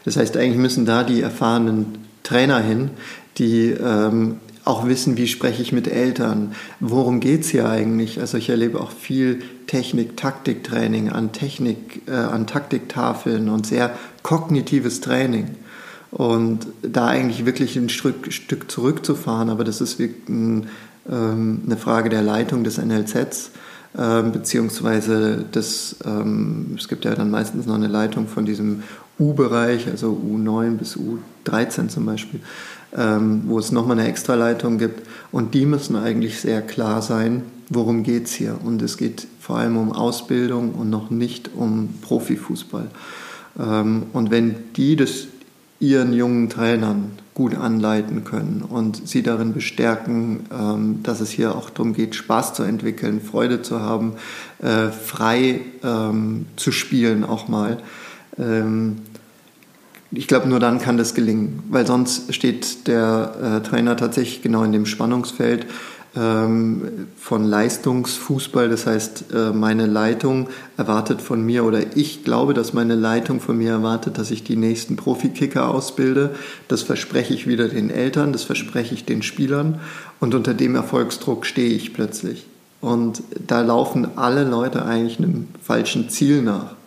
Das 0.03 0.17
heißt, 0.17 0.35
eigentlich 0.35 0.57
müssen 0.57 0.85
da 0.85 1.03
die 1.03 1.21
erfahrenen 1.21 2.06
Trainer 2.27 2.59
hin, 2.59 2.89
die 3.37 3.69
ähm, 3.69 4.37
auch 4.65 4.85
wissen, 4.85 5.15
wie 5.15 5.27
spreche 5.27 5.61
ich 5.61 5.71
mit 5.71 5.87
Eltern, 5.87 6.53
worum 6.81 7.21
geht 7.21 7.41
es 7.41 7.49
hier 7.49 7.69
eigentlich. 7.69 8.19
Also 8.19 8.37
ich 8.37 8.49
erlebe 8.49 8.81
auch 8.81 8.91
viel 8.91 9.41
Technik-Taktik-Training 9.67 11.09
an 11.09 11.31
Technik, 11.31 12.01
äh, 12.05 12.11
an 12.11 12.45
Taktiktafeln 12.45 13.47
und 13.47 13.65
sehr 13.65 13.91
kognitives 14.23 14.99
Training. 14.99 15.55
Und 16.11 16.67
da 16.81 17.07
eigentlich 17.07 17.45
wirklich 17.45 17.77
ein 17.77 17.87
Stück, 17.87 18.33
Stück 18.33 18.69
zurückzufahren, 18.69 19.49
aber 19.49 19.63
das 19.63 19.79
ist 19.79 19.97
ein, 19.99 20.67
ähm, 21.09 21.61
eine 21.65 21.77
Frage 21.77 22.09
der 22.09 22.23
Leitung 22.23 22.65
des 22.65 22.77
NLZs, 22.77 23.51
ähm, 23.97 24.31
beziehungsweise 24.31 25.43
des, 25.53 25.95
ähm, 26.05 26.75
es 26.77 26.87
gibt 26.87 27.05
ja 27.05 27.15
dann 27.15 27.31
meistens 27.31 27.65
noch 27.65 27.75
eine 27.75 27.87
Leitung 27.87 28.27
von 28.27 28.45
diesem 28.45 28.83
U-Bereich, 29.19 29.87
also 29.87 30.11
U9 30.11 30.77
bis 30.77 30.97
U13 30.97 31.87
zum 31.87 32.05
Beispiel, 32.05 32.39
ähm, 32.95 33.43
wo 33.47 33.57
es 33.57 33.71
nochmal 33.71 33.99
eine 33.99 34.07
Extraleitung 34.07 34.77
gibt. 34.77 35.07
Und 35.31 35.53
die 35.55 35.65
müssen 35.65 35.95
eigentlich 35.95 36.39
sehr 36.39 36.61
klar 36.61 37.01
sein, 37.01 37.41
worum 37.69 38.03
geht 38.03 38.25
es 38.25 38.33
hier. 38.33 38.59
Und 38.63 38.81
es 38.81 38.97
geht 38.97 39.27
vor 39.39 39.57
allem 39.57 39.77
um 39.77 39.91
Ausbildung 39.91 40.73
und 40.75 40.89
noch 40.89 41.09
nicht 41.09 41.49
um 41.55 41.95
Profifußball. 42.01 42.89
Ähm, 43.59 44.03
und 44.13 44.29
wenn 44.29 44.55
die 44.75 44.95
das 44.95 45.27
ihren 45.79 46.13
jungen 46.13 46.49
Trainern 46.49 47.11
gut 47.37 47.55
anleiten 47.55 48.23
können 48.23 48.63
und 48.67 49.07
sie 49.07 49.21
darin 49.21 49.53
bestärken, 49.53 50.47
ähm, 50.51 51.03
dass 51.03 51.21
es 51.21 51.29
hier 51.29 51.53
auch 51.53 51.69
darum 51.69 51.93
geht, 51.93 52.15
Spaß 52.15 52.55
zu 52.55 52.63
entwickeln, 52.63 53.21
Freude 53.21 53.61
zu 53.61 53.79
haben, 53.79 54.13
äh, 54.57 54.87
frei 54.87 55.61
ähm, 55.83 56.47
zu 56.55 56.71
spielen 56.71 57.23
auch 57.23 57.47
mal, 57.47 57.77
Ich 60.11 60.27
glaube, 60.27 60.47
nur 60.47 60.59
dann 60.59 60.79
kann 60.79 60.97
das 60.97 61.15
gelingen, 61.15 61.63
weil 61.71 61.87
sonst 61.87 62.31
steht 62.31 62.87
der 62.87 63.61
äh, 63.63 63.67
Trainer 63.67 63.97
tatsächlich 63.97 64.43
genau 64.43 64.63
in 64.63 64.71
dem 64.71 64.85
Spannungsfeld. 64.85 65.65
ähm, 65.65 65.96
von 66.13 67.43
Leistungsfußball. 67.43 68.69
Das 68.69 68.87
heißt, 68.87 69.25
äh, 69.33 69.51
meine 69.51 69.85
Leitung 69.85 70.49
erwartet 70.77 71.21
von 71.21 71.45
mir 71.45 71.63
oder 71.63 71.95
ich 71.95 72.23
glaube, 72.23 72.53
dass 72.53 72.73
meine 72.73 72.95
Leitung 72.95 73.39
von 73.39 73.57
mir 73.57 73.71
erwartet, 73.71 74.17
dass 74.17 74.31
ich 74.31 74.43
die 74.43 74.55
nächsten 74.55 74.95
Profikicker 74.95 75.69
ausbilde. 75.69 76.35
Das 76.67 76.81
verspreche 76.81 77.33
ich 77.33 77.47
wieder 77.47 77.67
den 77.67 77.89
Eltern, 77.89 78.33
das 78.33 78.43
verspreche 78.43 78.93
ich 78.93 79.05
den 79.05 79.21
Spielern 79.21 79.79
und 80.19 80.33
unter 80.33 80.53
dem 80.53 80.75
Erfolgsdruck 80.75 81.45
stehe 81.45 81.75
ich 81.75 81.93
plötzlich. 81.93 82.45
Und 82.81 83.23
da 83.45 83.61
laufen 83.61 84.17
alle 84.17 84.43
Leute 84.43 84.85
eigentlich 84.85 85.19
einem 85.19 85.47
falschen 85.61 86.09
Ziel 86.09 86.41
nach 86.41 86.77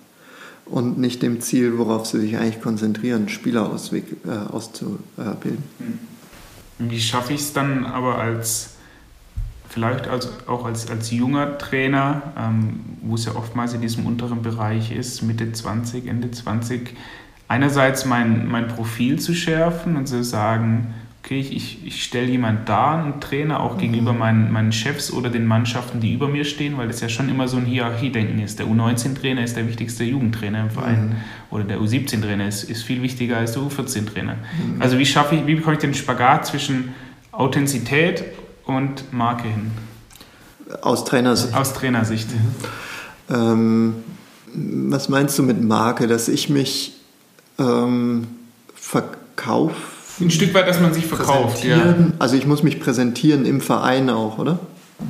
und 0.71 0.99
nicht 0.99 1.23
dem 1.23 1.41
Ziel, 1.41 1.79
worauf 1.79 2.07
sie 2.07 2.21
sich 2.21 2.37
eigentlich 2.37 2.62
konzentrieren, 2.62 3.29
Spieler 3.29 3.71
äh, 3.93 4.53
auszubilden. 4.53 5.64
Wie 6.79 7.01
schaffe 7.01 7.35
ich 7.35 7.41
es 7.41 7.53
dann 7.53 7.85
aber 7.85 8.18
als, 8.18 8.70
vielleicht 9.71 10.09
als, 10.09 10.29
auch 10.49 10.64
als, 10.64 10.91
als 10.91 11.11
junger 11.11 11.57
Trainer, 11.57 12.23
ähm, 12.37 12.81
wo 13.03 13.14
es 13.14 13.25
ja 13.25 13.35
oftmals 13.37 13.73
in 13.73 13.81
diesem 13.81 14.05
unteren 14.05 14.43
Bereich 14.43 14.91
ist, 14.91 15.23
Mitte 15.23 15.51
20, 15.51 16.07
Ende 16.07 16.31
20, 16.31 16.97
einerseits 17.47 18.05
mein, 18.05 18.49
mein 18.49 18.68
Profil 18.68 19.21
zu 19.21 19.33
schärfen 19.33 19.97
und 19.97 20.07
zu 20.07 20.25
sagen, 20.25 20.95
okay, 21.23 21.39
ich, 21.39 21.87
ich 21.87 22.03
stelle 22.03 22.27
jemanden 22.27 22.64
da, 22.64 23.01
einen 23.01 23.21
Trainer, 23.21 23.61
auch 23.61 23.77
mhm. 23.77 23.81
gegenüber 23.81 24.12
meinen, 24.12 24.51
meinen 24.51 24.73
Chefs 24.73 25.12
oder 25.12 25.31
den 25.31 25.47
Mannschaften, 25.47 26.01
die 26.01 26.14
über 26.14 26.27
mir 26.27 26.45
stehen, 26.45 26.77
weil 26.77 26.89
das 26.89 27.01
ja 27.01 27.09
schon 27.09 27.29
immer 27.29 27.47
so 27.47 27.57
ein 27.57 27.66
Hierarchiedenken 27.66 28.41
ist. 28.41 28.59
Der 28.59 28.66
U19-Trainer 28.66 29.45
ist 29.45 29.57
der 29.57 29.68
wichtigste 29.68 30.03
Jugendtrainer 30.03 30.62
im 30.62 30.71
Verein 30.71 31.09
mhm. 31.11 31.14
oder 31.51 31.62
der 31.62 31.79
U17-Trainer 31.79 32.49
ist, 32.49 32.64
ist 32.64 32.83
viel 32.83 33.03
wichtiger 33.03 33.37
als 33.37 33.53
der 33.53 33.62
U14-Trainer. 33.62 34.35
Mhm. 34.35 34.83
Also 34.83 34.99
wie 34.99 35.07
schaffe 35.07 35.37
ich, 35.37 35.47
wie 35.47 35.55
bekomme 35.55 35.75
ich 35.75 35.81
den 35.81 35.95
Spagat 35.95 36.47
zwischen 36.47 36.95
Authentizität 37.31 38.25
und 38.77 39.12
Marke 39.12 39.49
hin? 39.49 39.71
Aus 40.83 41.05
Trainersicht. 41.05 41.55
Aus 41.55 41.75
Trainersicht. 41.75 42.29
Mhm. 42.31 43.35
Ähm, 43.35 43.95
was 44.91 45.09
meinst 45.09 45.39
du 45.39 45.43
mit 45.43 45.62
Marke? 45.62 46.07
Dass 46.07 46.29
ich 46.29 46.49
mich 46.49 46.95
ähm, 47.59 48.27
verkaufe 48.75 49.77
ein 50.21 50.31
Stück 50.31 50.53
weit, 50.55 50.68
dass 50.68 50.81
man 50.81 50.93
sich 50.93 51.07
verkauft. 51.07 51.64
Ja. 51.64 51.95
Also 52.18 52.37
ich 52.37 52.47
muss 52.47 52.62
mich 52.62 52.81
präsentieren 52.81 53.47
im 53.47 53.61
Verein 53.61 54.11
auch, 54.11 54.39
oder? 54.39 54.59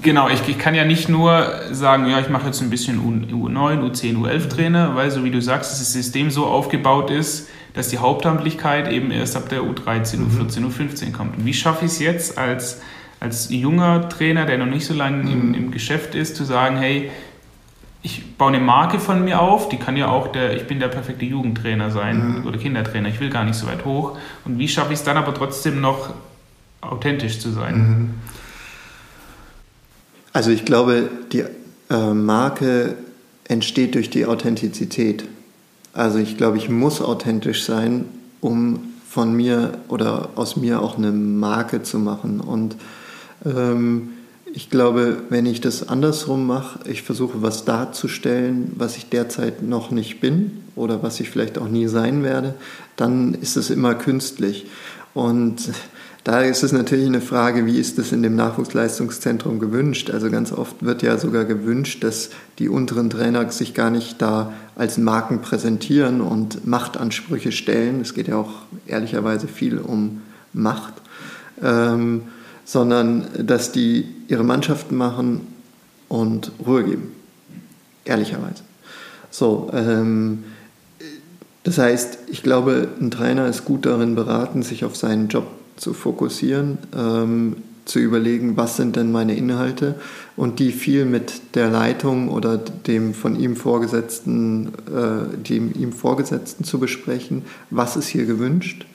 Genau, 0.03 0.29
ich, 0.29 0.49
ich 0.49 0.59
kann 0.59 0.75
ja 0.77 0.85
nicht 0.85 1.09
nur 1.09 1.51
sagen, 1.73 2.09
ja, 2.09 2.21
ich 2.21 2.29
mache 2.29 2.47
jetzt 2.47 2.63
ein 2.63 2.71
bisschen 2.71 3.01
U9, 3.01 3.81
U10, 3.81 4.19
U11 4.19 4.49
Trainer, 4.49 4.95
weil 4.95 5.11
so 5.11 5.25
wie 5.25 5.33
du 5.33 5.43
sagst, 5.43 5.73
das 5.73 5.93
System 5.93 6.31
so 6.31 6.47
aufgebaut 6.47 7.11
ist, 7.11 7.49
dass 7.75 7.89
die 7.89 7.99
Hauptamtlichkeit 7.99 8.91
eben 8.93 9.11
erst 9.11 9.37
ab 9.37 9.49
der 9.49 9.63
U13, 9.63 10.19
mhm. 10.19 10.31
U14, 10.31 10.65
U15 10.65 11.13
kommt. 11.13 11.39
Und 11.39 11.45
wie 11.45 11.55
schaffe 11.55 11.87
ich 11.87 11.93
es 11.93 11.99
jetzt 11.99 12.39
als, 12.39 12.81
als 13.21 13.51
junger 13.51 14.09
Trainer, 14.09 14.47
der 14.47 14.59
noch 14.59 14.67
nicht 14.67 14.87
so 14.87 14.95
lange 14.95 15.23
mhm. 15.23 15.31
im, 15.31 15.55
im 15.55 15.71
Geschäft 15.71 16.15
ist, 16.15 16.37
zu 16.37 16.45
sagen, 16.45 16.79
hey, 16.79 17.11
ich 18.03 18.37
baue 18.37 18.49
eine 18.49 18.61
Marke 18.61 18.99
von 18.99 19.25
mir 19.25 19.41
auf, 19.41 19.69
die 19.69 19.77
kann 19.77 19.97
ja 19.97 20.09
auch 20.09 20.29
der, 20.29 20.57
ich 20.57 20.67
bin 20.67 20.81
der 20.81 20.89
perfekte 20.89 21.27
Jugendtrainer 21.27 21.91
sein 21.91 22.41
mhm. 22.41 22.47
oder 22.47 22.59
Kindertrainer, 22.59 23.11
ich 23.11 23.21
will 23.21 23.29
gar 23.29 23.45
nicht 23.45 23.57
so 23.57 23.67
weit 23.67 23.85
hoch. 23.85 24.17
Und 24.47 24.59
wie 24.59 24.69
schaffe 24.69 24.95
ich 24.95 24.99
es 25.01 25.05
dann 25.05 25.19
aber 25.19 25.35
trotzdem 25.35 25.83
noch 25.83 26.15
authentisch 26.81 27.39
zu 27.39 27.51
sein? 27.51 27.77
Mhm. 27.77 28.11
Also 30.33 30.51
ich 30.51 30.65
glaube, 30.65 31.11
die 31.33 31.45
äh, 31.91 32.15
Marke 32.15 32.97
entsteht 33.49 33.97
durch 33.97 34.09
die 34.09 34.25
Authentizität. 34.25 35.25
Also 35.93 36.19
ich 36.19 36.39
glaube, 36.39 36.57
ich 36.57 36.71
muss 36.71 37.03
authentisch 37.03 37.65
sein, 37.65 38.07
um 38.41 38.81
von 39.09 39.35
mir 39.35 39.73
oder 39.89 40.31
aus 40.37 40.57
mir 40.57 40.81
auch 40.81 40.97
eine 40.97 41.11
Marke 41.11 41.83
zu 41.83 41.99
machen. 41.99 42.41
Und 42.41 42.77
ähm, 43.45 44.11
ich 44.53 44.69
glaube, 44.69 45.19
wenn 45.29 45.47
ich 45.47 45.61
das 45.61 45.89
andersrum 45.89 46.47
mache, 46.47 46.81
ich 46.89 47.03
versuche 47.03 47.41
was 47.43 47.65
darzustellen, 47.65 48.73
was 48.75 48.97
ich 48.97 49.09
derzeit 49.09 49.63
noch 49.63 49.91
nicht 49.93 50.21
bin 50.21 50.65
oder 50.75 51.03
was 51.03 51.21
ich 51.21 51.31
vielleicht 51.31 51.57
auch 51.57 51.69
nie 51.69 51.87
sein 51.87 52.25
werde, 52.25 52.55
dann 52.97 53.35
ist 53.35 53.57
es 53.57 53.71
immer 53.71 53.95
künstlich. 53.95 54.67
Und 55.15 55.71
da 56.25 56.43
ist 56.43 56.63
es 56.63 56.73
natürlich 56.73 57.07
eine 57.07 57.21
Frage, 57.21 57.65
wie 57.65 57.79
ist 57.79 57.99
das 57.99 58.13
in 58.13 58.23
dem 58.23 58.35
Nachwuchsleistungszentrum 58.37 59.59
gewünscht? 59.59 60.11
Also 60.11 60.31
ganz 60.31 60.53
oft 60.53 60.85
wird 60.85 61.03
ja 61.03 61.17
sogar 61.17 61.45
gewünscht, 61.45 62.03
dass 62.05 62.31
die 62.59 62.69
unteren 62.69 63.09
Trainer 63.09 63.51
sich 63.51 63.73
gar 63.73 63.91
nicht 63.91 64.21
da 64.21 64.53
als 64.77 64.99
Marken 64.99 65.41
präsentieren 65.41 66.21
und 66.21 66.67
Machtansprüche 66.67 67.53
stellen. 67.53 68.01
Es 68.01 68.15
geht 68.15 68.29
ja 68.29 68.37
auch 68.37 68.51
ehrlicherweise 68.87 69.49
viel 69.49 69.79
um 69.79 70.23
Macht. 70.53 70.95
Ähm, 71.63 72.23
sondern 72.71 73.27
dass 73.37 73.73
die 73.73 74.05
ihre 74.29 74.45
Mannschaften 74.45 74.97
machen 74.97 75.41
und 76.09 76.53
Ruhe 76.65 76.85
geben. 76.85 77.11
Ehrlicherweise. 78.05 78.63
So, 79.29 79.69
ähm, 79.73 80.45
das 81.65 81.79
heißt, 81.79 82.19
ich 82.29 82.45
glaube, 82.45 82.87
ein 83.01 83.11
Trainer 83.11 83.49
ist 83.49 83.65
gut 83.65 83.87
darin 83.87 84.15
beraten, 84.15 84.63
sich 84.63 84.85
auf 84.85 84.95
seinen 84.95 85.27
Job 85.27 85.49
zu 85.75 85.95
fokussieren, 85.95 86.79
ähm, 86.97 87.57
zu 87.87 87.99
überlegen, 87.99 88.57
was 88.57 88.77
sind 88.77 88.95
denn 88.95 89.11
meine 89.11 89.35
Inhalte 89.35 89.97
und 90.37 90.61
die 90.61 90.71
viel 90.71 91.07
mit 91.07 91.57
der 91.57 91.71
Leitung 91.71 92.29
oder 92.29 92.57
dem 92.57 93.15
von 93.15 93.35
ihm 93.35 93.57
Vorgesetzten, 93.57 94.69
äh, 94.87 95.37
dem 95.37 95.73
ihm 95.75 95.93
Vorgesetzten 95.93 96.63
zu 96.63 96.79
besprechen, 96.79 97.43
was 97.71 97.97
ist 97.97 98.07
hier 98.07 98.27
gewünscht 98.27 98.87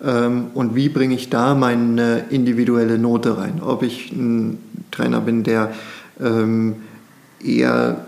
und 0.00 0.74
wie 0.74 0.88
bringe 0.88 1.14
ich 1.14 1.28
da 1.28 1.54
meine 1.54 2.24
individuelle 2.30 2.98
Note 2.98 3.36
rein. 3.36 3.60
Ob 3.62 3.82
ich 3.82 4.10
ein 4.12 4.58
Trainer 4.90 5.20
bin, 5.20 5.42
der 5.42 5.72
ähm, 6.18 6.76
eher 7.44 8.06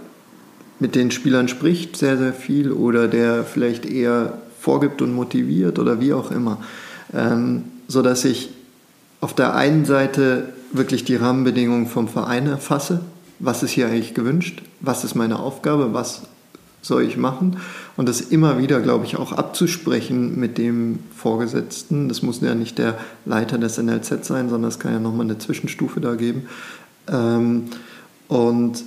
mit 0.79 0.95
den 0.95 1.11
Spielern 1.11 1.49
spricht, 1.49 1.97
sehr, 1.97 2.17
sehr 2.19 2.33
viel, 2.33 2.73
oder 2.73 3.09
der 3.09 3.45
vielleicht 3.45 3.87
eher 3.87 4.39
vorgibt 4.59 5.03
und 5.03 5.13
motiviert 5.13 5.79
oder 5.79 6.01
wie 6.01 6.13
auch 6.13 6.31
immer. 6.31 6.59
Ähm, 7.15 7.65
so 7.89 8.03
dass 8.03 8.25
ich 8.25 8.51
auf 9.21 9.35
der 9.35 9.55
einen 9.55 9.85
Seite 9.85 10.49
wirklich 10.73 11.05
die 11.05 11.17
Rahmenbedingungen 11.17 11.87
vom 11.87 12.09
Verein 12.09 12.47
erfasse. 12.47 13.01
Was 13.39 13.63
ist 13.63 13.71
hier 13.71 13.87
eigentlich 13.87 14.15
gewünscht? 14.15 14.63
Was 14.81 15.05
ist 15.05 15.15
meine 15.15 15.39
Aufgabe? 15.39 15.93
Was 15.93 16.23
soll 16.83 17.05
ich 17.05 17.17
machen? 17.17 17.57
Und 17.97 18.09
das 18.09 18.21
immer 18.21 18.59
wieder, 18.59 18.81
glaube 18.81 19.07
ich, 19.07 19.17
auch 19.17 19.33
abzusprechen 19.33 20.39
mit 20.39 20.59
dem 20.59 20.99
Vorgesetzten. 21.17 22.09
Das 22.09 22.23
muss 22.23 22.41
ja 22.41 22.55
nicht 22.55 22.79
der 22.79 22.99
Leiter 23.25 23.57
des 23.57 23.79
NLZ 23.79 24.25
sein, 24.25 24.51
sondern 24.51 24.69
es 24.69 24.79
kann 24.79 24.93
ja 24.93 24.99
nochmal 24.99 25.27
eine 25.27 25.39
Zwischenstufe 25.39 26.01
da 26.01 26.17
geben. 26.17 26.47
Ähm, 27.09 27.65
und 28.29 28.85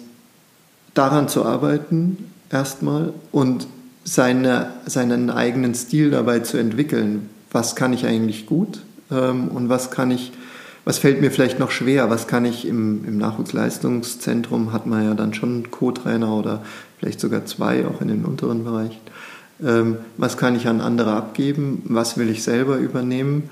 daran 0.94 1.28
zu 1.30 1.46
arbeiten 1.46 2.32
erstmal 2.50 3.14
und 3.32 3.68
seine, 4.04 4.72
seinen 4.86 5.30
eigenen 5.30 5.74
Stil 5.74 6.12
dabei 6.12 6.40
zu 6.40 6.58
entwickeln. 6.58 7.30
Was 7.52 7.76
kann 7.76 7.94
ich 7.94 8.06
eigentlich 8.06 8.46
gut 8.46 8.82
ähm, 9.12 9.48
und 9.48 9.70
was 9.70 9.92
kann 9.92 10.12
ich 10.12 10.32
was 10.86 11.00
fällt 11.00 11.20
mir 11.20 11.32
vielleicht 11.32 11.60
noch 11.60 11.72
schwer? 11.72 12.12
Was 12.12 12.28
kann 12.28 12.46
ich 12.46 12.68
im, 12.68 13.04
im 13.06 13.18
Nachwuchsleistungszentrum, 13.18 14.72
hat 14.72 14.86
man 14.86 15.04
ja 15.04 15.16
dann 15.16 15.34
schon 15.34 15.72
Co-Trainer 15.72 16.32
oder 16.32 16.62
vielleicht 17.00 17.20
sogar 17.20 17.46
zwei, 17.46 17.86
auch 17.88 18.02
in 18.02 18.08
den 18.08 18.24
unteren 18.24 18.64
Bereichen. 18.64 19.02
Ähm, 19.64 19.98
was 20.18 20.38
kann 20.38 20.56
ich 20.56 20.68
an 20.68 20.82
andere 20.82 21.14
abgeben? 21.14 21.82
Was 21.86 22.18
will 22.18 22.30
ich 22.30 22.44
selber 22.44 22.78
übernehmen? 22.78 23.50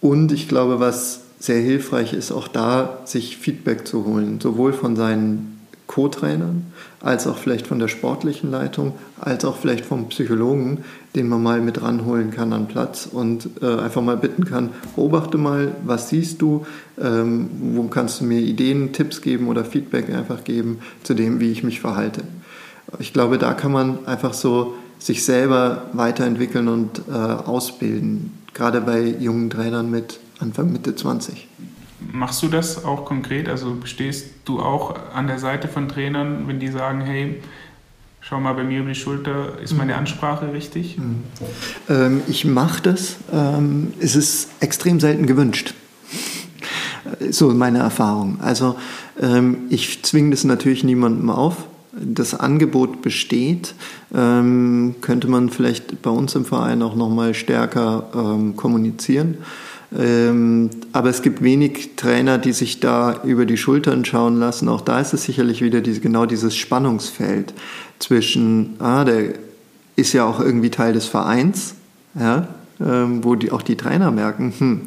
Und 0.00 0.30
ich 0.30 0.48
glaube, 0.48 0.78
was 0.78 1.22
sehr 1.40 1.60
hilfreich 1.60 2.12
ist, 2.12 2.30
auch 2.30 2.48
da 2.48 3.00
sich 3.04 3.36
Feedback 3.36 3.86
zu 3.86 4.04
holen, 4.04 4.40
sowohl 4.40 4.72
von 4.72 4.94
seinen 4.94 5.55
Co-Trainern, 5.86 6.66
als 7.00 7.26
auch 7.26 7.36
vielleicht 7.36 7.66
von 7.66 7.78
der 7.78 7.88
sportlichen 7.88 8.50
Leitung, 8.50 8.94
als 9.20 9.44
auch 9.44 9.56
vielleicht 9.56 9.84
vom 9.84 10.08
Psychologen, 10.08 10.84
den 11.14 11.28
man 11.28 11.42
mal 11.42 11.60
mit 11.60 11.80
ranholen 11.80 12.30
kann 12.30 12.52
an 12.52 12.66
Platz 12.66 13.08
und 13.10 13.48
äh, 13.62 13.78
einfach 13.78 14.02
mal 14.02 14.16
bitten 14.16 14.44
kann, 14.44 14.70
beobachte 14.96 15.38
mal, 15.38 15.74
was 15.84 16.08
siehst 16.08 16.42
du, 16.42 16.66
ähm, 17.00 17.48
wo 17.74 17.84
kannst 17.84 18.20
du 18.20 18.24
mir 18.24 18.40
Ideen, 18.40 18.92
Tipps 18.92 19.22
geben 19.22 19.48
oder 19.48 19.64
Feedback 19.64 20.10
einfach 20.10 20.44
geben 20.44 20.80
zu 21.02 21.14
dem, 21.14 21.40
wie 21.40 21.52
ich 21.52 21.62
mich 21.62 21.80
verhalte. 21.80 22.22
Ich 22.98 23.12
glaube, 23.12 23.38
da 23.38 23.54
kann 23.54 23.72
man 23.72 24.06
einfach 24.06 24.34
so 24.34 24.74
sich 24.98 25.24
selber 25.24 25.82
weiterentwickeln 25.92 26.68
und 26.68 27.02
äh, 27.08 27.12
ausbilden, 27.12 28.32
gerade 28.54 28.80
bei 28.80 29.02
jungen 29.02 29.50
Trainern 29.50 29.90
mit 29.90 30.18
Anfang, 30.38 30.72
Mitte 30.72 30.94
20. 30.94 31.46
Machst 32.12 32.42
du 32.42 32.48
das 32.48 32.84
auch 32.84 33.04
konkret? 33.04 33.48
Also 33.48 33.76
stehst 33.84 34.26
du 34.44 34.60
auch 34.60 34.94
an 35.14 35.26
der 35.26 35.38
Seite 35.38 35.68
von 35.68 35.88
Trainern, 35.88 36.46
wenn 36.46 36.60
die 36.60 36.68
sagen, 36.68 37.00
hey, 37.00 37.42
schau 38.20 38.40
mal 38.40 38.54
bei 38.54 38.64
mir 38.64 38.80
über 38.80 38.88
die 38.88 38.94
Schulter, 38.94 39.58
ist 39.62 39.76
meine 39.76 39.92
mhm. 39.92 40.00
Ansprache 40.00 40.52
richtig? 40.52 40.98
Mhm. 40.98 41.22
Ähm, 41.88 42.22
ich 42.26 42.44
mache 42.44 42.82
das. 42.82 43.16
Ähm, 43.32 43.92
es 44.00 44.16
ist 44.16 44.48
extrem 44.60 44.98
selten 45.00 45.26
gewünscht. 45.26 45.74
So 47.30 47.50
meine 47.50 47.78
Erfahrung. 47.78 48.40
Also 48.40 48.76
ähm, 49.20 49.58
ich 49.70 50.02
zwinge 50.02 50.30
das 50.30 50.42
natürlich 50.44 50.82
niemandem 50.82 51.30
auf. 51.30 51.56
das 51.98 52.34
Angebot 52.34 53.00
besteht, 53.00 53.74
ähm, 54.14 54.96
könnte 55.00 55.28
man 55.28 55.48
vielleicht 55.48 56.02
bei 56.02 56.10
uns 56.10 56.34
im 56.34 56.44
Verein 56.44 56.82
auch 56.82 56.94
noch 56.94 57.08
mal 57.08 57.32
stärker 57.32 58.10
ähm, 58.14 58.56
kommunizieren. 58.56 59.38
Ähm, 59.98 60.70
aber 60.92 61.08
es 61.08 61.22
gibt 61.22 61.42
wenig 61.42 61.96
Trainer, 61.96 62.38
die 62.38 62.52
sich 62.52 62.80
da 62.80 63.22
über 63.24 63.46
die 63.46 63.56
Schultern 63.56 64.04
schauen 64.04 64.38
lassen. 64.38 64.68
Auch 64.68 64.82
da 64.82 65.00
ist 65.00 65.14
es 65.14 65.24
sicherlich 65.24 65.62
wieder 65.62 65.80
diese, 65.80 66.00
genau 66.00 66.26
dieses 66.26 66.54
Spannungsfeld 66.54 67.54
zwischen, 67.98 68.74
ah, 68.78 69.04
der 69.04 69.34
ist 69.96 70.12
ja 70.12 70.24
auch 70.24 70.40
irgendwie 70.40 70.70
Teil 70.70 70.92
des 70.92 71.06
Vereins, 71.06 71.74
ja, 72.14 72.48
ähm, 72.80 73.24
wo 73.24 73.34
die, 73.34 73.50
auch 73.52 73.62
die 73.62 73.76
Trainer 73.76 74.10
merken, 74.10 74.52
hm, 74.56 74.80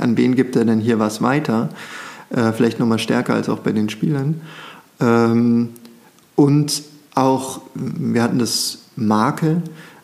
an 0.00 0.16
wen 0.16 0.34
gibt 0.34 0.56
er 0.56 0.64
denn 0.64 0.80
hier 0.80 0.98
was 0.98 1.20
weiter? 1.20 1.68
Äh, 2.30 2.52
vielleicht 2.52 2.78
nochmal 2.78 2.98
stärker 2.98 3.34
als 3.34 3.48
auch 3.48 3.58
bei 3.58 3.72
den 3.72 3.90
Spielern. 3.90 4.40
Ähm, 5.00 5.70
und 6.36 6.82
auch, 7.14 7.60
wir 7.74 8.22
hatten 8.22 8.38
das 8.38 8.78
Marke, 8.96 9.62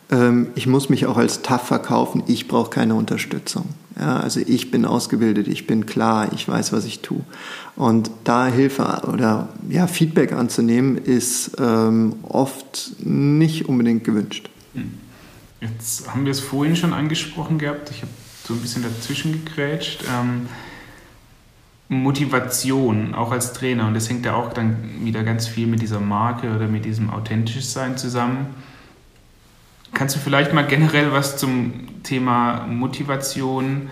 ähm, 0.09 0.47
ich 0.55 0.67
muss 0.67 0.89
mich 0.89 1.05
auch 1.05 1.17
als 1.17 1.41
tough 1.41 1.67
verkaufen, 1.67 2.23
ich 2.27 2.47
brauche 2.47 2.69
keine 2.69 2.95
Unterstützung. 2.95 3.65
Ja, 3.99 4.19
also 4.19 4.39
ich 4.39 4.69
bin 4.69 4.85
ausgebildet, 4.85 5.47
ich 5.47 5.65
bin 5.65 5.85
klar, 5.85 6.31
ich 6.33 6.47
weiß, 6.47 6.71
was 6.71 6.85
ich 6.85 6.99
tue. 6.99 7.21
Und 7.75 8.11
da 8.23 8.47
Hilfe 8.47 9.01
oder 9.11 9.49
ja, 9.69 9.87
Feedback 9.87 10.33
anzunehmen, 10.33 10.97
ist 10.97 11.57
ähm, 11.59 12.15
oft 12.23 12.91
nicht 12.99 13.67
unbedingt 13.67 14.03
gewünscht. 14.03 14.49
Jetzt 15.61 16.13
haben 16.13 16.25
wir 16.25 16.31
es 16.31 16.39
vorhin 16.39 16.75
schon 16.75 16.93
angesprochen 16.93 17.57
gehabt, 17.57 17.89
ich 17.89 18.03
habe 18.03 18.11
so 18.43 18.53
ein 18.53 18.59
bisschen 18.59 18.83
dazwischen 18.83 19.31
gegrätscht. 19.31 20.03
Ähm, 20.03 20.47
Motivation, 21.89 23.15
auch 23.15 23.31
als 23.31 23.53
Trainer, 23.53 23.87
und 23.87 23.93
das 23.93 24.09
hängt 24.09 24.25
ja 24.25 24.35
auch 24.35 24.51
dann 24.53 24.77
wieder 25.03 25.23
ganz 25.23 25.47
viel 25.47 25.67
mit 25.67 25.81
dieser 25.81 26.01
Marke 26.01 26.53
oder 26.53 26.67
mit 26.67 26.85
diesem 26.85 27.09
authentisch 27.09 27.65
Sein 27.65 27.97
zusammen. 27.97 28.47
Kannst 29.93 30.15
du 30.15 30.19
vielleicht 30.19 30.53
mal 30.53 30.65
generell 30.65 31.11
was 31.11 31.37
zum 31.37 32.03
Thema 32.03 32.65
Motivation 32.67 33.89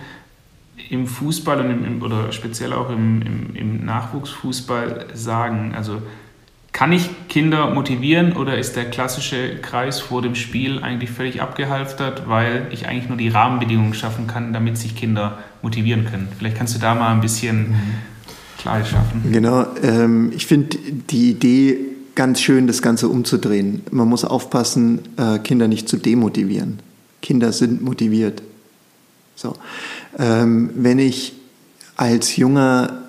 im 0.89 1.07
Fußball 1.07 1.59
und 1.59 1.71
im, 1.71 2.01
oder 2.01 2.31
speziell 2.31 2.73
auch 2.73 2.89
im, 2.89 3.21
im, 3.21 3.55
im 3.55 3.85
Nachwuchsfußball 3.85 5.07
sagen? 5.13 5.73
Also 5.75 6.01
kann 6.75 6.91
ich 6.91 7.09
Kinder 7.29 7.73
motivieren 7.73 8.33
oder 8.33 8.57
ist 8.57 8.75
der 8.75 8.85
klassische 8.85 9.55
Kreis 9.61 10.01
vor 10.01 10.21
dem 10.21 10.35
Spiel 10.35 10.83
eigentlich 10.83 11.09
völlig 11.09 11.41
abgehalftert, 11.41 12.27
weil 12.27 12.67
ich 12.71 12.87
eigentlich 12.87 13.07
nur 13.07 13.17
die 13.17 13.29
Rahmenbedingungen 13.29 13.93
schaffen 13.93 14.27
kann, 14.27 14.51
damit 14.51 14.77
sich 14.77 14.93
Kinder 14.93 15.37
motivieren 15.61 16.03
können? 16.03 16.27
Vielleicht 16.37 16.57
kannst 16.57 16.75
du 16.75 16.79
da 16.79 16.93
mal 16.93 17.13
ein 17.13 17.21
bisschen 17.21 17.69
mhm. 17.69 17.75
Klarheit 18.57 18.87
schaffen. 18.87 19.31
Genau, 19.31 19.65
ähm, 19.83 20.33
ich 20.35 20.47
finde 20.47 20.77
die 21.09 21.31
Idee 21.31 21.77
ganz 22.15 22.41
schön, 22.41 22.67
das 22.67 22.81
Ganze 22.81 23.09
umzudrehen. 23.09 23.83
Man 23.91 24.07
muss 24.07 24.25
aufpassen, 24.25 25.01
äh, 25.17 25.39
Kinder 25.39 25.67
nicht 25.67 25.87
zu 25.87 25.97
demotivieren. 25.97 26.79
Kinder 27.21 27.51
sind 27.51 27.81
motiviert. 27.81 28.41
So. 29.35 29.55
Ähm, 30.17 30.69
wenn 30.75 30.99
ich 30.99 31.33
als 31.97 32.35
junger 32.37 33.03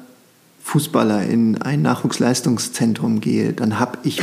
Fußballer 0.63 1.25
in 1.25 1.63
ein 1.63 1.83
Nachwuchsleistungszentrum 1.83 3.21
gehe, 3.21 3.53
dann 3.53 3.79
habe 3.79 3.99
ich, 4.03 4.21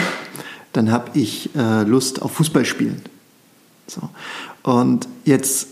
dann 0.73 0.91
hab 0.91 1.15
ich 1.15 1.55
äh, 1.55 1.83
Lust 1.83 2.21
auf 2.21 2.33
Fußballspielen. 2.33 3.01
So. 3.87 4.09
Und 4.63 5.07
jetzt, 5.23 5.67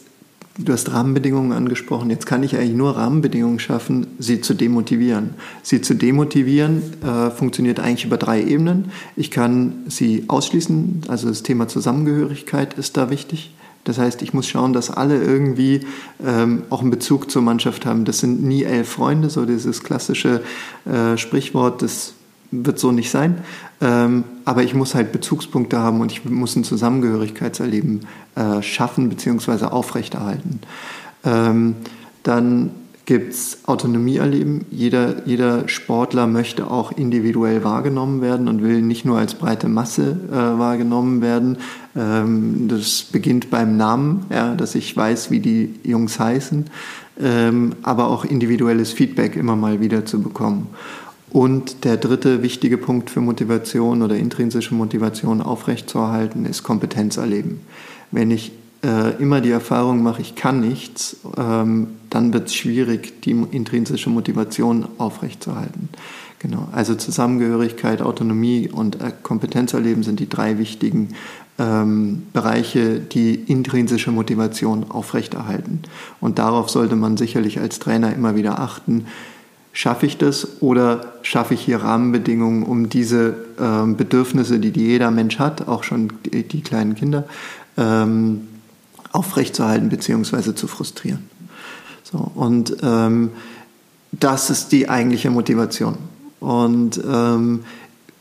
du 0.64 0.74
hast 0.74 0.92
Rahmenbedingungen 0.92 1.52
angesprochen, 1.52 2.10
jetzt 2.10 2.26
kann 2.26 2.44
ich 2.44 2.56
eigentlich 2.56 2.76
nur 2.76 2.96
Rahmenbedingungen 2.96 3.60
schaffen, 3.60 4.08
sie 4.20 4.42
zu 4.42 4.54
demotivieren. 4.54 5.32
Sie 5.64 5.82
zu 5.82 5.94
demotivieren 5.96 6.82
äh, 7.04 7.30
funktioniert 7.32 7.80
eigentlich 7.80 8.06
über 8.06 8.18
drei 8.18 8.44
Ebenen. 8.44 8.92
Ich 9.16 9.32
kann 9.32 9.84
sie 9.88 10.26
ausschließen, 10.28 11.04
also 11.08 11.30
das 11.30 11.44
Thema 11.44 11.68
Zusammengehörigkeit 11.68 12.74
ist 12.76 12.98
da 12.98 13.10
wichtig. 13.10 13.54
Das 13.84 13.98
heißt, 13.98 14.22
ich 14.22 14.34
muss 14.34 14.48
schauen, 14.48 14.74
dass 14.74 14.92
alle 14.92 15.22
irgendwie 15.22 15.82
ähm, 16.24 16.64
auch 16.70 16.82
einen 16.82 16.92
Bezug 16.92 17.32
zur 17.32 17.42
Mannschaft 17.42 17.86
haben. 17.86 18.06
Das 18.06 18.20
sind 18.20 18.44
nie 18.44 18.64
elf 18.64 18.88
Freunde, 18.88 19.30
so 19.30 19.46
dieses 19.46 19.84
klassische 19.84 20.42
äh, 20.86 21.18
Sprichwort, 21.18 21.82
das 21.82 22.14
wird 22.52 22.80
so 22.80 22.92
nicht 22.92 23.10
sein. 23.10 23.40
Ähm, 23.80 24.26
aber 24.46 24.64
ich 24.64 24.74
muss 24.74 24.94
halt 24.94 25.12
Bezugspunkte 25.12 25.80
haben 25.80 26.02
und 26.02 26.12
ich 26.12 26.26
muss 26.26 26.56
ein 26.56 26.64
Zusammengehörigkeitserleben 26.64 28.06
äh, 28.36 28.62
schaffen 28.62 29.10
bzw. 29.10 29.66
aufrechterhalten. 29.66 30.60
Ähm, 31.24 31.76
dann 32.24 32.72
gibt 33.06 33.34
es 33.34 33.60
Autonomie 33.66 34.18
erleben. 34.18 34.66
Jeder, 34.70 35.26
jeder 35.26 35.68
Sportler 35.68 36.28
möchte 36.28 36.70
auch 36.70 36.92
individuell 36.92 37.64
wahrgenommen 37.64 38.22
werden 38.22 38.48
und 38.48 38.62
will 38.62 38.82
nicht 38.82 39.06
nur 39.06 39.18
als 39.18 39.34
breite 39.34 39.68
Masse 39.68 40.18
äh, 40.30 40.34
wahrgenommen 40.34 41.22
werden. 41.22 41.58
Ähm, 41.96 42.68
das 42.68 43.04
beginnt 43.04 43.50
beim 43.50 43.76
Namen, 43.76 44.26
ja, 44.30 44.56
dass 44.56 44.76
ich 44.76 44.96
weiß, 44.96 45.32
wie 45.32 45.40
die 45.40 45.76
Jungs 45.84 46.20
heißen, 46.20 46.68
ähm, 47.20 47.74
aber 47.82 48.08
auch 48.08 48.24
individuelles 48.24 48.94
Feedback 48.94 49.36
immer 49.36 49.56
mal 49.56 49.82
wieder 49.82 50.06
zu 50.06 50.22
bekommen. 50.22 50.68
Und 51.32 51.86
der 51.86 51.98
dritte 51.98 52.44
wichtige 52.44 52.78
Punkt 52.78 53.10
für 53.10 53.22
Motivation 53.22 54.02
oder 54.02 54.18
intrinsische 54.18 54.76
Motivation 54.76 55.42
aufrechtzuerhalten 55.42 56.46
ist 56.46 56.64
Kompetenz 56.64 57.16
erleben. 57.16 57.62
Wenn 58.12 58.32
ich 58.32 58.52
äh, 58.84 59.16
immer 59.22 59.40
die 59.40 59.52
Erfahrung 59.52 60.04
mache, 60.04 60.22
ich 60.22 60.36
kann 60.36 60.60
nichts, 60.60 61.18
ähm, 61.38 61.88
dann 62.10 62.34
wird 62.34 62.48
es 62.48 62.56
schwierig, 62.56 63.22
die 63.22 63.32
intrinsische 63.32 64.10
Motivation 64.10 64.86
aufrechtzuerhalten. 64.98 65.90
Genau. 66.40 66.68
Also 66.72 66.96
Zusammengehörigkeit, 66.96 68.02
Autonomie 68.02 68.68
und 68.68 69.00
äh, 69.00 69.12
Kompetenzerleben 69.22 70.04
sind 70.04 70.20
die 70.20 70.28
drei 70.28 70.58
wichtigen 70.58 71.10
ähm, 71.60 72.24
Bereiche, 72.34 73.00
die 73.00 73.36
intrinsische 73.36 74.12
Motivation 74.12 74.90
aufrechterhalten. 74.90 75.84
Und 76.20 76.40
darauf 76.40 76.70
sollte 76.70 76.96
man 76.96 77.16
sicherlich 77.16 77.60
als 77.60 77.78
Trainer 77.80 78.14
immer 78.14 78.36
wieder 78.36 78.60
achten. 78.60 79.06
Schaffe 79.74 80.06
ich 80.06 80.18
das 80.18 80.62
oder 80.62 81.14
schaffe 81.22 81.54
ich 81.54 81.62
hier 81.62 81.78
Rahmenbedingungen, 81.78 82.64
um 82.64 82.90
diese 82.90 83.36
ähm, 83.60 83.96
Bedürfnisse, 83.96 84.60
die 84.60 84.78
jeder 84.78 85.12
Mensch 85.12 85.40
hat, 85.40 85.68
auch 85.68 85.84
schon 85.84 86.12
die, 86.26 86.44
die 86.44 86.62
kleinen 86.62 86.96
Kinder, 86.96 87.26
ähm, 87.78 88.48
aufrechtzuerhalten 89.12 89.90
bzw. 89.90 90.56
zu 90.56 90.68
frustrieren. 90.68 91.30
So, 92.04 92.32
und 92.36 92.76
ähm, 92.84 93.30
das 94.12 94.50
ist 94.50 94.72
die 94.72 94.90
eigentliche 94.90 95.30
Motivation. 95.30 95.98
Und 96.42 97.00
ähm, 97.10 97.62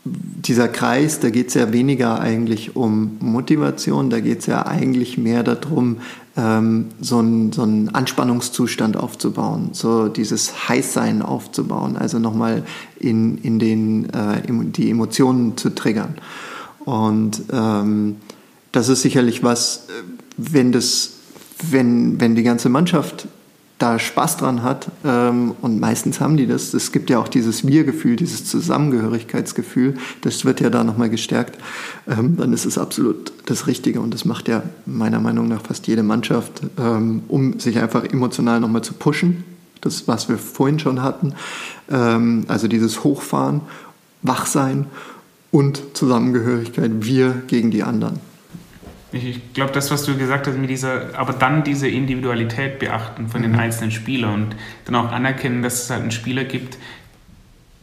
dieser 0.04 0.68
Kreis, 0.68 1.20
da 1.20 1.30
geht 1.30 1.48
es 1.48 1.54
ja 1.54 1.72
weniger 1.72 2.20
eigentlich 2.20 2.76
um 2.76 3.16
Motivation, 3.20 4.10
da 4.10 4.20
geht 4.20 4.40
es 4.40 4.46
ja 4.46 4.66
eigentlich 4.66 5.18
mehr 5.18 5.42
darum, 5.42 5.98
ähm, 6.40 6.86
so, 7.00 7.18
einen, 7.18 7.52
so 7.52 7.62
Anspannungszustand 7.62 8.96
aufzubauen, 8.96 9.70
so 9.72 10.08
dieses 10.08 10.68
Heißsein 10.68 11.22
aufzubauen, 11.22 11.96
also 11.96 12.18
nochmal 12.18 12.64
in, 12.98 13.38
in 13.38 13.58
den, 13.58 14.08
äh, 14.10 14.42
die 14.48 14.90
Emotionen 14.90 15.56
zu 15.56 15.70
triggern. 15.74 16.16
Und 16.84 17.42
ähm, 17.52 18.16
das 18.72 18.88
ist 18.88 19.02
sicherlich 19.02 19.42
was, 19.42 19.86
wenn 20.36 20.72
das, 20.72 21.12
wenn, 21.68 22.20
wenn 22.20 22.34
die 22.34 22.42
ganze 22.42 22.68
Mannschaft 22.68 23.28
da 23.80 23.98
Spaß 23.98 24.36
dran 24.36 24.62
hat, 24.62 24.88
ähm, 25.04 25.54
und 25.62 25.80
meistens 25.80 26.20
haben 26.20 26.36
die 26.36 26.46
das, 26.46 26.74
es 26.74 26.92
gibt 26.92 27.08
ja 27.08 27.18
auch 27.18 27.28
dieses 27.28 27.66
Wir-Gefühl, 27.66 28.14
dieses 28.14 28.44
Zusammengehörigkeitsgefühl, 28.44 29.94
das 30.20 30.44
wird 30.44 30.60
ja 30.60 30.68
da 30.68 30.84
nochmal 30.84 31.08
gestärkt, 31.08 31.58
ähm, 32.06 32.36
dann 32.36 32.52
ist 32.52 32.66
es 32.66 32.76
absolut 32.76 33.32
das 33.46 33.66
Richtige 33.66 34.02
und 34.02 34.12
das 34.12 34.26
macht 34.26 34.48
ja 34.48 34.62
meiner 34.84 35.18
Meinung 35.18 35.48
nach 35.48 35.62
fast 35.62 35.86
jede 35.86 36.02
Mannschaft, 36.02 36.60
ähm, 36.78 37.22
um 37.28 37.58
sich 37.58 37.78
einfach 37.78 38.04
emotional 38.04 38.60
nochmal 38.60 38.82
zu 38.82 38.92
pushen, 38.92 39.44
das, 39.80 40.06
was 40.06 40.28
wir 40.28 40.36
vorhin 40.36 40.78
schon 40.78 41.02
hatten, 41.02 41.32
also 41.88 42.68
dieses 42.68 43.02
Hochfahren, 43.02 43.62
Wachsein 44.20 44.84
und 45.50 45.80
Zusammengehörigkeit, 45.94 46.90
wir 47.00 47.42
gegen 47.46 47.70
die 47.70 47.82
anderen. 47.82 48.20
Ich 49.12 49.52
glaube, 49.54 49.72
das, 49.72 49.90
was 49.90 50.04
du 50.04 50.16
gesagt 50.16 50.46
hast, 50.46 50.56
mit 50.56 50.70
dieser, 50.70 51.18
aber 51.18 51.32
dann 51.32 51.64
diese 51.64 51.88
Individualität 51.88 52.78
beachten 52.78 53.28
von 53.28 53.42
den 53.42 53.52
mhm. 53.52 53.58
einzelnen 53.58 53.90
Spielern 53.90 54.34
und 54.34 54.56
dann 54.84 54.94
auch 54.94 55.10
anerkennen, 55.10 55.62
dass 55.62 55.84
es 55.84 55.90
halt 55.90 56.02
einen 56.02 56.12
Spieler 56.12 56.44
gibt, 56.44 56.78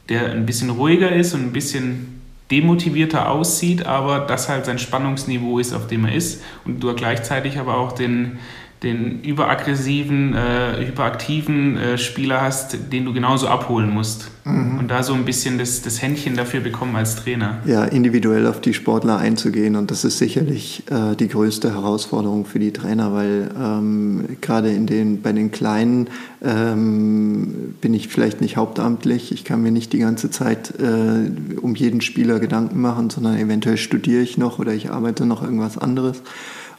der 0.09 0.31
ein 0.31 0.45
bisschen 0.45 0.69
ruhiger 0.69 1.11
ist 1.11 1.33
und 1.33 1.41
ein 1.41 1.51
bisschen 1.51 2.21
demotivierter 2.49 3.29
aussieht, 3.29 3.85
aber 3.85 4.19
das 4.19 4.47
halt 4.47 4.65
sein 4.65 4.79
Spannungsniveau 4.79 5.59
ist, 5.59 5.73
auf 5.73 5.87
dem 5.87 6.05
er 6.05 6.15
ist 6.15 6.41
und 6.63 6.81
du 6.81 6.93
gleichzeitig 6.95 7.59
aber 7.59 7.75
auch 7.75 7.91
den, 7.91 8.39
den 8.83 9.23
überaggressiven, 9.23 10.35
äh, 10.35 10.85
hyperaktiven 10.85 11.77
äh, 11.77 11.97
Spieler 11.97 12.41
hast, 12.41 12.77
den 12.91 13.05
du 13.05 13.13
genauso 13.13 13.47
abholen 13.47 13.89
musst. 13.89 14.29
Mhm. 14.45 14.77
Und 14.77 14.87
da 14.89 15.01
so 15.01 15.13
ein 15.13 15.25
bisschen 15.25 15.57
das, 15.57 15.81
das 15.81 16.01
Händchen 16.01 16.35
dafür 16.35 16.59
bekommen 16.59 16.95
als 16.95 17.15
Trainer. 17.15 17.57
Ja, 17.65 17.85
individuell 17.85 18.45
auf 18.45 18.61
die 18.61 18.75
Sportler 18.75 19.17
einzugehen. 19.17 19.75
Und 19.75 19.89
das 19.89 20.05
ist 20.05 20.19
sicherlich 20.19 20.83
äh, 20.91 21.15
die 21.15 21.27
größte 21.27 21.73
Herausforderung 21.73 22.45
für 22.45 22.59
die 22.59 22.71
Trainer, 22.71 23.13
weil 23.13 23.49
ähm, 23.59 24.25
gerade 24.41 24.71
in 24.71 24.85
den, 24.85 25.23
bei 25.23 25.31
den 25.31 25.51
Kleinen 25.51 26.09
ähm, 26.43 27.73
bin 27.81 27.95
ich 27.95 28.09
vielleicht 28.09 28.41
nicht 28.41 28.57
hauptamtlich. 28.57 29.31
Ich 29.31 29.43
kann 29.43 29.63
mir 29.63 29.71
nicht 29.71 29.91
die 29.91 29.99
ganze 29.99 30.29
Zeit 30.29 30.73
äh, 30.79 31.31
um 31.59 31.73
jeden 31.73 32.01
Spieler 32.01 32.39
Gedanken 32.39 32.79
machen, 32.79 33.09
sondern 33.09 33.37
eventuell 33.37 33.77
studiere 33.77 34.21
ich 34.21 34.37
noch 34.37 34.59
oder 34.59 34.73
ich 34.73 34.91
arbeite 34.91 35.25
noch 35.25 35.41
irgendwas 35.41 35.79
anderes 35.79 36.21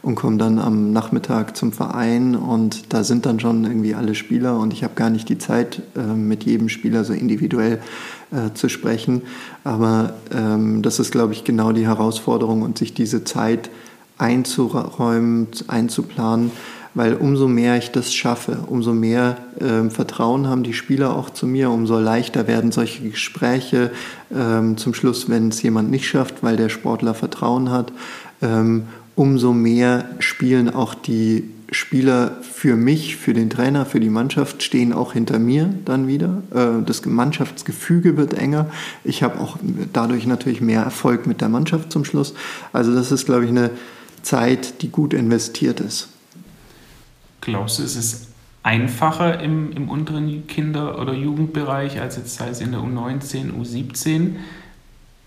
und 0.01 0.15
komme 0.15 0.37
dann 0.37 0.59
am 0.59 0.91
Nachmittag 0.91 1.57
zum 1.57 1.71
Verein 1.71 2.35
und 2.35 2.93
da 2.93 3.03
sind 3.03 3.25
dann 3.25 3.39
schon 3.39 3.65
irgendwie 3.65 3.95
alle 3.95 4.15
Spieler 4.15 4.57
und 4.57 4.71
ich 4.73 4.83
habe 4.83 4.93
gar 4.95 5.09
nicht 5.09 5.27
die 5.27 5.37
Zeit, 5.37 5.81
äh, 5.95 6.01
mit 6.01 6.43
jedem 6.43 6.69
Spieler 6.69 7.03
so 7.03 7.13
individuell 7.13 7.79
äh, 8.31 8.53
zu 8.53 8.69
sprechen. 8.69 9.23
Aber 9.63 10.13
ähm, 10.33 10.81
das 10.81 10.99
ist, 10.99 11.11
glaube 11.11 11.33
ich, 11.33 11.43
genau 11.43 11.71
die 11.71 11.87
Herausforderung 11.87 12.61
und 12.61 12.77
sich 12.77 12.93
diese 12.93 13.23
Zeit 13.23 13.69
einzuräumen, 14.17 15.47
einzuplanen, 15.67 16.51
weil 16.93 17.15
umso 17.15 17.47
mehr 17.47 17.77
ich 17.77 17.91
das 17.91 18.13
schaffe, 18.13 18.59
umso 18.67 18.93
mehr 18.93 19.37
äh, 19.59 19.89
Vertrauen 19.89 20.47
haben 20.47 20.63
die 20.63 20.73
Spieler 20.73 21.15
auch 21.15 21.29
zu 21.29 21.45
mir, 21.45 21.69
umso 21.71 21.99
leichter 21.99 22.47
werden 22.47 22.71
solche 22.71 23.09
Gespräche 23.09 23.91
ähm, 24.35 24.77
zum 24.77 24.93
Schluss, 24.93 25.29
wenn 25.29 25.49
es 25.49 25.61
jemand 25.61 25.91
nicht 25.91 26.07
schafft, 26.07 26.41
weil 26.41 26.57
der 26.57 26.69
Sportler 26.69 27.13
Vertrauen 27.13 27.69
hat. 27.69 27.91
Ähm, 28.41 28.83
umso 29.19 29.51
mehr 29.51 30.05
spielen 30.19 30.73
auch 30.73 30.95
die 30.95 31.43
Spieler 31.71 32.37
für 32.41 32.77
mich, 32.77 33.17
für 33.17 33.33
den 33.33 33.49
Trainer, 33.49 33.85
für 33.85 33.99
die 33.99 34.09
Mannschaft, 34.09 34.63
stehen 34.63 34.93
auch 34.93 35.11
hinter 35.11 35.39
mir 35.39 35.73
dann 35.83 36.07
wieder. 36.07 36.41
Äh, 36.55 36.85
das 36.85 37.05
Mannschaftsgefüge 37.05 38.15
wird 38.15 38.33
enger. 38.33 38.67
Ich 39.03 39.21
habe 39.21 39.41
auch 39.41 39.57
dadurch 39.91 40.25
natürlich 40.25 40.61
mehr 40.61 40.83
Erfolg 40.83 41.27
mit 41.27 41.41
der 41.41 41.49
Mannschaft 41.49 41.91
zum 41.91 42.05
Schluss. 42.05 42.33
Also 42.71 42.95
das 42.95 43.11
ist, 43.11 43.25
glaube 43.25 43.43
ich, 43.43 43.49
eine 43.49 43.71
Zeit, 44.21 44.81
die 44.83 44.87
gut 44.87 45.13
investiert 45.13 45.81
ist. 45.81 46.07
Glaubst 47.41 47.79
du, 47.79 47.83
ist 47.83 47.97
es 47.97 48.27
einfacher 48.63 49.41
im, 49.41 49.73
im 49.73 49.89
unteren 49.89 50.47
Kinder- 50.47 50.97
oder 50.97 51.13
Jugendbereich 51.13 51.99
als 51.99 52.15
jetzt 52.15 52.35
sei 52.35 52.47
es 52.47 52.61
in 52.61 52.71
der 52.71 52.79
U19, 52.79 53.51
U17? 53.51 54.35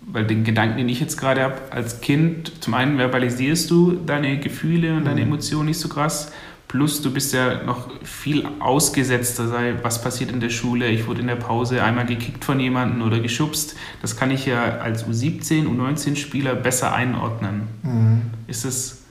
Weil 0.06 0.26
den 0.26 0.44
Gedanken, 0.44 0.78
den 0.78 0.88
ich 0.88 1.00
jetzt 1.00 1.16
gerade 1.16 1.42
habe, 1.42 1.54
als 1.70 2.00
Kind, 2.00 2.52
zum 2.60 2.74
einen 2.74 2.98
verbalisierst 2.98 3.70
du 3.70 3.92
deine 3.92 4.38
Gefühle 4.38 4.96
und 4.96 5.04
deine 5.04 5.20
mhm. 5.20 5.28
Emotionen 5.28 5.66
nicht 5.68 5.78
so 5.78 5.88
krass, 5.88 6.32
plus 6.68 7.02
du 7.02 7.12
bist 7.12 7.34
ja 7.34 7.62
noch 7.64 7.90
viel 8.02 8.46
ausgesetzter, 8.58 9.48
sei 9.48 9.74
was 9.82 10.02
passiert 10.02 10.30
in 10.30 10.40
der 10.40 10.50
Schule, 10.50 10.88
ich 10.88 11.06
wurde 11.06 11.20
in 11.20 11.26
der 11.26 11.36
Pause 11.36 11.82
einmal 11.82 12.06
gekickt 12.06 12.44
von 12.44 12.58
jemandem 12.58 13.02
oder 13.02 13.20
geschubst, 13.20 13.76
das 14.00 14.16
kann 14.16 14.30
ich 14.30 14.46
ja 14.46 14.78
als 14.78 15.06
U17, 15.06 15.66
U19-Spieler 15.66 16.54
besser 16.54 16.94
einordnen. 16.94 17.62
Mhm. 17.82 18.22
Ist 18.46 18.64
es 18.64 19.02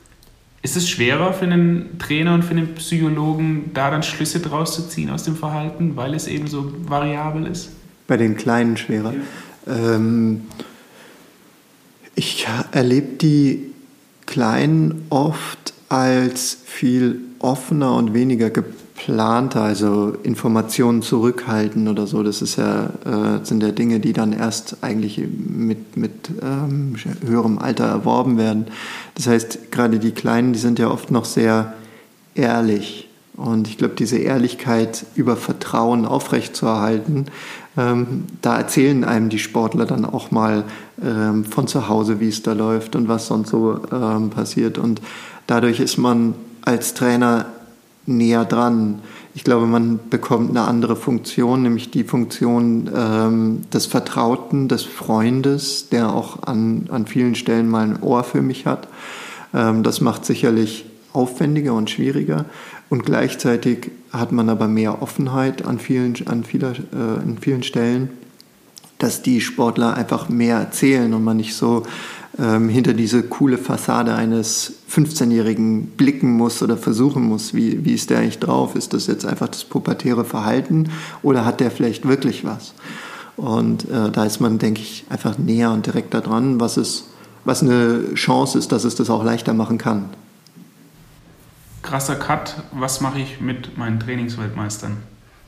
ist 0.64 0.78
es 0.78 0.88
schwerer 0.90 1.34
für 1.34 1.46
einen 1.46 1.98
Trainer 1.98 2.36
und 2.36 2.44
für 2.44 2.52
einen 2.52 2.76
Psychologen, 2.76 3.72
da 3.74 3.90
dann 3.90 4.04
Schlüsse 4.04 4.40
draus 4.40 4.76
zu 4.76 4.88
ziehen 4.88 5.10
aus 5.10 5.24
dem 5.24 5.36
Verhalten, 5.36 5.96
weil 5.96 6.14
es 6.14 6.28
eben 6.28 6.46
so 6.46 6.72
variabel 6.88 7.48
ist? 7.48 7.72
Bei 8.08 8.16
den 8.16 8.38
Kleinen 8.38 8.78
schwerer. 8.78 9.14
Ja. 9.66 9.96
Ähm, 9.96 10.42
ich 12.16 12.48
erlebe 12.72 13.18
die 13.18 13.72
Kleinen 14.26 15.06
oft 15.10 15.74
als 15.90 16.58
viel 16.66 17.20
offener 17.40 17.96
und 17.96 18.14
weniger 18.14 18.50
geplanter, 18.50 19.64
also 19.64 20.14
Informationen 20.24 21.02
zurückhalten 21.02 21.88
oder 21.88 22.08
so. 22.08 22.24
Das 22.24 22.42
ist 22.42 22.56
ja, 22.56 22.86
äh, 23.06 23.44
sind 23.44 23.64
ja 23.64 23.72
Dinge, 23.72 24.00
die 24.00 24.14
dann 24.14 24.32
erst 24.32 24.78
eigentlich 24.82 25.18
mit, 25.20 25.98
mit 25.98 26.30
ähm, 26.42 26.96
höherem 27.26 27.60
Alter 27.60 27.86
erworben 27.86 28.38
werden. 28.38 28.68
Das 29.16 29.28
heißt, 29.28 29.72
gerade 29.72 30.00
die 30.00 30.12
Kleinen, 30.12 30.54
die 30.54 30.60
sind 30.60 30.80
ja 30.80 30.90
oft 30.90 31.12
noch 31.12 31.26
sehr 31.26 31.74
ehrlich. 32.36 33.10
Und 33.36 33.68
ich 33.68 33.78
glaube, 33.78 33.96
diese 33.96 34.18
Ehrlichkeit 34.18 35.06
über 35.16 35.36
Vertrauen 35.36 36.06
aufrechtzuerhalten, 36.06 37.26
ähm, 37.78 38.26
da 38.42 38.58
erzählen 38.58 39.04
einem 39.04 39.30
die 39.30 39.40
Sportler 39.40 39.86
dann 39.86 40.06
auch 40.06 40.32
mal 40.32 40.66
ähm, 41.04 41.46
von 41.46 41.68
zu 41.68 41.88
Hause, 41.88 42.20
wie 42.20 42.28
es 42.28 42.44
da 42.44 42.54
läuft 42.54 42.96
und 42.96 43.08
was 43.08 43.28
sonst 43.28 43.50
so 43.50 43.80
ähm, 43.92 44.30
passiert. 44.30 44.78
Und 44.78 45.02
dadurch 45.48 45.80
ist 45.80 45.98
man 45.98 46.36
als 46.62 46.94
Trainer 46.94 47.46
näher 48.06 48.46
dran. 48.46 49.00
Ich 49.34 49.46
glaube, 49.46 49.68
man 49.68 50.00
bekommt 50.10 50.50
eine 50.50 50.68
andere 50.68 50.98
Funktion, 50.98 51.62
nämlich 51.62 51.92
die 51.92 52.04
Funktion 52.04 52.90
ähm, 52.94 53.62
des 53.74 53.86
Vertrauten, 53.86 54.68
des 54.68 54.84
Freundes, 54.84 55.88
der 55.90 56.14
auch 56.14 56.44
an, 56.44 56.90
an 56.92 57.08
vielen 57.08 57.36
Stellen 57.36 57.70
mal 57.70 57.86
ein 57.88 58.02
Ohr 58.04 58.26
für 58.26 58.42
mich 58.42 58.66
hat. 58.66 58.90
Ähm, 59.54 59.84
das 59.84 60.02
macht 60.02 60.26
sicherlich 60.26 60.86
aufwendiger 61.14 61.74
und 61.74 61.90
schwieriger. 61.90 62.46
Und 62.90 63.06
gleichzeitig 63.06 63.92
hat 64.12 64.32
man 64.32 64.50
aber 64.50 64.68
mehr 64.68 65.02
Offenheit 65.02 65.66
an 65.66 65.80
vielen, 65.80 66.16
an 66.28 66.44
vieler, 66.44 66.72
äh, 66.72 67.22
an 67.22 67.38
vielen 67.40 67.64
Stellen, 67.64 68.10
dass 68.98 69.22
die 69.22 69.42
Sportler 69.42 69.96
einfach 69.96 70.30
mehr 70.30 70.58
erzählen 70.58 71.14
und 71.14 71.24
man 71.24 71.38
nicht 71.38 71.56
so 71.56 71.84
ähm, 72.38 72.70
hinter 72.70 72.94
diese 72.94 73.24
coole 73.24 73.58
Fassade 73.58 74.14
eines 74.14 74.74
15-Jährigen 74.92 75.88
blicken 75.98 76.32
muss 76.32 76.62
oder 76.62 76.78
versuchen 76.78 77.24
muss, 77.24 77.54
wie, 77.54 77.84
wie 77.84 77.94
ist 77.94 78.10
der 78.10 78.20
eigentlich 78.20 78.40
drauf? 78.40 78.76
Ist 78.76 78.94
das 78.94 79.08
jetzt 79.08 79.26
einfach 79.26 79.48
das 79.48 79.64
pubertäre 79.64 80.26
Verhalten 80.26 80.90
oder 81.24 81.46
hat 81.46 81.60
der 81.60 81.72
vielleicht 81.72 82.08
wirklich 82.08 82.46
was? 82.46 82.74
Und 83.38 83.90
äh, 83.90 84.12
da 84.12 84.26
ist 84.26 84.40
man, 84.40 84.60
denke 84.60 84.82
ich, 84.82 85.06
einfach 85.10 85.38
näher 85.38 85.72
und 85.72 85.86
direkter 85.86 86.22
dran, 86.22 86.60
was, 86.60 86.78
ist, 86.78 87.06
was 87.44 87.64
eine 87.64 88.14
Chance 88.14 88.58
ist, 88.58 88.72
dass 88.72 88.84
es 88.84 88.96
das 88.96 89.10
auch 89.10 89.24
leichter 89.24 89.54
machen 89.54 89.78
kann 89.78 90.10
krasser 91.92 92.16
Cut, 92.16 92.56
was 92.72 93.02
mache 93.02 93.20
ich 93.20 93.42
mit 93.42 93.78
meinen 93.78 94.00
Trainingsweltmeistern? 94.00 94.96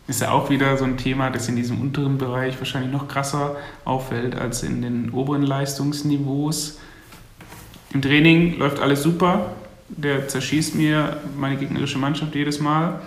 Ist 0.08 0.20
ja 0.20 0.32
auch 0.32 0.50
wieder 0.50 0.76
so 0.76 0.84
ein 0.84 0.98
Thema, 0.98 1.30
das 1.30 1.48
in 1.48 1.56
diesem 1.56 1.80
unteren 1.80 2.18
Bereich 2.18 2.60
wahrscheinlich 2.60 2.92
noch 2.92 3.08
krasser 3.08 3.56
auffällt 3.86 4.36
als 4.36 4.62
in 4.62 4.82
den 4.82 5.12
oberen 5.12 5.44
Leistungsniveaus. 5.44 6.82
Im 7.94 8.02
Training 8.02 8.58
läuft 8.58 8.82
alles 8.82 9.04
super, 9.04 9.54
der 9.88 10.28
zerschießt 10.28 10.76
mir 10.76 11.16
meine 11.38 11.56
gegnerische 11.56 11.98
Mannschaft 11.98 12.36
jedes 12.36 12.60
Mal, 12.60 13.00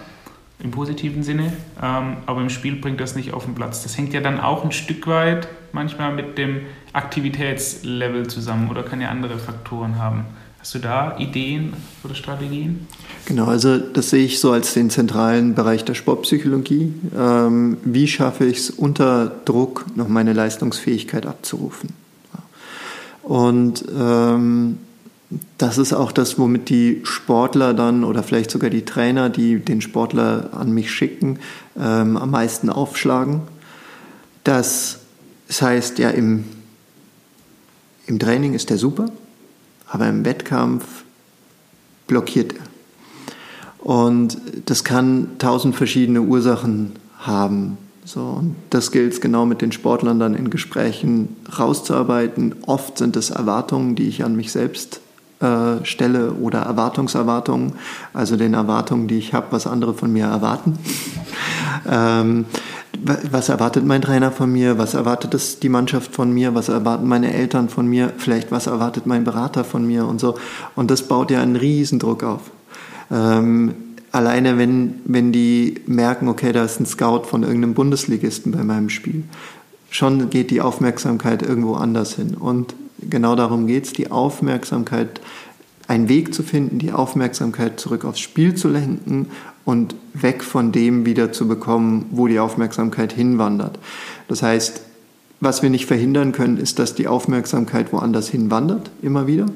im 0.58 0.70
positiven 0.70 1.22
Sinne, 1.22 1.52
ähm, 1.82 2.16
aber 2.24 2.40
im 2.40 2.48
Spiel 2.48 2.76
bringt 2.76 3.02
das 3.02 3.16
nicht 3.16 3.34
auf 3.34 3.44
den 3.44 3.54
Platz. 3.54 3.82
Das 3.82 3.98
hängt 3.98 4.14
ja 4.14 4.22
dann 4.22 4.40
auch 4.40 4.64
ein 4.64 4.72
Stück 4.72 5.06
weit 5.08 5.46
manchmal 5.72 6.14
mit 6.14 6.38
dem 6.38 6.62
Aktivitätslevel 6.94 8.28
zusammen 8.28 8.70
oder 8.70 8.82
kann 8.82 9.02
ja 9.02 9.10
andere 9.10 9.36
Faktoren 9.36 9.98
haben. 9.98 10.24
Hast 10.66 10.74
du 10.74 10.78
da 10.80 11.16
Ideen 11.20 11.74
oder 12.02 12.16
Strategien? 12.16 12.88
Genau, 13.24 13.44
also 13.44 13.78
das 13.78 14.10
sehe 14.10 14.24
ich 14.24 14.40
so 14.40 14.50
als 14.50 14.74
den 14.74 14.90
zentralen 14.90 15.54
Bereich 15.54 15.84
der 15.84 15.94
Sportpsychologie. 15.94 16.92
Ähm, 17.16 17.76
wie 17.84 18.08
schaffe 18.08 18.46
ich 18.46 18.58
es 18.58 18.70
unter 18.70 19.30
Druck 19.44 19.86
noch 19.94 20.08
meine 20.08 20.32
Leistungsfähigkeit 20.32 21.24
abzurufen? 21.24 21.90
Und 23.22 23.84
ähm, 23.96 24.78
das 25.56 25.78
ist 25.78 25.92
auch 25.92 26.10
das, 26.10 26.36
womit 26.36 26.68
die 26.68 27.00
Sportler 27.04 27.72
dann 27.72 28.02
oder 28.02 28.24
vielleicht 28.24 28.50
sogar 28.50 28.68
die 28.68 28.84
Trainer, 28.84 29.30
die 29.30 29.60
den 29.60 29.80
Sportler 29.80 30.48
an 30.52 30.72
mich 30.72 30.90
schicken, 30.90 31.38
ähm, 31.78 32.16
am 32.16 32.32
meisten 32.32 32.70
aufschlagen. 32.70 33.42
Das, 34.42 34.98
das 35.46 35.62
heißt, 35.62 36.00
ja, 36.00 36.10
im, 36.10 36.42
im 38.08 38.18
Training 38.18 38.54
ist 38.54 38.70
der 38.70 38.78
super, 38.78 39.12
aber 39.88 40.08
im 40.08 40.24
Wettkampf 40.24 40.84
blockiert 42.06 42.54
er. 42.54 43.84
Und 43.86 44.38
das 44.64 44.82
kann 44.82 45.38
tausend 45.38 45.76
verschiedene 45.76 46.22
Ursachen 46.22 46.92
haben. 47.20 47.78
So, 48.04 48.20
und 48.20 48.56
das 48.70 48.92
gilt 48.92 49.12
es 49.12 49.20
genau 49.20 49.46
mit 49.46 49.62
den 49.62 49.72
Sportlern 49.72 50.20
dann 50.20 50.34
in 50.34 50.50
Gesprächen 50.50 51.36
rauszuarbeiten. 51.58 52.54
Oft 52.66 52.98
sind 52.98 53.16
es 53.16 53.30
Erwartungen, 53.30 53.96
die 53.96 54.08
ich 54.08 54.24
an 54.24 54.36
mich 54.36 54.52
selbst 54.52 55.00
äh, 55.40 55.84
stelle 55.84 56.32
oder 56.32 56.60
Erwartungserwartungen, 56.60 57.74
also 58.14 58.36
den 58.36 58.54
Erwartungen, 58.54 59.06
die 59.06 59.18
ich 59.18 59.34
habe, 59.34 59.48
was 59.50 59.66
andere 59.66 59.92
von 59.92 60.12
mir 60.12 60.26
erwarten. 60.26 60.78
ähm, 61.90 62.46
was 63.04 63.48
erwartet 63.48 63.84
mein 63.84 64.02
Trainer 64.02 64.30
von 64.30 64.50
mir, 64.52 64.78
was 64.78 64.94
erwartet 64.94 65.34
das, 65.34 65.58
die 65.58 65.68
Mannschaft 65.68 66.14
von 66.14 66.32
mir, 66.32 66.54
was 66.54 66.68
erwarten 66.68 67.06
meine 67.06 67.32
Eltern 67.32 67.68
von 67.68 67.86
mir, 67.86 68.12
vielleicht 68.16 68.50
was 68.50 68.66
erwartet 68.66 69.06
mein 69.06 69.24
Berater 69.24 69.64
von 69.64 69.86
mir 69.86 70.06
und 70.06 70.20
so. 70.20 70.36
Und 70.74 70.90
das 70.90 71.02
baut 71.02 71.30
ja 71.30 71.40
einen 71.40 71.56
Riesendruck 71.56 72.22
auf. 72.22 72.50
Ähm, 73.10 73.74
alleine 74.12 74.58
wenn, 74.58 75.00
wenn 75.04 75.32
die 75.32 75.80
merken, 75.86 76.28
okay, 76.28 76.52
da 76.52 76.64
ist 76.64 76.80
ein 76.80 76.86
Scout 76.86 77.24
von 77.24 77.42
irgendeinem 77.42 77.74
Bundesligisten 77.74 78.52
bei 78.52 78.64
meinem 78.64 78.88
Spiel, 78.88 79.24
schon 79.90 80.30
geht 80.30 80.50
die 80.50 80.60
Aufmerksamkeit 80.60 81.42
irgendwo 81.42 81.74
anders 81.74 82.14
hin. 82.14 82.34
Und 82.34 82.74
genau 83.00 83.36
darum 83.36 83.66
geht 83.66 83.84
es, 83.84 83.92
die 83.92 84.10
Aufmerksamkeit 84.10 85.20
einen 85.88 86.08
Weg 86.08 86.34
zu 86.34 86.42
finden, 86.42 86.78
die 86.78 86.92
Aufmerksamkeit 86.92 87.78
zurück 87.78 88.04
aufs 88.04 88.20
Spiel 88.20 88.54
zu 88.54 88.68
lenken 88.68 89.28
und 89.64 89.94
weg 90.14 90.42
von 90.42 90.72
dem 90.72 91.06
wieder 91.06 91.32
zu 91.32 91.46
bekommen, 91.48 92.06
wo 92.10 92.26
die 92.26 92.38
Aufmerksamkeit 92.38 93.12
hinwandert. 93.12 93.78
Das 94.28 94.42
heißt, 94.42 94.82
was 95.40 95.62
wir 95.62 95.70
nicht 95.70 95.86
verhindern 95.86 96.32
können, 96.32 96.56
ist, 96.56 96.78
dass 96.78 96.94
die 96.94 97.08
Aufmerksamkeit 97.08 97.92
woanders 97.92 98.28
hinwandert, 98.28 98.90
immer 99.02 99.26
wieder. 99.26 99.46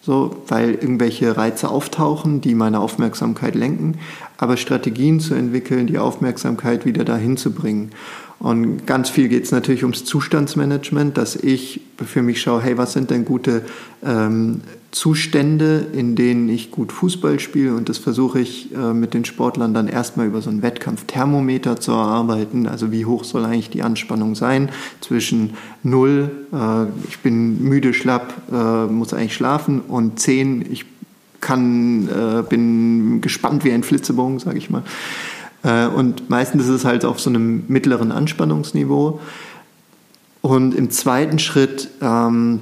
So, 0.00 0.42
weil 0.48 0.72
irgendwelche 0.72 1.34
Reize 1.34 1.70
auftauchen, 1.70 2.42
die 2.42 2.54
meine 2.54 2.78
Aufmerksamkeit 2.78 3.54
lenken, 3.54 3.96
aber 4.36 4.58
Strategien 4.58 5.18
zu 5.18 5.32
entwickeln, 5.34 5.86
die 5.86 5.96
Aufmerksamkeit 5.96 6.84
wieder 6.84 7.06
dahin 7.06 7.38
zu 7.38 7.52
bringen. 7.52 7.90
Und 8.38 8.86
ganz 8.86 9.08
viel 9.08 9.28
geht 9.28 9.44
es 9.44 9.50
natürlich 9.50 9.82
ums 9.82 10.04
Zustandsmanagement, 10.04 11.16
dass 11.16 11.36
ich 11.36 11.80
für 12.04 12.20
mich 12.20 12.42
schaue, 12.42 12.60
hey, 12.60 12.76
was 12.76 12.92
sind 12.92 13.10
denn 13.10 13.24
gute 13.24 13.64
ähm, 14.04 14.60
Zustände, 14.94 15.86
in 15.92 16.14
denen 16.14 16.48
ich 16.48 16.70
gut 16.70 16.92
Fußball 16.92 17.40
spiele 17.40 17.74
und 17.74 17.88
das 17.88 17.98
versuche 17.98 18.38
ich 18.38 18.72
äh, 18.72 18.94
mit 18.94 19.12
den 19.12 19.24
Sportlern 19.24 19.74
dann 19.74 19.88
erstmal 19.88 20.28
über 20.28 20.40
so 20.40 20.50
ein 20.50 20.62
Wettkampfthermometer 20.62 21.80
zu 21.80 21.90
erarbeiten. 21.90 22.68
Also 22.68 22.92
wie 22.92 23.04
hoch 23.04 23.24
soll 23.24 23.44
eigentlich 23.44 23.70
die 23.70 23.82
Anspannung 23.82 24.36
sein 24.36 24.70
zwischen 25.00 25.54
0, 25.82 26.30
äh, 26.52 27.08
ich 27.08 27.18
bin 27.18 27.64
müde, 27.64 27.92
schlapp, 27.92 28.34
äh, 28.52 28.86
muss 28.86 29.12
eigentlich 29.12 29.34
schlafen 29.34 29.80
und 29.80 30.20
10, 30.20 30.70
ich 30.70 30.84
kann, 31.40 32.08
äh, 32.08 32.42
bin 32.48 33.20
gespannt 33.20 33.64
wie 33.64 33.72
ein 33.72 33.82
Flitzebogen, 33.82 34.38
sage 34.38 34.58
ich 34.58 34.70
mal. 34.70 34.84
Äh, 35.64 35.88
und 35.88 36.30
meistens 36.30 36.62
ist 36.62 36.70
es 36.70 36.84
halt 36.84 37.04
auf 37.04 37.18
so 37.18 37.30
einem 37.30 37.64
mittleren 37.66 38.12
Anspannungsniveau. 38.12 39.20
Und 40.40 40.74
im 40.74 40.90
zweiten 40.90 41.40
Schritt 41.40 41.90
ähm, 42.00 42.60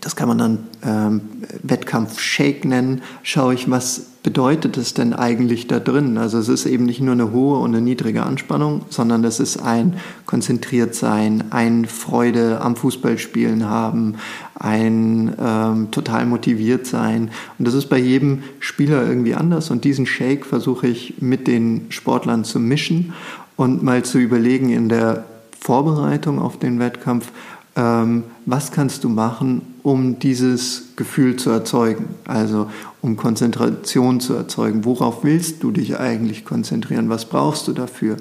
das 0.00 0.16
kann 0.16 0.28
man 0.28 0.38
dann 0.38 0.58
ähm, 0.82 1.20
Wettkampf-Shake 1.62 2.64
nennen, 2.64 3.02
schaue 3.22 3.54
ich, 3.54 3.70
was 3.70 4.06
bedeutet 4.22 4.76
es 4.76 4.92
denn 4.92 5.14
eigentlich 5.14 5.66
da 5.66 5.78
drin? 5.78 6.18
Also 6.18 6.38
es 6.38 6.48
ist 6.48 6.66
eben 6.66 6.84
nicht 6.84 7.00
nur 7.00 7.12
eine 7.12 7.32
hohe 7.32 7.58
und 7.58 7.74
eine 7.74 7.80
niedrige 7.80 8.22
Anspannung, 8.24 8.82
sondern 8.90 9.22
das 9.22 9.40
ist 9.40 9.58
ein 9.58 9.96
konzentriert 10.26 10.94
sein, 10.94 11.44
ein 11.50 11.86
Freude 11.86 12.60
am 12.60 12.76
Fußballspielen 12.76 13.68
haben, 13.68 14.16
ein 14.54 15.34
ähm, 15.40 15.90
total 15.90 16.26
motiviert 16.26 16.86
sein. 16.86 17.30
Und 17.58 17.66
das 17.66 17.74
ist 17.74 17.88
bei 17.88 17.98
jedem 17.98 18.42
Spieler 18.58 19.06
irgendwie 19.06 19.34
anders. 19.34 19.70
Und 19.70 19.84
diesen 19.84 20.06
Shake 20.06 20.44
versuche 20.44 20.86
ich 20.86 21.14
mit 21.20 21.46
den 21.46 21.86
Sportlern 21.88 22.44
zu 22.44 22.58
mischen 22.58 23.14
und 23.56 23.82
mal 23.82 24.04
zu 24.04 24.18
überlegen 24.18 24.70
in 24.70 24.88
der 24.88 25.24
Vorbereitung 25.58 26.38
auf 26.38 26.58
den 26.58 26.78
Wettkampf, 26.78 27.32
ähm, 27.76 28.24
was 28.46 28.72
kannst 28.72 29.04
du 29.04 29.08
machen, 29.08 29.62
um 29.82 30.18
dieses 30.18 30.88
Gefühl 30.96 31.36
zu 31.36 31.50
erzeugen, 31.50 32.06
also 32.26 32.70
um 33.00 33.16
Konzentration 33.16 34.20
zu 34.20 34.34
erzeugen. 34.34 34.84
Worauf 34.84 35.24
willst 35.24 35.62
du 35.62 35.70
dich 35.70 35.98
eigentlich 35.98 36.44
konzentrieren? 36.44 37.08
Was 37.08 37.24
brauchst 37.24 37.68
du 37.68 37.72
dafür? 37.72 38.16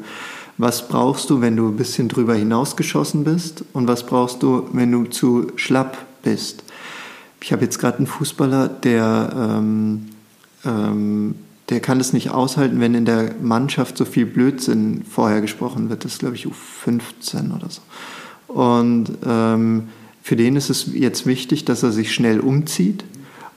Was 0.57 0.87
brauchst 0.87 1.29
du, 1.29 1.41
wenn 1.41 1.55
du 1.55 1.69
ein 1.69 1.77
bisschen 1.77 2.09
drüber 2.09 2.35
hinausgeschossen 2.35 3.23
bist? 3.23 3.63
Und 3.73 3.87
was 3.87 4.05
brauchst 4.05 4.43
du, 4.43 4.67
wenn 4.73 4.91
du 4.91 5.05
zu 5.05 5.47
schlapp 5.55 5.97
bist? 6.23 6.63
Ich 7.41 7.53
habe 7.53 7.63
jetzt 7.63 7.79
gerade 7.79 7.99
einen 7.99 8.07
Fußballer, 8.07 8.67
der, 8.67 9.29
ähm, 9.35 10.09
ähm, 10.65 11.35
der 11.69 11.79
kann 11.79 11.99
es 11.99 12.11
nicht 12.11 12.31
aushalten, 12.31 12.81
wenn 12.81 12.93
in 12.93 13.05
der 13.05 13.35
Mannschaft 13.41 13.97
so 13.97 14.03
viel 14.03 14.25
Blödsinn 14.25 15.05
vorher 15.09 15.39
gesprochen 15.39 15.89
wird. 15.89 16.03
Das 16.03 16.13
ist, 16.13 16.19
glaube 16.19 16.35
ich, 16.35 16.45
U15 16.45 17.55
oder 17.55 17.69
so. 17.69 17.81
Und 18.51 19.11
ähm, 19.25 19.89
für 20.29 20.35
den 20.35 20.55
ist 20.55 20.69
es 20.69 20.91
jetzt 20.93 21.25
wichtig, 21.25 21.65
dass 21.65 21.81
er 21.81 21.91
sich 21.91 22.13
schnell 22.13 22.39
umzieht 22.39 23.03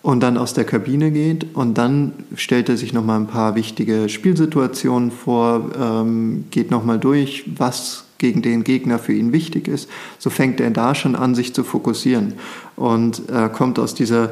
und 0.00 0.22
dann 0.22 0.38
aus 0.38 0.54
der 0.54 0.64
Kabine 0.64 1.10
geht 1.10 1.48
und 1.52 1.76
dann 1.76 2.14
stellt 2.34 2.70
er 2.70 2.78
sich 2.78 2.94
nochmal 2.94 3.20
ein 3.20 3.26
paar 3.26 3.56
wichtige 3.56 4.08
Spielsituationen 4.08 5.10
vor, 5.10 5.70
ähm, 5.78 6.44
geht 6.50 6.70
nochmal 6.70 6.98
durch, 6.98 7.44
was 7.58 8.04
gegen 8.16 8.40
den 8.40 8.64
Gegner 8.64 8.98
für 8.98 9.12
ihn 9.12 9.32
wichtig 9.34 9.68
ist. 9.68 9.86
So 10.18 10.30
fängt 10.30 10.60
er 10.60 10.70
da 10.70 10.94
schon 10.94 11.14
an, 11.14 11.34
sich 11.34 11.52
zu 11.52 11.62
fokussieren 11.62 12.32
und 12.74 13.28
äh, 13.28 13.50
kommt 13.50 13.78
aus 13.78 13.94
dieser 13.94 14.30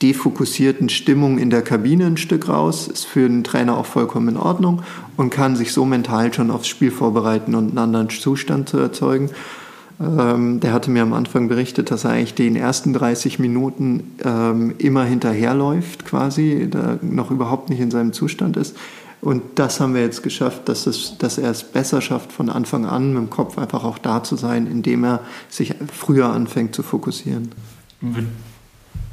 defokussierten 0.00 0.90
Stimmung 0.90 1.38
in 1.38 1.50
der 1.50 1.62
Kabine 1.62 2.06
ein 2.06 2.18
Stück 2.18 2.48
raus, 2.48 2.86
ist 2.86 3.04
für 3.04 3.28
den 3.28 3.42
Trainer 3.42 3.76
auch 3.76 3.86
vollkommen 3.86 4.28
in 4.28 4.36
Ordnung 4.36 4.82
und 5.16 5.30
kann 5.30 5.56
sich 5.56 5.72
so 5.72 5.84
mental 5.84 6.32
schon 6.32 6.52
aufs 6.52 6.68
Spiel 6.68 6.92
vorbereiten 6.92 7.56
und 7.56 7.70
einen 7.70 7.78
anderen 7.78 8.10
Zustand 8.10 8.68
zu 8.68 8.78
erzeugen. 8.78 9.30
Ähm, 10.00 10.60
der 10.60 10.72
hatte 10.72 10.90
mir 10.90 11.02
am 11.02 11.12
Anfang 11.12 11.48
berichtet, 11.48 11.90
dass 11.90 12.04
er 12.04 12.10
eigentlich 12.10 12.34
den 12.34 12.56
ersten 12.56 12.94
30 12.94 13.38
Minuten 13.38 14.16
ähm, 14.24 14.74
immer 14.78 15.04
hinterherläuft, 15.04 16.06
quasi, 16.06 16.68
da 16.70 16.98
noch 17.02 17.30
überhaupt 17.30 17.68
nicht 17.68 17.80
in 17.80 17.90
seinem 17.90 18.12
Zustand 18.12 18.56
ist. 18.56 18.76
Und 19.20 19.42
das 19.56 19.80
haben 19.80 19.94
wir 19.94 20.00
jetzt 20.00 20.22
geschafft, 20.22 20.68
dass, 20.70 20.86
es, 20.86 21.18
dass 21.18 21.36
er 21.36 21.50
es 21.50 21.62
besser 21.62 22.00
schafft, 22.00 22.32
von 22.32 22.48
Anfang 22.48 22.86
an 22.86 23.12
mit 23.12 23.18
dem 23.18 23.30
Kopf 23.30 23.58
einfach 23.58 23.84
auch 23.84 23.98
da 23.98 24.22
zu 24.22 24.36
sein, 24.36 24.66
indem 24.66 25.04
er 25.04 25.20
sich 25.50 25.74
früher 25.92 26.30
anfängt 26.30 26.74
zu 26.74 26.82
fokussieren. 26.82 27.52
Wird 28.00 28.24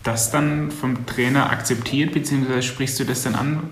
das 0.04 0.32
dann 0.32 0.72
vom 0.72 1.06
Trainer 1.06 1.50
akzeptiert, 1.50 2.14
beziehungsweise 2.14 2.62
sprichst 2.62 2.98
du 3.02 3.04
das 3.04 3.24
dann 3.24 3.36
an? 3.36 3.64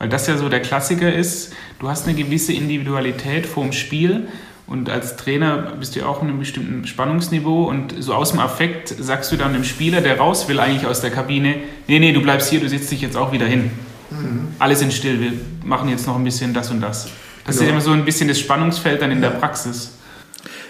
Weil 0.00 0.08
das 0.08 0.26
ja 0.26 0.36
so 0.36 0.48
der 0.48 0.60
Klassiker 0.60 1.14
ist, 1.14 1.52
du 1.78 1.88
hast 1.88 2.08
eine 2.08 2.16
gewisse 2.16 2.52
Individualität 2.52 3.46
vorm 3.46 3.70
Spiel 3.70 4.26
und 4.66 4.88
als 4.88 5.16
Trainer 5.16 5.74
bist 5.78 5.94
du 5.94 6.00
ja 6.00 6.06
auch 6.06 6.22
in 6.22 6.28
einem 6.28 6.38
bestimmten 6.38 6.86
Spannungsniveau 6.86 7.68
und 7.68 7.94
so 7.98 8.14
aus 8.14 8.30
dem 8.30 8.40
Affekt 8.40 8.94
sagst 8.98 9.30
du 9.30 9.36
dann 9.36 9.52
dem 9.52 9.64
Spieler, 9.64 10.00
der 10.00 10.18
raus 10.18 10.48
will 10.48 10.58
eigentlich 10.58 10.86
aus 10.86 11.02
der 11.02 11.10
Kabine, 11.10 11.56
nee, 11.86 11.98
nee, 11.98 12.12
du 12.12 12.22
bleibst 12.22 12.48
hier, 12.48 12.60
du 12.60 12.68
setzt 12.68 12.90
dich 12.90 13.02
jetzt 13.02 13.16
auch 13.16 13.30
wieder 13.30 13.46
hin. 13.46 13.70
Mhm. 14.10 14.48
Alle 14.58 14.74
sind 14.74 14.92
still, 14.92 15.20
wir 15.20 15.32
machen 15.64 15.88
jetzt 15.90 16.06
noch 16.06 16.16
ein 16.16 16.24
bisschen 16.24 16.54
das 16.54 16.70
und 16.70 16.80
das. 16.80 17.08
Das 17.46 17.56
genau. 17.56 17.66
ist 17.66 17.72
immer 17.72 17.80
so 17.82 17.90
ein 17.90 18.06
bisschen 18.06 18.28
das 18.28 18.38
Spannungsfeld 18.38 19.02
dann 19.02 19.10
in 19.10 19.22
ja. 19.22 19.28
der 19.28 19.38
Praxis. 19.38 19.92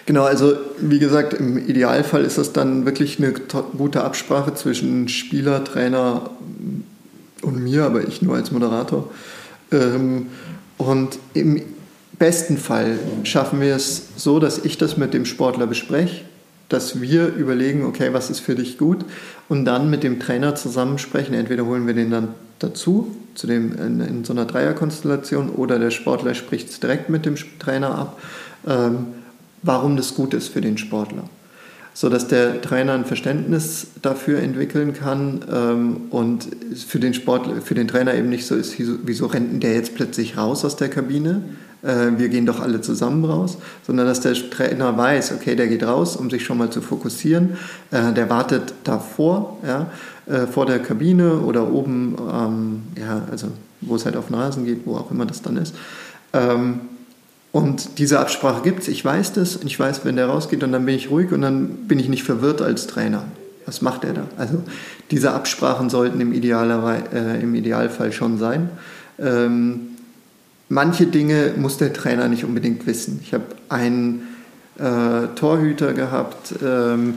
Genau, 0.06 0.24
also 0.24 0.54
wie 0.80 0.98
gesagt, 0.98 1.32
im 1.32 1.56
Idealfall 1.56 2.24
ist 2.24 2.36
das 2.36 2.52
dann 2.52 2.84
wirklich 2.84 3.18
eine 3.18 3.32
gute 3.32 4.02
Absprache 4.02 4.54
zwischen 4.54 5.08
Spieler, 5.08 5.64
Trainer 5.64 6.30
und 7.42 7.62
mir, 7.62 7.84
aber 7.84 8.06
ich 8.06 8.20
nur 8.22 8.34
als 8.34 8.50
Moderator. 8.50 9.08
Ähm, 9.72 10.26
und 10.76 11.18
im 11.32 11.62
besten 12.18 12.58
Fall 12.58 12.98
schaffen 13.24 13.60
wir 13.60 13.74
es 13.74 14.08
so, 14.16 14.38
dass 14.38 14.64
ich 14.64 14.78
das 14.78 14.96
mit 14.96 15.14
dem 15.14 15.24
Sportler 15.24 15.66
bespreche, 15.66 16.22
dass 16.68 17.00
wir 17.00 17.26
überlegen, 17.28 17.84
okay, 17.84 18.12
was 18.12 18.30
ist 18.30 18.40
für 18.40 18.54
dich 18.54 18.78
gut 18.78 19.04
und 19.48 19.64
dann 19.64 19.90
mit 19.90 20.02
dem 20.02 20.20
Trainer 20.20 20.54
zusammensprechen. 20.54 21.34
Entweder 21.34 21.66
holen 21.66 21.86
wir 21.86 21.94
den 21.94 22.10
dann 22.10 22.28
dazu, 22.58 23.14
zu 23.34 23.46
dem, 23.46 23.76
in, 23.78 24.00
in 24.00 24.24
so 24.24 24.32
einer 24.32 24.44
Dreierkonstellation, 24.44 25.50
oder 25.50 25.78
der 25.78 25.90
Sportler 25.90 26.34
spricht 26.34 26.70
es 26.70 26.80
direkt 26.80 27.10
mit 27.10 27.26
dem 27.26 27.36
Trainer 27.58 27.94
ab, 27.94 28.20
ähm, 28.66 29.06
warum 29.62 29.96
das 29.96 30.14
gut 30.14 30.34
ist 30.34 30.48
für 30.48 30.60
den 30.60 30.78
Sportler. 30.78 31.24
So 31.96 32.08
dass 32.08 32.26
der 32.26 32.60
Trainer 32.60 32.94
ein 32.94 33.04
Verständnis 33.04 33.86
dafür 34.02 34.40
entwickeln 34.40 34.94
kann 34.94 35.44
ähm, 35.52 35.96
und 36.10 36.48
für 36.88 36.98
den 36.98 37.14
Sportler, 37.14 37.60
für 37.60 37.74
den 37.74 37.86
Trainer 37.86 38.14
eben 38.14 38.30
nicht 38.30 38.46
so 38.46 38.56
ist, 38.56 38.74
wieso 38.78 39.26
rennt 39.26 39.62
der 39.62 39.74
jetzt 39.74 39.94
plötzlich 39.94 40.36
raus 40.36 40.64
aus 40.64 40.74
der 40.74 40.88
Kabine, 40.88 41.42
äh, 41.84 42.18
wir 42.18 42.28
gehen 42.28 42.46
doch 42.46 42.60
alle 42.60 42.80
zusammen 42.80 43.24
raus, 43.24 43.58
sondern 43.86 44.06
dass 44.06 44.20
der 44.20 44.34
Trainer 44.34 44.96
weiß, 44.96 45.32
okay, 45.32 45.54
der 45.54 45.68
geht 45.68 45.84
raus, 45.84 46.16
um 46.16 46.30
sich 46.30 46.44
schon 46.44 46.58
mal 46.58 46.70
zu 46.70 46.80
fokussieren, 46.80 47.56
äh, 47.90 48.12
der 48.12 48.30
wartet 48.30 48.74
davor, 48.84 49.58
ja, 49.66 49.90
äh, 50.26 50.46
vor 50.46 50.66
der 50.66 50.78
Kabine 50.78 51.38
oder 51.40 51.70
oben, 51.70 52.16
ähm, 52.32 52.82
ja, 52.98 53.22
also 53.30 53.48
wo 53.82 53.96
es 53.96 54.06
halt 54.06 54.16
auf 54.16 54.28
den 54.28 54.36
Rasen 54.36 54.64
geht, 54.64 54.86
wo 54.86 54.96
auch 54.96 55.10
immer 55.10 55.26
das 55.26 55.42
dann 55.42 55.56
ist. 55.56 55.74
Ähm, 56.32 56.80
und 57.52 57.98
diese 57.98 58.18
Absprache 58.18 58.62
gibt 58.62 58.82
es, 58.82 58.88
ich 58.88 59.04
weiß 59.04 59.34
das, 59.34 59.60
ich 59.62 59.78
weiß, 59.78 60.04
wenn 60.04 60.16
der 60.16 60.26
rausgeht 60.26 60.64
und 60.64 60.72
dann 60.72 60.84
bin 60.86 60.96
ich 60.96 61.10
ruhig 61.10 61.30
und 61.30 61.42
dann 61.42 61.86
bin 61.86 62.00
ich 62.00 62.08
nicht 62.08 62.24
verwirrt 62.24 62.60
als 62.60 62.88
Trainer. 62.88 63.24
Was 63.66 63.80
macht 63.80 64.04
er 64.04 64.12
da? 64.12 64.26
Also 64.36 64.62
diese 65.10 65.32
Absprachen 65.32 65.88
sollten 65.88 66.20
im, 66.20 66.32
äh, 66.32 67.40
im 67.40 67.54
Idealfall 67.54 68.12
schon 68.12 68.38
sein. 68.38 68.70
Ähm, 69.18 69.93
manche 70.68 71.06
Dinge 71.06 71.54
muss 71.56 71.76
der 71.78 71.92
Trainer 71.92 72.28
nicht 72.28 72.44
unbedingt 72.44 72.86
wissen. 72.86 73.20
Ich 73.22 73.34
habe 73.34 73.44
einen 73.68 74.28
äh, 74.78 75.28
Torhüter 75.34 75.92
gehabt, 75.92 76.54
ähm, 76.64 77.14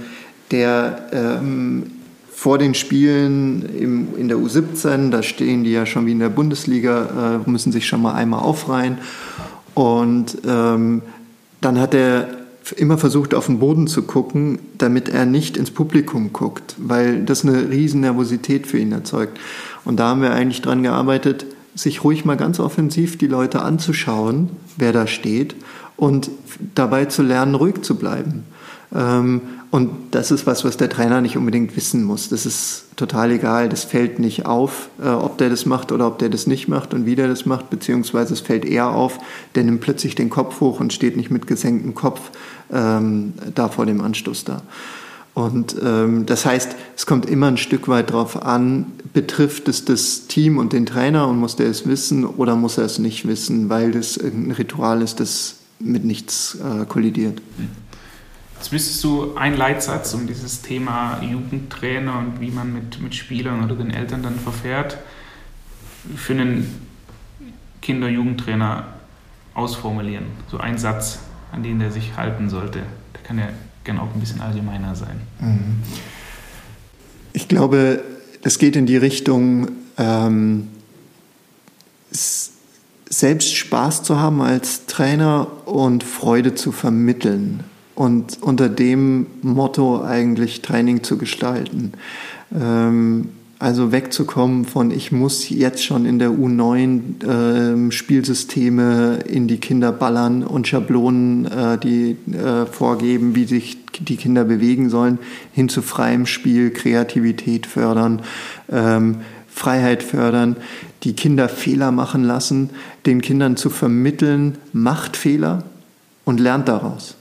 der 0.52 1.10
ähm, 1.12 1.91
vor 2.32 2.60
den 2.60 2.76
Spielen 2.76 3.68
im, 3.76 4.16
in 4.16 4.28
der 4.28 4.38
U17, 4.38 5.10
da 5.10 5.24
stehen 5.24 5.64
die 5.64 5.72
ja 5.72 5.88
schon 5.88 6.06
wie 6.06 6.12
in 6.12 6.20
der 6.20 6.30
Bundesliga, 6.30 7.41
äh, 7.45 7.50
müssen 7.50 7.72
sich 7.72 7.88
schon 7.88 8.02
mal 8.02 8.14
einmal 8.14 8.41
aufreihen. 8.41 9.00
Und 9.74 10.38
ähm, 10.48 11.02
dann 11.62 11.80
hat 11.80 11.95
er 11.95 12.28
immer 12.76 12.98
versucht, 12.98 13.34
auf 13.34 13.48
den 13.48 13.60
Boden 13.60 13.88
zu 13.88 14.04
gucken, 14.04 14.60
damit 14.78 15.10
er 15.10 15.26
nicht 15.26 15.58
ins 15.58 15.72
Publikum 15.72 16.32
guckt, 16.34 16.76
weil 16.78 17.24
das 17.24 17.43
eine 17.43 17.70
riesen 17.70 18.02
Nervosität 18.02 18.68
für 18.68 18.78
ihn 18.78 18.91
erzeugt. 18.91 19.39
Und 19.84 20.00
da 20.00 20.10
haben 20.10 20.22
wir 20.22 20.32
eigentlich 20.32 20.62
dran 20.62 20.84
gearbeitet, 20.84 21.45
sich 21.78 22.03
ruhig 22.03 22.25
mal 22.25 22.38
ganz 22.38 22.59
offensiv 22.59 23.17
die 23.17 23.28
Leute 23.28 23.61
anzuschauen, 23.61 24.49
wer 24.78 24.93
da 24.93 25.07
steht 25.07 25.55
und 25.95 26.30
dabei 26.75 27.05
zu 27.05 27.23
lernen, 27.23 27.55
ruhig 27.55 27.82
zu 27.82 27.95
bleiben. 27.95 28.43
Ähm, 28.93 29.41
und 29.69 29.91
das 30.11 30.32
ist 30.32 30.47
was, 30.47 30.63
was 30.63 30.78
der 30.78 30.89
Trainer 30.89 31.19
nicht 31.19 31.36
unbedingt 31.36 31.75
wissen 31.75 32.03
muss. 32.03 32.30
Das 32.30 32.45
ist 32.45 32.86
total 32.95 33.32
egal. 33.32 33.67
Das 33.67 33.84
fällt 33.84 34.17
nicht 34.17 34.45
auf, 34.45 34.89
äh, 35.03 35.09
ob 35.09 35.38
der 35.38 35.49
das 35.49 35.65
macht 35.65 35.91
oder 35.91 36.07
ob 36.07 36.19
der 36.19 36.30
das 36.30 36.47
nicht 36.47 36.67
macht 36.69 36.93
und 36.93 37.05
wie 37.05 37.15
der 37.15 37.28
das 37.28 37.45
macht, 37.45 37.69
beziehungsweise 37.69 38.34
es 38.34 38.39
fällt 38.39 38.63
eher 38.63 38.89
auf, 38.89 39.19
der 39.55 39.65
nimmt 39.65 39.82
plötzlich 39.82 40.15
den 40.15 40.30
Kopf 40.30 40.61
hoch 40.61 40.80
und 40.80 40.93
steht 40.93 41.17
nicht 41.17 41.32
mit 41.32 41.47
gesenktem 41.47 41.95
Kopf 41.95 42.32
ähm, 42.71 43.34
da 43.55 43.67
vor 43.67 43.86
dem 43.86 43.99
Anstoß 44.01 44.45
da. 44.45 44.61
Und 45.38 45.75
ähm, 45.83 46.25
das 46.25 46.47
heißt, 46.47 46.75
es 46.95 47.05
kommt 47.05 47.27
immer 47.27 47.45
ein 47.45 47.57
Stück 47.57 47.88
weit 47.88 48.09
darauf 48.09 48.41
an, 48.41 48.88
betrifft 49.13 49.67
es 49.67 49.85
das 49.85 50.25
Team 50.25 50.57
und 50.57 50.73
den 50.73 50.88
Trainer 50.88 51.27
und 51.27 51.38
muss 51.38 51.55
der 51.55 51.67
es 51.67 51.88
wissen 51.88 52.25
oder 52.25 52.55
muss 52.55 52.79
er 52.79 52.85
es 52.85 52.97
nicht 52.97 53.27
wissen, 53.27 53.69
weil 53.69 53.91
das 53.91 54.17
ein 54.17 54.49
Ritual 54.49 55.03
ist, 55.03 55.19
das 55.19 55.57
mit 55.77 56.03
nichts 56.05 56.55
äh, 56.55 56.88
kollidiert. 56.88 57.39
Jetzt 58.55 58.71
müsstest 58.71 59.03
du 59.03 59.35
einen 59.35 59.55
Leitsatz 59.55 60.11
um 60.15 60.25
dieses 60.25 60.63
Thema 60.63 61.21
Jugendtrainer 61.21 62.17
und 62.17 62.41
wie 62.41 62.49
man 62.49 62.73
mit, 62.73 62.99
mit 62.99 63.13
Spielern 63.13 63.63
oder 63.63 63.75
den 63.75 63.91
Eltern 63.91 64.23
dann 64.23 64.39
verfährt, 64.39 64.97
für 66.15 66.33
einen 66.33 66.81
Kinder-Jugendtrainer 67.83 68.88
ausformulieren. 69.53 70.25
So 70.49 70.57
ein 70.57 70.79
Satz, 70.79 71.19
an 71.51 71.61
den 71.61 71.77
der 71.77 71.91
sich 71.91 72.17
halten 72.17 72.49
sollte. 72.49 72.79
Der 73.13 73.21
kann 73.21 73.38
ja 73.38 73.49
gerne 73.88 74.01
auch 74.01 74.13
ein 74.13 74.19
bisschen 74.19 74.41
allgemeiner 74.41 74.95
sein. 74.95 75.21
Mhm. 75.39 75.81
Ich 77.33 77.47
glaube, 77.47 78.03
das 78.43 78.59
geht 78.59 78.75
in 78.75 78.85
die 78.85 78.97
Richtung, 78.97 79.69
ähm, 79.97 80.67
selbst 83.09 83.55
Spaß 83.55 84.03
zu 84.03 84.19
haben 84.19 84.41
als 84.41 84.85
Trainer 84.85 85.47
und 85.65 86.03
Freude 86.03 86.53
zu 86.53 86.71
vermitteln 86.71 87.63
und 87.95 88.43
unter 88.43 88.67
dem 88.67 89.27
Motto 89.41 90.03
eigentlich 90.03 90.61
Training 90.61 91.03
zu 91.03 91.17
gestalten. 91.17 91.93
Ähm, 92.53 93.29
also 93.60 93.91
wegzukommen 93.91 94.66
von, 94.66 94.91
ich 94.91 95.12
muss 95.12 95.49
jetzt 95.49 95.84
schon 95.84 96.05
in 96.05 96.20
der 96.20 96.30
U9 96.30 97.88
äh, 97.88 97.91
Spielsysteme 97.91 99.20
in 99.28 99.47
die 99.47 99.58
Kinder 99.58 99.91
ballern 99.91 100.43
und 100.43 100.68
Schablonen, 100.68 101.45
äh, 101.45 101.78
die 101.78 102.18
äh, 102.32 102.66
vorgeben, 102.66 103.36
wie 103.36 103.45
sich 103.45 103.78
die 103.99 104.18
Kinder 104.18 104.43
bewegen 104.43 104.89
sollen, 104.89 105.18
hin 105.53 105.70
zu 105.70 105.82
freiem 105.82 106.26
Spiel, 106.26 106.70
Kreativität 106.70 107.66
fördern, 107.66 108.22
ähm, 108.72 109.18
Freiheit 109.47 110.03
fördern, 110.03 110.55
die 111.03 111.14
Kinder 111.14 111.49
Fehler 111.49 111.91
machen 111.91 112.24
lassen, 112.24 112.70
den 113.08 113.22
Kindern 113.22 113.58
zu 113.58 113.70
vermitteln, 113.72 114.58
macht 114.72 115.18
Fehler 115.18 115.64
und 116.26 116.39
lernt 116.39 116.68
daraus 116.68 117.18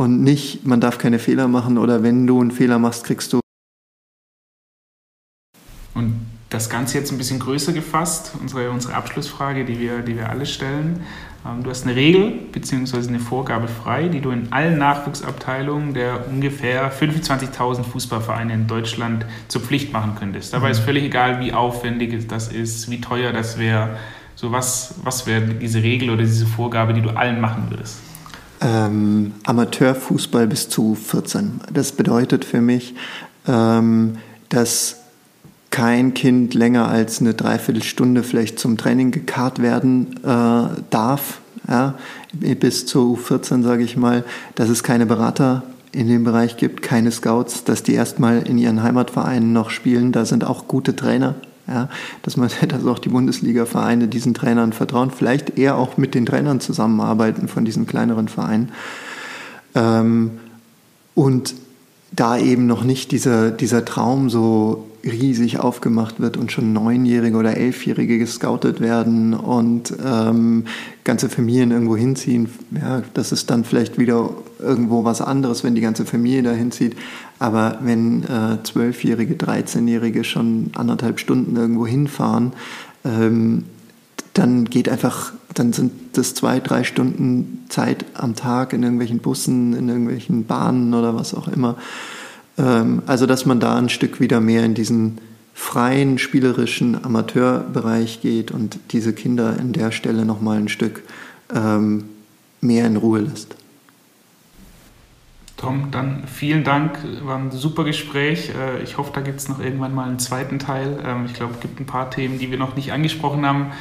und 0.00 0.22
nicht, 0.22 0.66
man 0.66 0.80
darf 0.80 0.96
keine 0.96 1.18
Fehler 1.18 1.46
machen 1.46 1.76
oder 1.76 2.02
wenn 2.02 2.26
du 2.26 2.40
einen 2.40 2.50
Fehler 2.50 2.78
machst, 2.78 3.04
kriegst 3.04 3.34
du. 3.34 3.40
Und 5.94 6.26
das 6.48 6.68
Ganze 6.68 6.98
jetzt 6.98 7.12
ein 7.12 7.18
bisschen 7.18 7.38
größer 7.38 7.72
gefasst, 7.72 8.32
unsere, 8.40 8.70
unsere 8.70 8.94
Abschlussfrage, 8.94 9.64
die 9.64 9.78
wir, 9.78 10.00
die 10.00 10.16
wir 10.16 10.30
alle 10.30 10.46
stellen. 10.46 11.00
Ähm, 11.46 11.62
du 11.62 11.70
hast 11.70 11.84
eine 11.84 11.94
Regel 11.94 12.32
bzw. 12.52 13.08
eine 13.08 13.20
Vorgabe 13.20 13.68
frei, 13.68 14.08
die 14.08 14.20
du 14.20 14.30
in 14.30 14.52
allen 14.52 14.78
Nachwuchsabteilungen 14.78 15.94
der 15.94 16.28
ungefähr 16.28 16.92
25.000 16.92 17.84
Fußballvereine 17.84 18.52
in 18.52 18.66
Deutschland 18.66 19.26
zur 19.48 19.60
Pflicht 19.60 19.92
machen 19.92 20.16
könntest. 20.18 20.52
Dabei 20.52 20.66
mhm. 20.66 20.72
ist 20.72 20.80
völlig 20.80 21.04
egal, 21.04 21.40
wie 21.40 21.52
aufwendig 21.52 22.26
das 22.28 22.48
ist, 22.48 22.90
wie 22.90 23.00
teuer 23.00 23.32
das 23.32 23.58
wäre. 23.58 23.90
So 24.34 24.52
was, 24.52 24.94
was 25.04 25.26
wäre 25.26 25.42
diese 25.42 25.82
Regel 25.82 26.10
oder 26.10 26.22
diese 26.22 26.46
Vorgabe, 26.46 26.94
die 26.94 27.02
du 27.02 27.10
allen 27.10 27.40
machen 27.40 27.66
würdest? 27.68 27.98
ähm, 28.60 29.32
Amateurfußball 29.44 30.46
bis 30.46 30.68
zu 30.68 30.94
14. 30.94 31.60
Das 31.72 31.92
bedeutet 31.92 32.44
für 32.44 32.60
mich, 32.60 32.94
ähm, 33.46 34.18
dass 34.48 34.99
kein 35.70 36.14
Kind 36.14 36.54
länger 36.54 36.88
als 36.88 37.20
eine 37.20 37.34
Dreiviertelstunde 37.34 38.22
vielleicht 38.22 38.58
zum 38.58 38.76
Training 38.76 39.10
gekarrt 39.10 39.62
werden 39.62 40.16
äh, 40.24 40.80
darf. 40.90 41.40
Ja, 41.68 41.94
bis 42.32 42.86
zu 42.86 43.16
14 43.16 43.62
sage 43.62 43.84
ich 43.84 43.96
mal, 43.96 44.24
dass 44.56 44.68
es 44.68 44.82
keine 44.82 45.06
Berater 45.06 45.62
in 45.92 46.08
dem 46.08 46.24
Bereich 46.24 46.56
gibt, 46.56 46.82
keine 46.82 47.12
Scouts, 47.12 47.64
dass 47.64 47.82
die 47.82 47.94
erstmal 47.94 48.42
in 48.42 48.58
ihren 48.58 48.82
Heimatvereinen 48.82 49.52
noch 49.52 49.70
spielen. 49.70 50.10
Da 50.10 50.24
sind 50.24 50.44
auch 50.44 50.66
gute 50.66 50.96
Trainer 50.96 51.36
ja, 51.70 51.88
dass 52.22 52.36
man, 52.36 52.50
dass 52.68 52.84
auch 52.84 52.98
die 52.98 53.08
Bundesliga-Vereine 53.08 54.08
diesen 54.08 54.34
Trainern 54.34 54.72
vertrauen, 54.72 55.10
vielleicht 55.10 55.58
eher 55.58 55.76
auch 55.76 55.96
mit 55.96 56.14
den 56.14 56.26
Trainern 56.26 56.60
zusammenarbeiten 56.60 57.48
von 57.48 57.64
diesen 57.64 57.86
kleineren 57.86 58.28
Vereinen. 58.28 58.72
Ähm, 59.74 60.32
und 61.14 61.54
da 62.12 62.36
eben 62.36 62.66
noch 62.66 62.82
nicht 62.82 63.12
dieser, 63.12 63.50
dieser 63.50 63.84
Traum 63.84 64.30
so 64.30 64.89
riesig 65.04 65.58
aufgemacht 65.58 66.20
wird 66.20 66.36
und 66.36 66.52
schon 66.52 66.72
Neunjährige 66.72 67.36
oder 67.36 67.56
Elfjährige 67.56 68.18
gescoutet 68.18 68.80
werden 68.80 69.34
und 69.34 69.94
ähm, 70.04 70.64
ganze 71.04 71.28
Familien 71.28 71.70
irgendwo 71.70 71.96
hinziehen. 71.96 72.48
Ja, 72.70 73.02
das 73.14 73.32
ist 73.32 73.50
dann 73.50 73.64
vielleicht 73.64 73.98
wieder 73.98 74.30
irgendwo 74.58 75.04
was 75.04 75.20
anderes, 75.20 75.64
wenn 75.64 75.74
die 75.74 75.80
ganze 75.80 76.04
Familie 76.04 76.42
da 76.42 76.52
hinzieht. 76.52 76.96
Aber 77.38 77.78
wenn 77.82 78.24
äh, 78.24 78.62
Zwölfjährige, 78.62 79.36
Dreizehnjährige 79.36 80.24
schon 80.24 80.70
anderthalb 80.74 81.18
Stunden 81.18 81.56
irgendwo 81.56 81.86
hinfahren, 81.86 82.52
ähm, 83.04 83.64
dann 84.34 84.64
geht 84.66 84.88
einfach, 84.88 85.32
dann 85.54 85.72
sind 85.72 85.92
das 86.12 86.34
zwei, 86.34 86.60
drei 86.60 86.84
Stunden 86.84 87.64
Zeit 87.68 88.04
am 88.14 88.36
Tag 88.36 88.72
in 88.72 88.82
irgendwelchen 88.82 89.18
Bussen, 89.18 89.74
in 89.74 89.88
irgendwelchen 89.88 90.44
Bahnen 90.44 90.94
oder 90.94 91.14
was 91.14 91.34
auch 91.34 91.48
immer. 91.48 91.76
Ähm, 92.60 93.02
also, 93.06 93.26
dass 93.26 93.46
man 93.46 93.60
da 93.60 93.76
ein 93.76 93.88
Stück 93.88 94.20
wieder 94.20 94.40
mehr 94.40 94.64
in 94.64 94.74
diesen 94.74 95.18
freien, 95.54 96.18
spielerischen 96.18 97.02
Amateurbereich 97.04 98.20
geht 98.20 98.50
und 98.50 98.78
diese 98.92 99.12
Kinder 99.12 99.56
in 99.58 99.72
der 99.72 99.92
Stelle 99.92 100.24
nochmal 100.24 100.58
ein 100.58 100.68
Stück 100.68 101.02
ähm, 101.54 102.04
mehr 102.60 102.86
in 102.86 102.96
Ruhe 102.96 103.20
lässt. 103.20 103.56
Tom, 105.56 105.90
dann 105.90 106.22
vielen 106.26 106.64
Dank, 106.64 106.98
war 107.22 107.36
ein 107.36 107.50
super 107.50 107.84
Gespräch. 107.84 108.50
Äh, 108.50 108.82
ich 108.82 108.96
hoffe, 108.96 109.10
da 109.14 109.20
gibt 109.20 109.40
es 109.40 109.48
noch 109.48 109.60
irgendwann 109.60 109.94
mal 109.94 110.08
einen 110.08 110.18
zweiten 110.18 110.58
Teil. 110.58 110.98
Ähm, 111.04 111.26
ich 111.26 111.34
glaube, 111.34 111.54
es 111.54 111.60
gibt 111.60 111.80
ein 111.80 111.86
paar 111.86 112.10
Themen, 112.10 112.38
die 112.38 112.50
wir 112.50 112.58
noch 112.58 112.76
nicht 112.76 112.92
angesprochen 112.92 113.44
haben. 113.46 113.72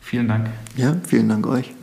Vielen 0.00 0.28
Dank. 0.28 0.48
Ja, 0.76 0.96
vielen 1.06 1.28
Dank 1.28 1.46
euch. 1.46 1.75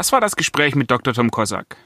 Das 0.00 0.12
war 0.12 0.22
das 0.22 0.34
Gespräch 0.34 0.74
mit 0.76 0.90
Dr. 0.90 1.12
Tom 1.12 1.30
Kosak. 1.30 1.76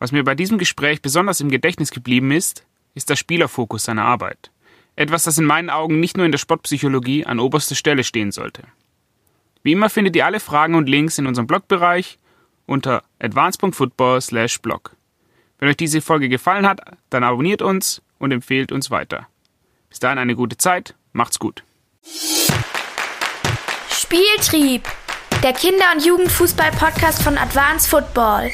Was 0.00 0.10
mir 0.10 0.24
bei 0.24 0.34
diesem 0.34 0.58
Gespräch 0.58 1.02
besonders 1.02 1.40
im 1.40 1.50
Gedächtnis 1.50 1.92
geblieben 1.92 2.32
ist, 2.32 2.66
ist 2.94 3.10
der 3.10 3.14
Spielerfokus 3.14 3.84
seiner 3.84 4.04
Arbeit. 4.04 4.50
Etwas, 4.96 5.22
das 5.22 5.38
in 5.38 5.44
meinen 5.44 5.70
Augen 5.70 6.00
nicht 6.00 6.16
nur 6.16 6.26
in 6.26 6.32
der 6.32 6.40
Sportpsychologie 6.40 7.24
an 7.24 7.38
oberster 7.38 7.76
Stelle 7.76 8.02
stehen 8.02 8.32
sollte. 8.32 8.64
Wie 9.62 9.70
immer 9.70 9.88
findet 9.88 10.16
ihr 10.16 10.26
alle 10.26 10.40
Fragen 10.40 10.74
und 10.74 10.88
Links 10.88 11.16
in 11.16 11.28
unserem 11.28 11.46
Blogbereich 11.46 12.18
unter 12.66 13.04
advance.football/blog. 13.20 14.96
Wenn 15.60 15.68
euch 15.68 15.76
diese 15.76 16.00
Folge 16.00 16.28
gefallen 16.28 16.66
hat, 16.66 16.80
dann 17.08 17.22
abonniert 17.22 17.62
uns 17.62 18.02
und 18.18 18.32
empfehlt 18.32 18.72
uns 18.72 18.90
weiter. 18.90 19.28
Bis 19.90 20.00
dahin 20.00 20.18
eine 20.18 20.34
gute 20.34 20.56
Zeit, 20.56 20.96
macht's 21.12 21.38
gut. 21.38 21.62
Spieltrieb, 23.90 24.88
der 25.42 25.52
Kinder- 25.52 25.92
und 25.94 26.04
Jugendfußball-Podcast 26.04 27.22
von 27.22 27.36
Advance 27.36 27.88
Football. 27.88 28.48